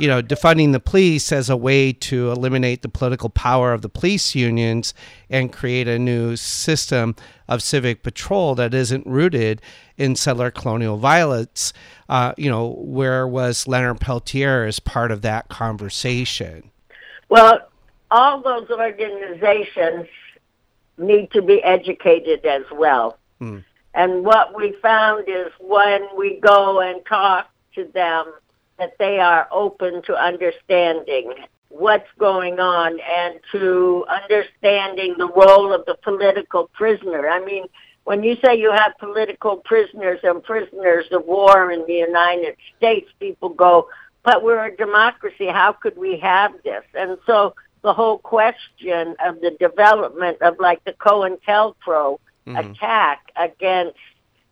you 0.01 0.09
know, 0.09 0.23
defunding 0.23 0.73
the 0.73 0.81
police 0.81 1.31
as 1.31 1.51
a 1.51 1.57
way 1.57 1.93
to 1.93 2.31
eliminate 2.31 2.81
the 2.81 2.89
political 2.89 3.29
power 3.29 3.75
of 3.75 3.83
the 3.83 3.89
police 3.89 4.35
unions 4.35 4.95
and 5.29 5.53
create 5.53 5.87
a 5.87 5.99
new 5.99 6.37
system 6.37 7.15
of 7.47 7.63
civic 7.63 8.03
patrol 8.03 8.55
that 8.55 8.73
isn't 8.73 9.07
rooted 9.07 9.61
in 9.99 10.17
settler 10.17 10.51
colonial 10.51 10.97
violence. 10.97 11.75
Uh, 12.09 12.33
you 12.39 12.51
know, 12.51 12.77
where 12.79 13.29
was 13.29 13.69
Leonard 13.69 14.01
Peltier 14.01 14.65
as 14.65 14.81
part 14.81 15.11
of 15.11 15.21
that 15.21 15.49
conversation? 15.49 16.71
Well, 17.29 17.61
all 18.11 18.41
those 18.41 18.71
organizations 18.71 20.07
need 20.97 21.31
to 21.33 21.43
be 21.43 21.63
educated 21.63 22.47
as 22.47 22.65
well. 22.73 23.19
Mm. 23.39 23.65
And 23.93 24.25
what 24.25 24.57
we 24.57 24.73
found 24.81 25.29
is 25.29 25.53
when 25.59 26.07
we 26.17 26.41
go 26.41 26.81
and 26.81 27.05
talk 27.05 27.51
to 27.75 27.85
them, 27.93 28.33
that 28.81 28.99
they 28.99 29.19
are 29.21 29.47
open 29.53 30.03
to 30.03 30.15
understanding 30.17 31.33
what's 31.69 32.09
going 32.19 32.59
on 32.59 32.99
and 33.01 33.41
to 33.53 34.05
understanding 34.09 35.15
the 35.17 35.29
role 35.29 35.73
of 35.73 35.85
the 35.87 35.97
political 36.03 36.69
prisoner. 36.75 37.29
I 37.29 37.45
mean, 37.45 37.65
when 38.05 38.25
you 38.25 38.37
say 38.45 38.57
you 38.57 38.73
have 38.73 38.99
political 38.99 39.59
prisoners 39.59 40.19
and 40.23 40.43
prisoners 40.43 41.07
of 41.13 41.25
war 41.27 41.71
in 41.71 41.87
the 41.87 41.95
United 41.95 42.57
States, 42.77 43.09
people 43.21 43.51
go, 43.51 43.89
but 44.25 44.43
we're 44.43 44.67
a 44.67 44.77
democracy. 44.77 45.47
How 45.47 45.73
could 45.73 45.97
we 45.97 46.19
have 46.19 46.53
this? 46.65 46.83
And 46.95 47.19
so 47.27 47.55
the 47.83 47.93
whole 47.93 48.19
question 48.19 49.15
of 49.25 49.41
the 49.41 49.57
development 49.61 50.39
of 50.43 50.59
like 50.59 50.83
the 50.85 50.93
COINTELPRO 50.95 52.19
mm-hmm. 52.47 52.57
attack 52.57 53.33
against 53.37 53.97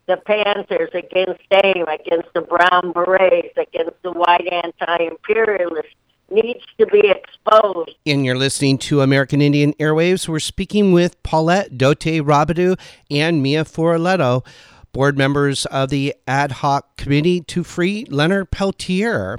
the 0.08 0.16
Panthers, 0.16 0.90
against 0.94 1.40
AIM, 1.52 1.86
against 1.86 2.32
the 2.34 2.40
Brown 2.40 2.92
Berets, 2.92 3.56
against 3.56 4.02
the 4.02 4.10
white 4.10 4.48
anti-imperialists 4.50 5.94
needs 6.30 6.64
to 6.78 6.86
be 6.86 7.02
exposed. 7.08 7.94
And 8.06 8.24
you're 8.24 8.36
listening 8.36 8.78
to 8.78 9.02
American 9.02 9.40
Indian 9.40 9.72
Airwaves. 9.74 10.28
We're 10.28 10.40
speaking 10.40 10.92
with 10.92 11.22
Paulette 11.22 11.78
Dote 11.78 12.22
Robideau 12.22 12.78
and 13.10 13.42
Mia 13.42 13.64
Feroleta, 13.64 14.44
board 14.92 15.16
members 15.16 15.66
of 15.66 15.90
the 15.90 16.14
ad 16.26 16.52
hoc 16.52 16.96
committee 16.96 17.40
to 17.42 17.62
free 17.62 18.04
Leonard 18.10 18.50
Peltier. 18.50 19.38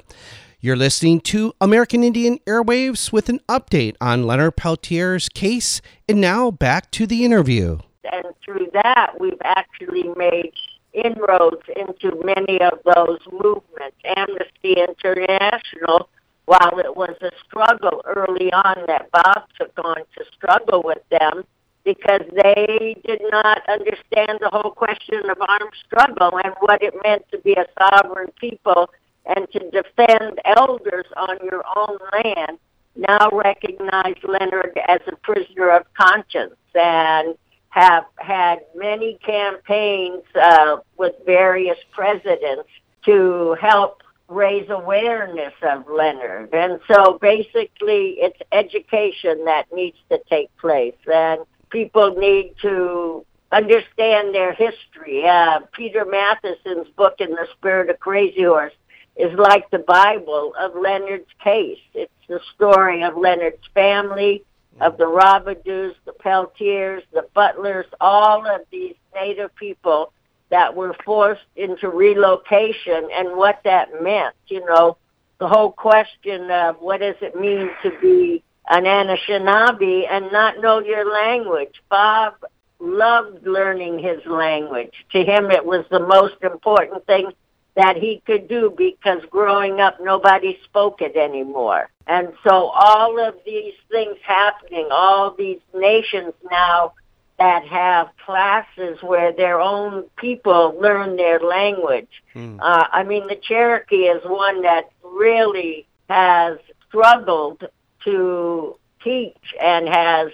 You're 0.60 0.76
listening 0.76 1.20
to 1.22 1.52
American 1.60 2.04
Indian 2.04 2.38
Airwaves 2.46 3.12
with 3.12 3.28
an 3.28 3.40
update 3.48 3.96
on 4.00 4.24
Leonard 4.24 4.56
Peltier's 4.56 5.28
case. 5.28 5.80
And 6.08 6.20
now 6.20 6.50
back 6.50 6.90
to 6.92 7.06
the 7.06 7.24
interview. 7.24 7.78
And 8.04 8.26
through 8.44 8.68
that, 8.72 9.14
we've 9.20 9.40
actually 9.44 10.10
made 10.16 10.52
inroads 10.92 11.62
into 11.76 12.20
many 12.24 12.60
of 12.60 12.78
those 12.84 13.20
movements. 13.30 13.96
Amnesty 14.04 14.74
International 14.76 16.08
while 16.50 16.80
it 16.80 16.96
was 16.96 17.14
a 17.20 17.30
struggle 17.46 18.02
early 18.06 18.52
on 18.52 18.84
that 18.88 19.08
Bob 19.12 19.44
took 19.56 19.72
on 19.84 19.98
to 20.18 20.24
struggle 20.34 20.82
with 20.82 20.98
them 21.08 21.44
because 21.84 22.22
they 22.42 22.96
did 23.06 23.20
not 23.30 23.62
understand 23.68 24.38
the 24.40 24.50
whole 24.52 24.72
question 24.72 25.30
of 25.30 25.36
armed 25.40 25.72
struggle 25.86 26.40
and 26.42 26.52
what 26.58 26.82
it 26.82 26.92
meant 27.04 27.24
to 27.30 27.38
be 27.38 27.52
a 27.52 27.66
sovereign 27.78 28.32
people 28.40 28.90
and 29.26 29.46
to 29.52 29.60
defend 29.70 30.40
elders 30.44 31.06
on 31.16 31.36
your 31.44 31.62
own 31.76 31.98
land 32.12 32.58
now 32.96 33.30
recognize 33.30 34.16
Leonard 34.24 34.76
as 34.88 35.00
a 35.06 35.14
prisoner 35.22 35.70
of 35.70 35.86
conscience 35.94 36.56
and 36.74 37.36
have 37.70 38.04
had 38.16 38.58
many 38.74 39.18
campaigns 39.24 40.22
uh, 40.40 40.76
with 40.96 41.14
various 41.24 41.78
presidents 41.92 42.68
to 43.04 43.56
help 43.60 44.02
raise 44.28 44.68
awareness 44.70 45.54
of 45.62 45.84
Leonard. 45.88 46.52
And 46.52 46.80
so 46.88 47.18
basically 47.20 48.16
it's 48.18 48.38
education 48.52 49.44
that 49.44 49.66
needs 49.72 49.96
to 50.10 50.20
take 50.28 50.56
place 50.58 50.94
and 51.12 51.40
people 51.70 52.14
need 52.16 52.54
to 52.62 53.24
understand 53.52 54.34
their 54.34 54.52
history. 54.52 55.26
Uh, 55.26 55.60
Peter 55.72 56.04
Matthiessen's 56.04 56.88
book 56.96 57.14
in 57.18 57.30
the 57.30 57.46
spirit 57.56 57.90
of 57.90 57.98
Crazy 57.98 58.44
Horse 58.44 58.72
is 59.16 59.36
like 59.36 59.68
the 59.70 59.80
Bible 59.80 60.52
of 60.58 60.76
Leonard's 60.76 61.26
case. 61.42 61.78
It's 61.94 62.12
the 62.28 62.40
story 62.54 63.02
of 63.02 63.16
Leonard's 63.16 63.66
family, 63.74 64.44
of 64.80 64.96
the 64.96 65.04
Robideaus, 65.04 65.94
the 66.04 66.12
Peltiers, 66.12 67.02
the 67.12 67.26
Butlers, 67.34 67.86
all 68.00 68.46
of 68.46 68.62
these 68.70 68.94
native 69.14 69.54
people 69.56 70.12
that 70.50 70.74
were 70.74 70.94
forced 71.04 71.44
into 71.56 71.88
relocation 71.88 73.08
and 73.12 73.36
what 73.36 73.60
that 73.64 74.02
meant. 74.02 74.34
You 74.48 74.64
know, 74.66 74.96
the 75.38 75.48
whole 75.48 75.72
question 75.72 76.50
of 76.50 76.76
what 76.80 77.00
does 77.00 77.16
it 77.20 77.34
mean 77.34 77.70
to 77.82 77.92
be 78.00 78.42
an 78.68 78.84
Anishinaabe 78.84 80.06
and 80.10 80.30
not 80.32 80.60
know 80.60 80.80
your 80.80 81.10
language. 81.12 81.82
Bob 81.88 82.34
loved 82.78 83.46
learning 83.46 83.98
his 83.98 84.24
language. 84.26 84.92
To 85.12 85.22
him, 85.22 85.50
it 85.50 85.64
was 85.64 85.84
the 85.90 86.00
most 86.00 86.36
important 86.42 87.06
thing 87.06 87.32
that 87.80 87.96
he 87.96 88.22
could 88.26 88.46
do 88.46 88.74
because 88.76 89.22
growing 89.30 89.80
up, 89.80 89.96
nobody 90.02 90.58
spoke 90.64 91.00
it 91.00 91.16
anymore. 91.16 91.88
And 92.06 92.28
so 92.46 92.66
all 92.74 93.18
of 93.18 93.36
these 93.46 93.72
things 93.90 94.18
happening, 94.22 94.88
all 94.90 95.30
these 95.30 95.60
nations 95.74 96.34
now 96.50 96.92
that 97.38 97.64
have 97.64 98.10
classes 98.26 98.98
where 99.02 99.32
their 99.32 99.58
own 99.62 100.04
people 100.16 100.78
learn 100.78 101.16
their 101.16 101.40
language. 101.40 102.22
Mm. 102.34 102.58
Uh, 102.60 102.86
I 102.92 103.02
mean, 103.02 103.26
the 103.28 103.36
Cherokee 103.36 104.08
is 104.08 104.22
one 104.26 104.60
that 104.60 104.90
really 105.02 105.86
has 106.10 106.58
struggled 106.86 107.64
to 108.04 108.76
teach 109.02 109.54
and 109.58 109.88
has 109.88 110.28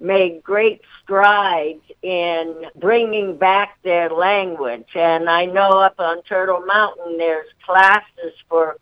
made 0.00 0.42
great 0.42 0.80
strides 1.02 1.82
in 2.02 2.66
bringing 2.76 3.36
back 3.36 3.78
their 3.82 4.10
language. 4.10 4.88
And 4.94 5.28
I 5.28 5.46
know 5.46 5.70
up 5.70 5.94
on 5.98 6.22
Turtle 6.22 6.64
Mountain 6.66 7.18
there's 7.18 7.48
classes 7.64 8.34
for 8.48 8.76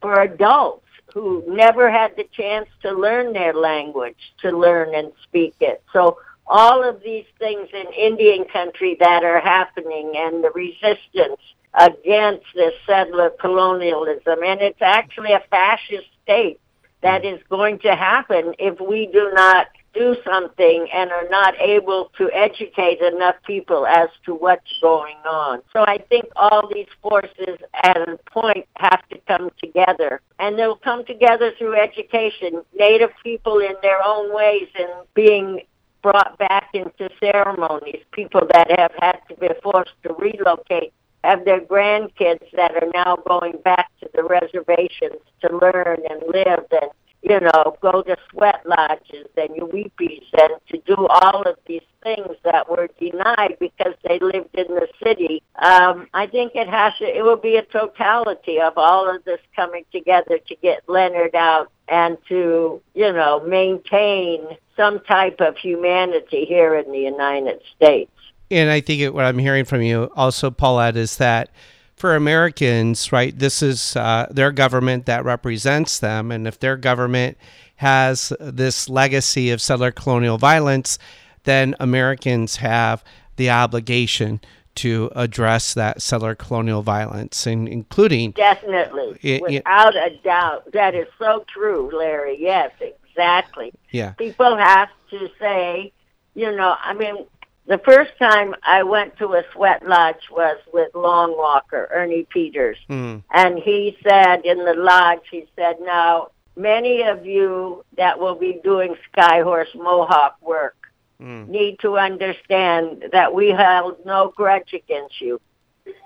for 0.00 0.20
adults 0.22 0.86
who 1.14 1.44
never 1.46 1.90
had 1.90 2.16
the 2.16 2.24
chance 2.32 2.68
to 2.82 2.92
learn 2.92 3.32
their 3.32 3.54
language 3.54 4.34
to 4.42 4.50
learn 4.50 4.94
and 4.94 5.12
speak 5.22 5.54
it. 5.60 5.82
So 5.92 6.18
all 6.46 6.86
of 6.86 7.02
these 7.02 7.24
things 7.38 7.68
in 7.72 7.86
Indian 7.92 8.44
country 8.44 8.96
that 9.00 9.24
are 9.24 9.40
happening 9.40 10.12
and 10.16 10.44
the 10.44 10.50
resistance 10.50 11.40
against 11.74 12.46
this 12.54 12.74
settler 12.86 13.30
colonialism. 13.40 14.42
And 14.44 14.60
it's 14.60 14.82
actually 14.82 15.32
a 15.32 15.42
fascist 15.50 16.06
state 16.22 16.60
that 17.02 17.24
is 17.24 17.40
going 17.48 17.78
to 17.80 17.94
happen 17.94 18.54
if 18.58 18.80
we 18.80 19.06
do 19.06 19.30
not 19.34 19.68
do 19.94 20.16
something 20.24 20.88
and 20.92 21.10
are 21.10 21.28
not 21.28 21.54
able 21.60 22.10
to 22.18 22.30
educate 22.32 23.00
enough 23.00 23.36
people 23.46 23.86
as 23.86 24.08
to 24.24 24.34
what's 24.34 24.72
going 24.80 25.16
on. 25.24 25.62
So 25.72 25.80
I 25.80 25.98
think 26.08 26.26
all 26.36 26.68
these 26.72 26.88
forces 27.00 27.58
at 27.82 27.96
a 27.96 28.18
point 28.30 28.66
have 28.76 29.06
to 29.08 29.18
come 29.26 29.50
together. 29.62 30.20
And 30.38 30.58
they'll 30.58 30.76
come 30.76 31.04
together 31.04 31.52
through 31.58 31.76
education. 31.80 32.62
Native 32.78 33.10
people 33.22 33.58
in 33.58 33.74
their 33.82 34.02
own 34.04 34.34
ways 34.34 34.68
and 34.78 34.90
being 35.14 35.60
brought 36.02 36.38
back 36.38 36.68
into 36.74 37.08
ceremonies, 37.18 38.02
people 38.12 38.42
that 38.52 38.70
have 38.78 38.92
had 39.00 39.20
to 39.28 39.36
be 39.36 39.48
forced 39.62 39.94
to 40.02 40.12
relocate 40.12 40.92
have 41.24 41.44
their 41.46 41.60
grandkids 41.60 42.44
that 42.54 42.72
are 42.74 42.90
now 42.92 43.16
going 43.26 43.54
back 43.64 43.90
to 44.00 44.08
the 44.14 44.22
reservations 44.22 45.20
to 45.40 45.56
learn 45.56 45.98
and 46.10 46.22
live 46.28 46.66
and 46.70 46.90
you 47.24 47.40
know, 47.40 47.76
go 47.80 48.02
to 48.02 48.16
sweat 48.30 48.60
lodges 48.66 49.26
and 49.36 49.50
weepies 49.72 50.24
and 50.38 50.52
to 50.68 50.78
do 50.86 51.06
all 51.08 51.42
of 51.42 51.56
these 51.66 51.82
things 52.02 52.36
that 52.44 52.70
were 52.70 52.88
denied 53.00 53.56
because 53.58 53.94
they 54.06 54.18
lived 54.18 54.54
in 54.54 54.66
the 54.68 54.86
city. 55.02 55.42
Um, 55.56 56.06
I 56.12 56.26
think 56.26 56.52
it 56.54 56.68
has 56.68 56.92
to, 56.98 57.04
it 57.04 57.24
will 57.24 57.38
be 57.38 57.56
a 57.56 57.62
totality 57.62 58.60
of 58.60 58.74
all 58.76 59.08
of 59.08 59.24
this 59.24 59.40
coming 59.56 59.86
together 59.90 60.38
to 60.38 60.56
get 60.56 60.82
Leonard 60.86 61.34
out 61.34 61.72
and 61.88 62.18
to, 62.28 62.82
you 62.94 63.12
know, 63.12 63.42
maintain 63.46 64.46
some 64.76 65.00
type 65.00 65.40
of 65.40 65.56
humanity 65.56 66.44
here 66.44 66.74
in 66.74 66.92
the 66.92 66.98
United 66.98 67.60
States. 67.74 68.10
And 68.50 68.70
I 68.70 68.82
think 68.82 69.00
it, 69.00 69.14
what 69.14 69.24
I'm 69.24 69.38
hearing 69.38 69.64
from 69.64 69.80
you 69.80 70.10
also, 70.14 70.50
Paulette, 70.50 70.96
is 70.96 71.16
that 71.16 71.48
for 72.04 72.14
Americans, 72.14 73.12
right, 73.12 73.38
this 73.38 73.62
is 73.62 73.96
uh, 73.96 74.26
their 74.30 74.52
government 74.52 75.06
that 75.06 75.24
represents 75.24 75.98
them. 76.00 76.30
And 76.30 76.46
if 76.46 76.60
their 76.60 76.76
government 76.76 77.38
has 77.76 78.30
this 78.38 78.90
legacy 78.90 79.50
of 79.50 79.62
settler 79.62 79.90
colonial 79.90 80.36
violence, 80.36 80.98
then 81.44 81.74
Americans 81.80 82.56
have 82.56 83.02
the 83.36 83.48
obligation 83.48 84.42
to 84.74 85.10
address 85.16 85.72
that 85.72 86.02
settler 86.02 86.34
colonial 86.34 86.82
violence, 86.82 87.46
and 87.46 87.66
including 87.66 88.32
definitely, 88.32 89.18
it, 89.22 89.40
without 89.40 89.96
it, 89.96 90.12
a 90.12 90.22
doubt, 90.22 90.70
that 90.74 90.94
is 90.94 91.06
so 91.18 91.42
true, 91.48 91.90
Larry. 91.90 92.36
Yes, 92.38 92.70
exactly. 92.82 93.72
Yeah, 93.92 94.10
people 94.10 94.58
have 94.58 94.90
to 95.08 95.30
say, 95.40 95.90
you 96.34 96.54
know, 96.54 96.76
I 96.84 96.92
mean, 96.92 97.24
the 97.66 97.78
first 97.78 98.12
time 98.18 98.54
I 98.62 98.82
went 98.82 99.16
to 99.18 99.34
a 99.34 99.42
sweat 99.52 99.86
lodge 99.86 100.28
was 100.30 100.58
with 100.72 100.94
Long 100.94 101.36
Walker, 101.36 101.88
Ernie 101.92 102.26
Peters. 102.28 102.76
Mm. 102.90 103.22
And 103.32 103.58
he 103.58 103.96
said 104.02 104.44
in 104.44 104.64
the 104.64 104.74
lodge, 104.74 105.22
he 105.30 105.46
said, 105.56 105.76
now, 105.80 106.28
many 106.56 107.02
of 107.02 107.24
you 107.24 107.84
that 107.96 108.18
will 108.18 108.34
be 108.34 108.60
doing 108.62 108.96
Skyhorse 109.12 109.74
Mohawk 109.74 110.36
work 110.42 110.76
mm. 111.20 111.48
need 111.48 111.78
to 111.80 111.96
understand 111.96 113.06
that 113.12 113.34
we 113.34 113.48
held 113.48 114.04
no 114.04 114.32
grudge 114.36 114.74
against 114.74 115.20
you. 115.20 115.40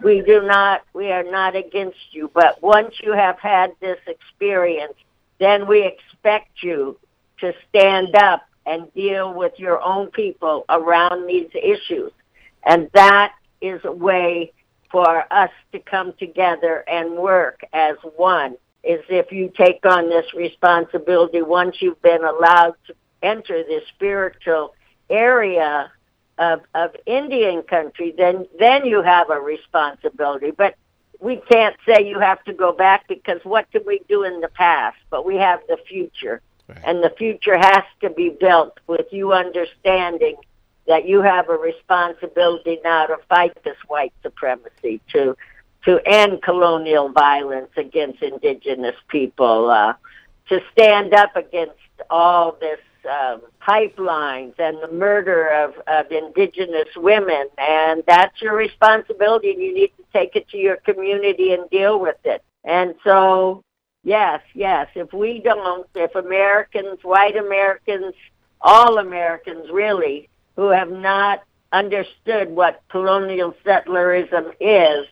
We 0.03 0.23
do 0.23 0.43
not, 0.43 0.83
we 0.93 1.11
are 1.11 1.25
not 1.25 1.57
against 1.57 1.99
you. 2.13 2.31
But 2.33 2.63
once 2.63 2.95
you 3.03 3.13
have 3.13 3.39
had 3.39 3.73
this 3.81 3.99
experience, 4.07 4.95
then 5.39 5.67
we 5.67 5.85
expect 5.85 6.63
you 6.63 6.99
to 7.41 7.53
stand 7.69 8.15
up 8.17 8.48
and 8.69 8.93
deal 8.95 9.33
with 9.33 9.53
your 9.57 9.81
own 9.83 10.09
people 10.09 10.65
around 10.69 11.27
these 11.27 11.51
issues. 11.55 12.13
And 12.65 12.91
that 12.95 13.35
is 13.61 13.81
a 13.85 13.93
way 13.93 14.53
for 14.91 15.25
us 15.33 15.51
to 15.73 15.79
come 15.79 16.13
together 16.19 16.85
and 16.89 17.17
work 17.17 17.61
as 17.73 17.97
one 18.17 18.57
is 18.85 19.01
if 19.09 19.33
you 19.33 19.53
take 19.57 19.85
on 19.85 20.09
this 20.09 20.27
responsibility 20.35 21.43
once 21.43 21.77
you've 21.81 22.01
been 22.01 22.25
allowed 22.25 22.75
to 22.87 22.95
enter 23.23 23.65
this 23.65 23.83
spiritual 23.95 24.75
area 25.11 25.91
of, 26.39 26.61
of 26.75 26.95
Indian 27.07 27.63
country, 27.63 28.15
then 28.17 28.47
then 28.59 28.87
you 28.87 29.03
have 29.03 29.31
a 29.31 29.41
responsibility. 29.41 30.53
But 30.53 30.77
we 31.21 31.43
can't 31.51 31.77
say 31.87 32.09
you 32.09 32.21
have 32.21 32.43
to 32.45 32.53
go 32.53 32.73
back 32.73 33.09
because 33.09 33.41
what 33.43 33.71
did 33.73 33.85
we 33.85 34.01
do 34.09 34.23
in 34.23 34.41
the 34.41 34.49
past? 34.49 34.97
But 35.11 35.27
we 35.27 35.37
have 35.37 35.61
the 35.69 35.79
future. 35.89 36.41
Right. 36.69 36.79
And 36.85 37.03
the 37.03 37.11
future 37.17 37.57
has 37.57 37.85
to 38.03 38.11
be 38.11 38.31
built 38.31 38.79
with 38.87 39.07
you 39.11 39.33
understanding 39.33 40.37
that 40.87 41.07
you 41.07 41.23
have 41.23 41.49
a 41.49 41.55
responsibility 41.55 42.79
now 42.83 43.07
to 43.07 43.17
fight 43.29 43.57
this 43.65 43.77
white 43.87 44.13
supremacy, 44.23 45.01
to 45.13 45.37
to 45.85 46.01
end 46.05 46.43
colonial 46.43 47.09
violence 47.11 47.71
against 47.77 48.21
indigenous 48.21 48.97
people, 49.09 49.71
uh, 49.71 49.95
to 50.49 50.61
stand 50.73 51.15
up 51.15 51.37
against 51.37 51.79
all 52.11 52.57
this 52.61 52.81
um, 53.09 53.43
pipelines 53.67 54.55
and 54.59 54.79
the 54.83 54.91
murder 54.91 55.49
of, 55.49 55.75
of 55.87 56.11
indigenous 56.11 56.89
women. 56.97 57.49
And 57.59 58.03
that's 58.07 58.43
your 58.43 58.57
responsibility, 58.57 59.51
and 59.51 59.63
you 59.63 59.73
need 59.73 59.93
to 59.97 60.05
take 60.13 60.37
it 60.37 60.49
to 60.51 60.59
your 60.59 60.77
community 60.77 61.53
and 61.53 61.71
deal 61.71 62.01
with 62.01 62.19
it. 62.25 62.43
And 62.65 62.95
so, 63.05 63.65
yes, 64.09 64.41
yes, 64.55 64.89
if 64.95 65.13
we 65.13 65.41
don't, 65.41 65.87
if 65.95 66.15
Americans, 66.15 66.99
white 67.03 67.37
Americans, 67.37 68.15
all 68.61 68.99
Americans 68.99 69.71
really, 69.71 70.29
who 70.57 70.69
have 70.71 70.91
not 70.91 71.43
understood 71.73 72.49
what 72.51 72.81
colonial 72.89 73.55
settlerism 73.65 74.55
is, 74.61 75.07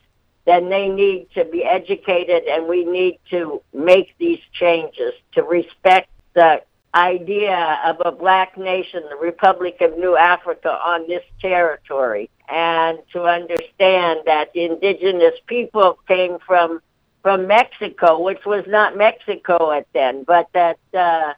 then 0.47 0.70
they 0.70 0.88
need 0.88 1.28
to 1.34 1.44
be 1.44 1.62
educated 1.62 2.44
and 2.44 2.66
we 2.66 2.84
need 2.84 3.18
to 3.30 3.61
make 3.74 4.14
these 4.18 4.40
changes 4.53 5.12
to 5.32 5.42
respect 5.42 6.09
the 6.34 6.62
idea 6.94 7.78
of 7.84 7.97
a 8.05 8.11
black 8.11 8.57
nation, 8.57 9.03
the 9.11 9.16
Republic 9.16 9.76
of 9.82 9.99
New 9.99 10.16
Africa, 10.16 10.70
on 10.70 11.07
this 11.07 11.24
territory, 11.40 12.30
and 12.49 12.99
to 13.12 13.24
understand 13.24 14.20
that 14.24 14.55
indigenous 14.55 15.34
people 15.47 15.99
came 16.09 16.38
from 16.47 16.80
from 17.27 17.49
Mexico, 17.49 18.20
which 18.20 18.47
was 18.47 18.64
not 18.68 18.97
Mexico 18.97 19.72
at 19.72 19.85
then, 19.93 20.22
but 20.22 20.49
that 20.55 20.79
uh, 20.95 21.33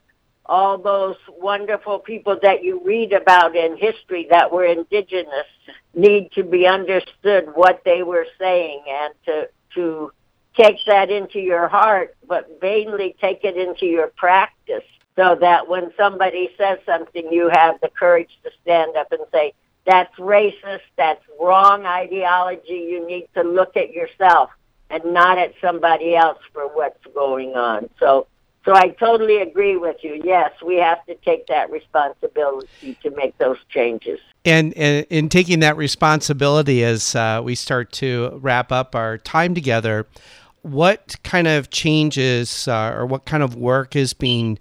all 0.45 0.77
those 0.77 1.15
wonderful 1.27 1.97
people 1.97 2.37
that 2.43 2.63
you 2.63 2.79
read 2.85 3.11
about 3.11 3.55
in 3.55 3.75
history 3.75 4.27
that 4.29 4.51
were 4.51 4.65
indigenous 4.65 5.47
need 5.95 6.31
to 6.33 6.43
be 6.43 6.67
understood 6.67 7.47
what 7.55 7.81
they 7.85 8.03
were 8.03 8.27
saying 8.37 8.83
and 8.87 9.15
to 9.25 9.49
to 9.73 10.11
take 10.55 10.77
that 10.85 11.09
into 11.09 11.39
your 11.39 11.67
heart, 11.67 12.15
but 12.27 12.61
vainly 12.61 13.15
take 13.19 13.43
it 13.43 13.57
into 13.57 13.87
your 13.87 14.11
practice 14.15 14.85
so 15.15 15.35
that 15.41 15.67
when 15.67 15.91
somebody 15.97 16.51
says 16.55 16.77
something, 16.85 17.27
you 17.31 17.49
have 17.51 17.81
the 17.81 17.89
courage 17.99 18.29
to 18.43 18.51
stand 18.61 18.95
up 18.95 19.11
and 19.11 19.25
say, 19.31 19.53
that's 19.87 20.15
racist, 20.19 20.85
that's 20.97 21.23
wrong 21.41 21.87
ideology. 21.87 22.87
You 22.91 23.07
need 23.07 23.27
to 23.33 23.41
look 23.41 23.75
at 23.75 23.91
yourself 23.91 24.51
and 24.89 25.03
not 25.05 25.37
at 25.37 25.53
somebody 25.61 26.15
else 26.15 26.39
for 26.53 26.67
what's 26.67 27.03
going 27.13 27.55
on. 27.55 27.89
So, 27.99 28.27
so 28.65 28.73
I 28.73 28.89
totally 28.99 29.37
agree 29.37 29.77
with 29.77 29.97
you. 30.01 30.21
Yes, 30.23 30.51
we 30.65 30.75
have 30.77 31.05
to 31.05 31.15
take 31.15 31.47
that 31.47 31.69
responsibility 31.71 32.97
to 33.03 33.11
make 33.11 33.37
those 33.37 33.57
changes. 33.69 34.19
And, 34.45 34.73
in 34.73 35.29
taking 35.29 35.59
that 35.59 35.77
responsibility, 35.77 36.83
as 36.83 37.15
uh, 37.15 37.41
we 37.43 37.55
start 37.55 37.91
to 37.93 38.39
wrap 38.41 38.71
up 38.71 38.95
our 38.95 39.17
time 39.17 39.53
together, 39.53 40.07
what 40.61 41.15
kind 41.23 41.47
of 41.47 41.69
changes 41.69 42.67
uh, 42.67 42.93
or 42.95 43.05
what 43.05 43.25
kind 43.25 43.43
of 43.43 43.55
work 43.55 43.95
is 43.95 44.13
being 44.13 44.59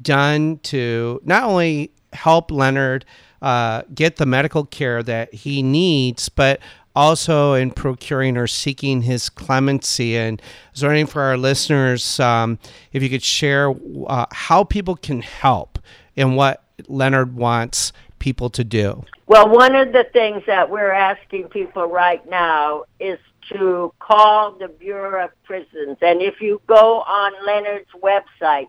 done 0.00 0.58
to 0.62 1.20
not 1.24 1.44
only 1.44 1.90
help 2.12 2.50
Leonard 2.50 3.04
uh, 3.42 3.82
get 3.94 4.16
the 4.16 4.26
medical 4.26 4.64
care 4.64 5.02
that 5.02 5.32
he 5.32 5.62
needs, 5.62 6.28
but 6.28 6.60
also 6.98 7.54
in 7.54 7.70
procuring 7.70 8.36
or 8.36 8.48
seeking 8.48 9.02
his 9.02 9.30
clemency. 9.30 10.16
And 10.16 10.42
I 10.42 10.46
was 10.72 10.82
wondering 10.82 11.06
for 11.06 11.22
our 11.22 11.36
listeners 11.36 12.18
um, 12.18 12.58
if 12.92 13.04
you 13.04 13.08
could 13.08 13.22
share 13.22 13.72
uh, 14.08 14.26
how 14.32 14.64
people 14.64 14.96
can 14.96 15.22
help 15.22 15.78
and 16.16 16.36
what 16.36 16.64
Leonard 16.88 17.36
wants 17.36 17.92
people 18.18 18.50
to 18.50 18.64
do. 18.64 19.04
Well, 19.28 19.48
one 19.48 19.76
of 19.76 19.92
the 19.92 20.08
things 20.12 20.42
that 20.48 20.70
we're 20.70 20.90
asking 20.90 21.50
people 21.50 21.86
right 21.86 22.28
now 22.28 22.82
is 22.98 23.20
to 23.52 23.94
call 24.00 24.58
the 24.58 24.66
Bureau 24.66 25.26
of 25.26 25.30
Prisons. 25.44 25.98
And 26.02 26.20
if 26.20 26.40
you 26.40 26.60
go 26.66 27.02
on 27.02 27.32
Leonard's 27.46 27.86
website, 28.02 28.66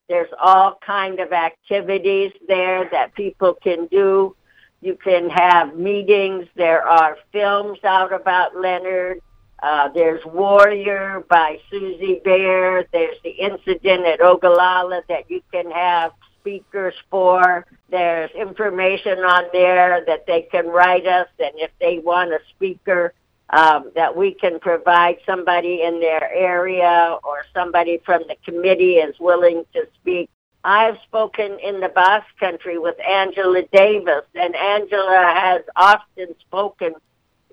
There's 0.08 0.30
all 0.40 0.78
kind 0.86 1.18
of 1.18 1.32
activities 1.32 2.30
there 2.46 2.88
that 2.92 3.14
people 3.14 3.54
can 3.54 3.86
do. 3.86 4.36
You 4.80 4.96
can 5.02 5.28
have 5.28 5.76
meetings. 5.76 6.46
There 6.54 6.82
are 6.82 7.16
films 7.32 7.78
out 7.82 8.12
about 8.12 8.56
Leonard. 8.56 9.20
Uh, 9.62 9.88
there's 9.94 10.24
Warrior 10.24 11.24
by 11.28 11.58
Susie 11.70 12.20
Baer. 12.24 12.84
There's 12.92 13.16
the 13.22 13.30
incident 13.30 14.04
at 14.06 14.20
Oglala 14.20 15.02
that 15.08 15.30
you 15.30 15.40
can 15.52 15.70
have 15.70 16.12
speakers 16.40 16.94
for. 17.10 17.64
There's 17.88 18.30
information 18.32 19.18
on 19.20 19.44
there 19.52 20.04
that 20.06 20.26
they 20.26 20.42
can 20.42 20.66
write 20.66 21.06
us, 21.06 21.28
and 21.38 21.52
if 21.54 21.70
they 21.80 22.00
want 22.00 22.32
a 22.32 22.40
speaker, 22.50 23.14
um, 23.50 23.92
that 23.94 24.16
we 24.16 24.34
can 24.34 24.58
provide 24.58 25.18
somebody 25.24 25.82
in 25.82 26.00
their 26.00 26.32
area 26.32 27.18
or 27.22 27.44
somebody 27.54 28.00
from 28.04 28.22
the 28.26 28.36
committee 28.44 28.94
is 28.94 29.14
willing 29.20 29.64
to 29.74 29.86
speak 30.00 30.28
I've 30.64 30.98
spoken 31.08 31.58
in 31.58 31.80
the 31.80 31.88
Basque 31.88 32.38
Country 32.38 32.78
with 32.78 32.94
Angela 33.00 33.62
Davis, 33.72 34.24
and 34.34 34.54
Angela 34.54 35.32
has 35.34 35.62
often 35.74 36.34
spoken 36.40 36.94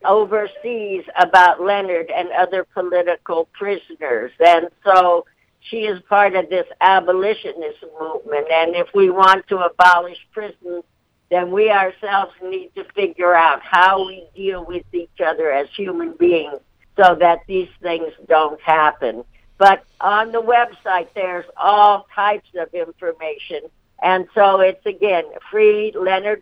overseas 0.05 1.03
about 1.19 1.61
Leonard 1.61 2.09
and 2.09 2.29
other 2.31 2.63
political 2.63 3.45
prisoners. 3.53 4.31
And 4.39 4.69
so 4.83 5.25
she 5.61 5.85
is 5.85 6.01
part 6.03 6.35
of 6.35 6.49
this 6.49 6.67
abolitionist 6.81 7.83
movement. 7.99 8.47
And 8.51 8.75
if 8.75 8.87
we 8.93 9.09
want 9.09 9.47
to 9.47 9.57
abolish 9.57 10.17
prisons, 10.31 10.83
then 11.29 11.51
we 11.51 11.69
ourselves 11.69 12.33
need 12.41 12.71
to 12.75 12.83
figure 12.95 13.35
out 13.35 13.61
how 13.61 14.05
we 14.07 14.25
deal 14.35 14.65
with 14.65 14.85
each 14.93 15.21
other 15.23 15.51
as 15.51 15.67
human 15.75 16.13
beings 16.13 16.59
so 16.97 17.15
that 17.15 17.41
these 17.47 17.69
things 17.81 18.11
don't 18.27 18.59
happen. 18.61 19.23
But 19.57 19.83
on 20.01 20.31
the 20.31 20.41
website, 20.41 21.09
there's 21.13 21.45
all 21.57 22.07
types 22.15 22.49
of 22.57 22.73
information. 22.73 23.61
And 24.01 24.27
so 24.33 24.61
it's 24.61 24.85
again 24.85 25.25
free 25.51 25.93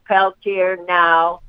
Peltier 0.07 0.77
now.org. 0.87 1.41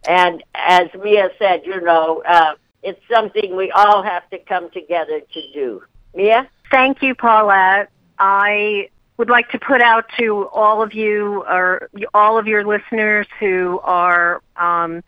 And 0.08 0.42
as 0.56 0.88
Mia 1.04 1.30
said, 1.38 1.64
you 1.66 1.82
know, 1.82 2.24
uh, 2.26 2.54
it's 2.84 3.02
something 3.14 3.58
we 3.58 3.70
all 3.72 4.02
have 4.02 4.30
to 4.30 4.38
come 4.40 4.70
together 4.72 5.20
to 5.20 5.42
do. 5.54 5.84
Mia? 6.16 6.50
Thank 6.72 7.02
you, 7.02 7.16
Paulette. 7.16 7.90
I 8.18 8.90
would 9.18 9.30
like 9.30 9.50
to 9.50 9.60
put 9.60 9.82
out 9.82 10.06
to 10.20 10.48
all 10.54 10.82
of 10.82 10.94
you 10.94 11.44
or 11.50 11.90
all 12.14 12.40
of 12.40 12.48
your 12.48 12.66
listeners 12.66 13.28
who 13.42 13.82
are 13.84 14.42
um, 14.56 15.04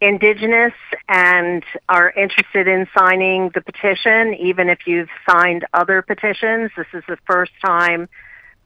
indigenous 0.00 0.74
and 1.08 1.64
are 1.88 2.10
interested 2.10 2.68
in 2.68 2.86
signing 2.96 3.50
the 3.54 3.60
petition, 3.60 4.34
even 4.34 4.68
if 4.68 4.80
you've 4.86 5.08
signed 5.28 5.64
other 5.72 6.02
petitions. 6.02 6.70
This 6.76 6.86
is 6.92 7.02
the 7.08 7.16
first 7.26 7.52
time 7.64 8.08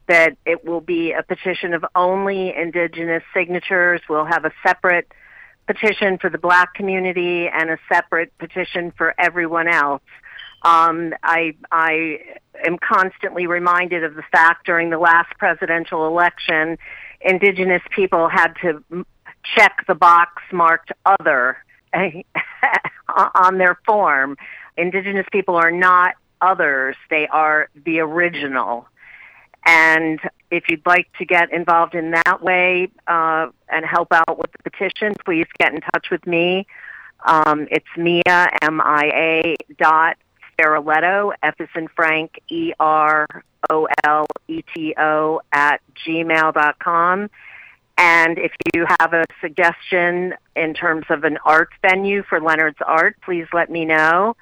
that 0.07 0.35
it 0.45 0.65
will 0.65 0.81
be 0.81 1.13
a 1.13 1.23
petition 1.23 1.73
of 1.73 1.85
only 1.95 2.53
indigenous 2.53 3.23
signatures. 3.33 4.01
We'll 4.09 4.25
have 4.25 4.43
a 4.43 4.51
separate 4.65 5.11
petition 5.67 6.17
for 6.17 6.29
the 6.29 6.37
black 6.37 6.73
community 6.73 7.47
and 7.47 7.69
a 7.69 7.77
separate 7.91 8.37
petition 8.37 8.91
for 8.97 9.15
everyone 9.17 9.69
else. 9.69 10.01
Um, 10.63 11.13
I, 11.23 11.55
I 11.71 12.19
am 12.65 12.77
constantly 12.77 13.47
reminded 13.47 14.03
of 14.03 14.15
the 14.15 14.23
fact 14.31 14.65
during 14.65 14.89
the 14.89 14.99
last 14.99 15.31
presidential 15.37 16.05
election, 16.07 16.77
indigenous 17.21 17.81
people 17.95 18.27
had 18.27 18.53
to 18.61 18.83
check 19.43 19.85
the 19.87 19.95
box 19.95 20.41
marked 20.51 20.91
other 21.05 21.57
on 23.35 23.57
their 23.57 23.79
form. 23.85 24.37
Indigenous 24.77 25.25
people 25.31 25.55
are 25.55 25.71
not 25.71 26.15
others, 26.41 26.95
they 27.09 27.27
are 27.27 27.69
the 27.85 27.99
original. 27.99 28.87
And 29.65 30.19
if 30.49 30.69
you'd 30.69 30.85
like 30.85 31.07
to 31.19 31.25
get 31.25 31.51
involved 31.53 31.93
in 31.93 32.11
that 32.11 32.41
way 32.41 32.89
uh, 33.07 33.47
and 33.69 33.85
help 33.85 34.11
out 34.11 34.39
with 34.39 34.51
the 34.51 34.69
petition, 34.69 35.13
please 35.23 35.45
get 35.59 35.73
in 35.73 35.81
touch 35.81 36.09
with 36.09 36.25
me. 36.25 36.65
Um, 37.25 37.67
it's 37.69 37.85
Mia, 37.95 38.49
M-I-A 38.63 39.55
dot 39.77 40.17
Feroleta, 40.57 41.31
F 41.43 41.55
is 41.59 41.69
in 41.75 41.87
Frank, 41.89 42.39
E-R-O-L-E-T-O 42.49 43.41
at 45.51 45.81
gmail 46.05 46.53
dot 46.53 46.79
com. 46.79 47.29
And 47.97 48.37
if 48.37 48.51
you 48.73 48.85
have 48.99 49.13
a 49.13 49.25
suggestion 49.41 50.33
in 50.55 50.73
terms 50.73 51.05
of 51.09 51.23
an 51.23 51.37
art 51.45 51.69
venue 51.81 52.23
for 52.23 52.39
Leonard's 52.39 52.79
Art, 52.85 53.17
please 53.23 53.45
let 53.53 53.69
me 53.69 53.85
know. 53.85 54.35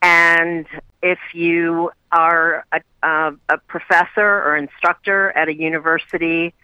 And 0.00 0.66
if 1.00 1.18
you 1.32 1.92
are 2.10 2.64
a, 2.72 2.80
uh, 3.06 3.32
a 3.48 3.58
professor 3.58 4.20
or 4.20 4.56
instructor 4.56 5.30
at 5.36 5.48
a 5.48 5.54
university 5.54 6.54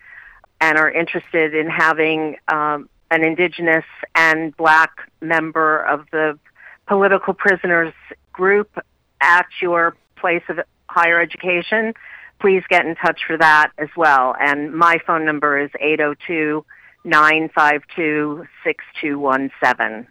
and 0.61 0.77
are 0.77 0.91
interested 0.91 1.55
in 1.55 1.69
having 1.69 2.37
um, 2.49 2.89
an 3.11 3.23
Indigenous 3.23 3.85
and 4.15 4.57
Black 4.57 4.91
member 5.21 5.83
of 5.83 6.07
the 6.11 6.39
political 6.87 7.33
prisoners 7.35 7.95
group 8.33 8.79
at 9.21 9.47
your 9.61 9.97
place 10.17 10.43
of 10.49 10.61
higher 10.89 11.21
education, 11.21 11.95
please 12.41 12.63
get 12.69 12.87
in 12.87 12.95
touch 12.97 13.21
for 13.27 13.37
that 13.39 13.71
as 13.79 13.89
well. 13.97 14.35
And 14.41 14.73
my 14.75 14.99
phone 15.07 15.25
number 15.25 15.59
is 15.59 15.71
802 15.81 16.65
952 17.05 18.45
6217. 18.65 20.07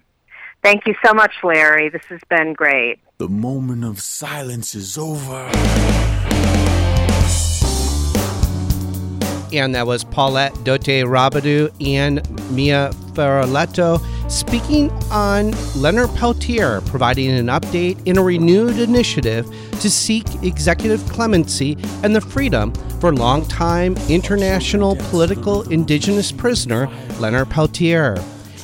Thank 0.63 0.87
you 0.87 0.95
so 1.05 1.13
much, 1.13 1.33
Larry. 1.43 1.89
This 1.89 2.05
has 2.05 2.21
been 2.29 2.53
great. 2.53 2.99
The 3.17 3.29
moment 3.29 3.83
of 3.83 3.99
silence 3.99 4.75
is 4.75 4.97
over. 4.97 5.49
And 9.53 9.73
that 9.75 9.87
was 9.87 10.03
Paulette 10.03 10.53
Dote 10.63 11.05
Robideau 11.05 11.71
and 11.85 12.21
Mia 12.51 12.91
Feroleta 13.13 13.99
speaking 14.29 14.91
on 15.09 15.51
Leonard 15.75 16.13
Peltier 16.15 16.81
providing 16.81 17.31
an 17.31 17.47
update 17.47 17.97
in 18.05 18.17
a 18.17 18.23
renewed 18.23 18.77
initiative 18.77 19.45
to 19.79 19.89
seek 19.89 20.25
executive 20.43 21.03
clemency 21.09 21.77
and 22.03 22.15
the 22.15 22.21
freedom 22.21 22.73
for 22.99 23.13
longtime 23.13 23.95
international 24.09 24.95
political 25.09 25.61
indigenous 25.71 26.31
prisoner 26.31 26.89
Leonard 27.19 27.49
Peltier. 27.49 28.17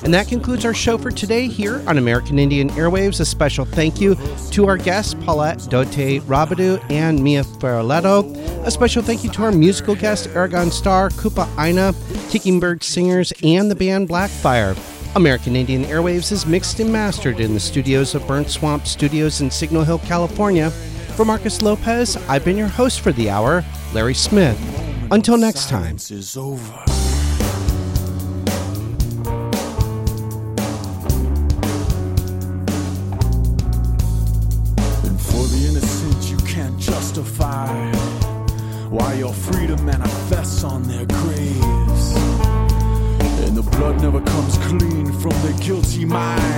And 0.04 0.14
that 0.14 0.28
concludes 0.28 0.66
our 0.66 0.74
show 0.74 0.98
for 0.98 1.12
today 1.12 1.48
here 1.48 1.82
on 1.88 1.98
American 1.98 2.38
Indian 2.38 2.70
Airwaves. 2.72 3.22
A 3.22 3.26
special 3.26 3.64
thank 3.64 4.02
you 4.02 4.18
to 4.52 4.68
our 4.68 4.76
guests, 4.78 5.14
Paulette 5.14 5.60
Dote 5.70 6.22
Robideau 6.28 6.84
and 6.92 7.24
Mia 7.24 7.44
Feroleta. 7.44 8.36
A 8.66 8.72
special 8.72 9.02
thank 9.02 9.24
you 9.24 9.32
to 9.32 9.44
our 9.44 9.52
musical 9.52 9.96
guest, 9.96 10.28
Aragon 10.36 10.72
Star, 10.72 11.10
Kupa 11.10 11.48
Aina, 11.58 11.94
Kicking 12.30 12.60
Bird 12.60 12.84
Singers, 12.84 13.32
and 13.44 13.72
the 13.72 13.76
band 13.76 14.10
Blackfire. 14.10 14.78
American 15.16 15.56
Indian 15.56 15.84
Airwaves 15.86 16.32
is 16.32 16.46
mixed 16.46 16.80
and 16.80 16.92
mastered 16.92 17.40
in 17.40 17.54
the 17.54 17.60
studios 17.60 18.16
of 18.16 18.28
Burnt 18.28 18.50
Swamp 18.50 18.88
Studios 18.88 19.42
in 19.42 19.52
Signal 19.52 19.84
Hill, 19.84 20.00
California. 20.00 20.72
For 21.16 21.24
Marcus 21.24 21.62
Lopez, 21.62 22.18
I've 22.28 22.44
been 22.44 22.58
your 22.58 22.68
host 22.68 23.02
for 23.02 23.12
the 23.12 23.30
hour, 23.30 23.64
Larry 23.94 24.16
Smith. 24.16 24.60
Until 25.12 25.38
next 25.38 25.70
time. 25.70 25.98
Guilty 45.64 46.04
minds, 46.04 46.53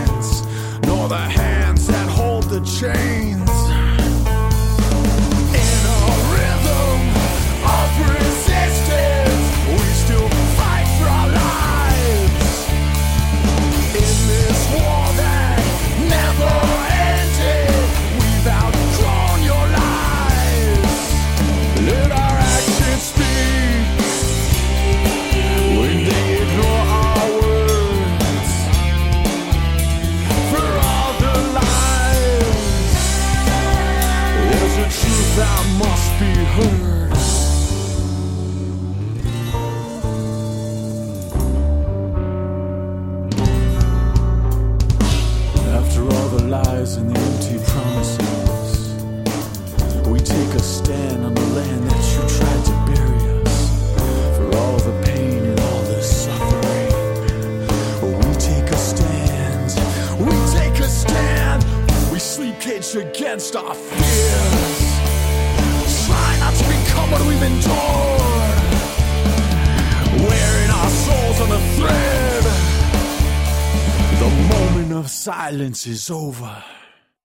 silence 75.56 75.88
is 75.88 76.12
over. 76.12 76.75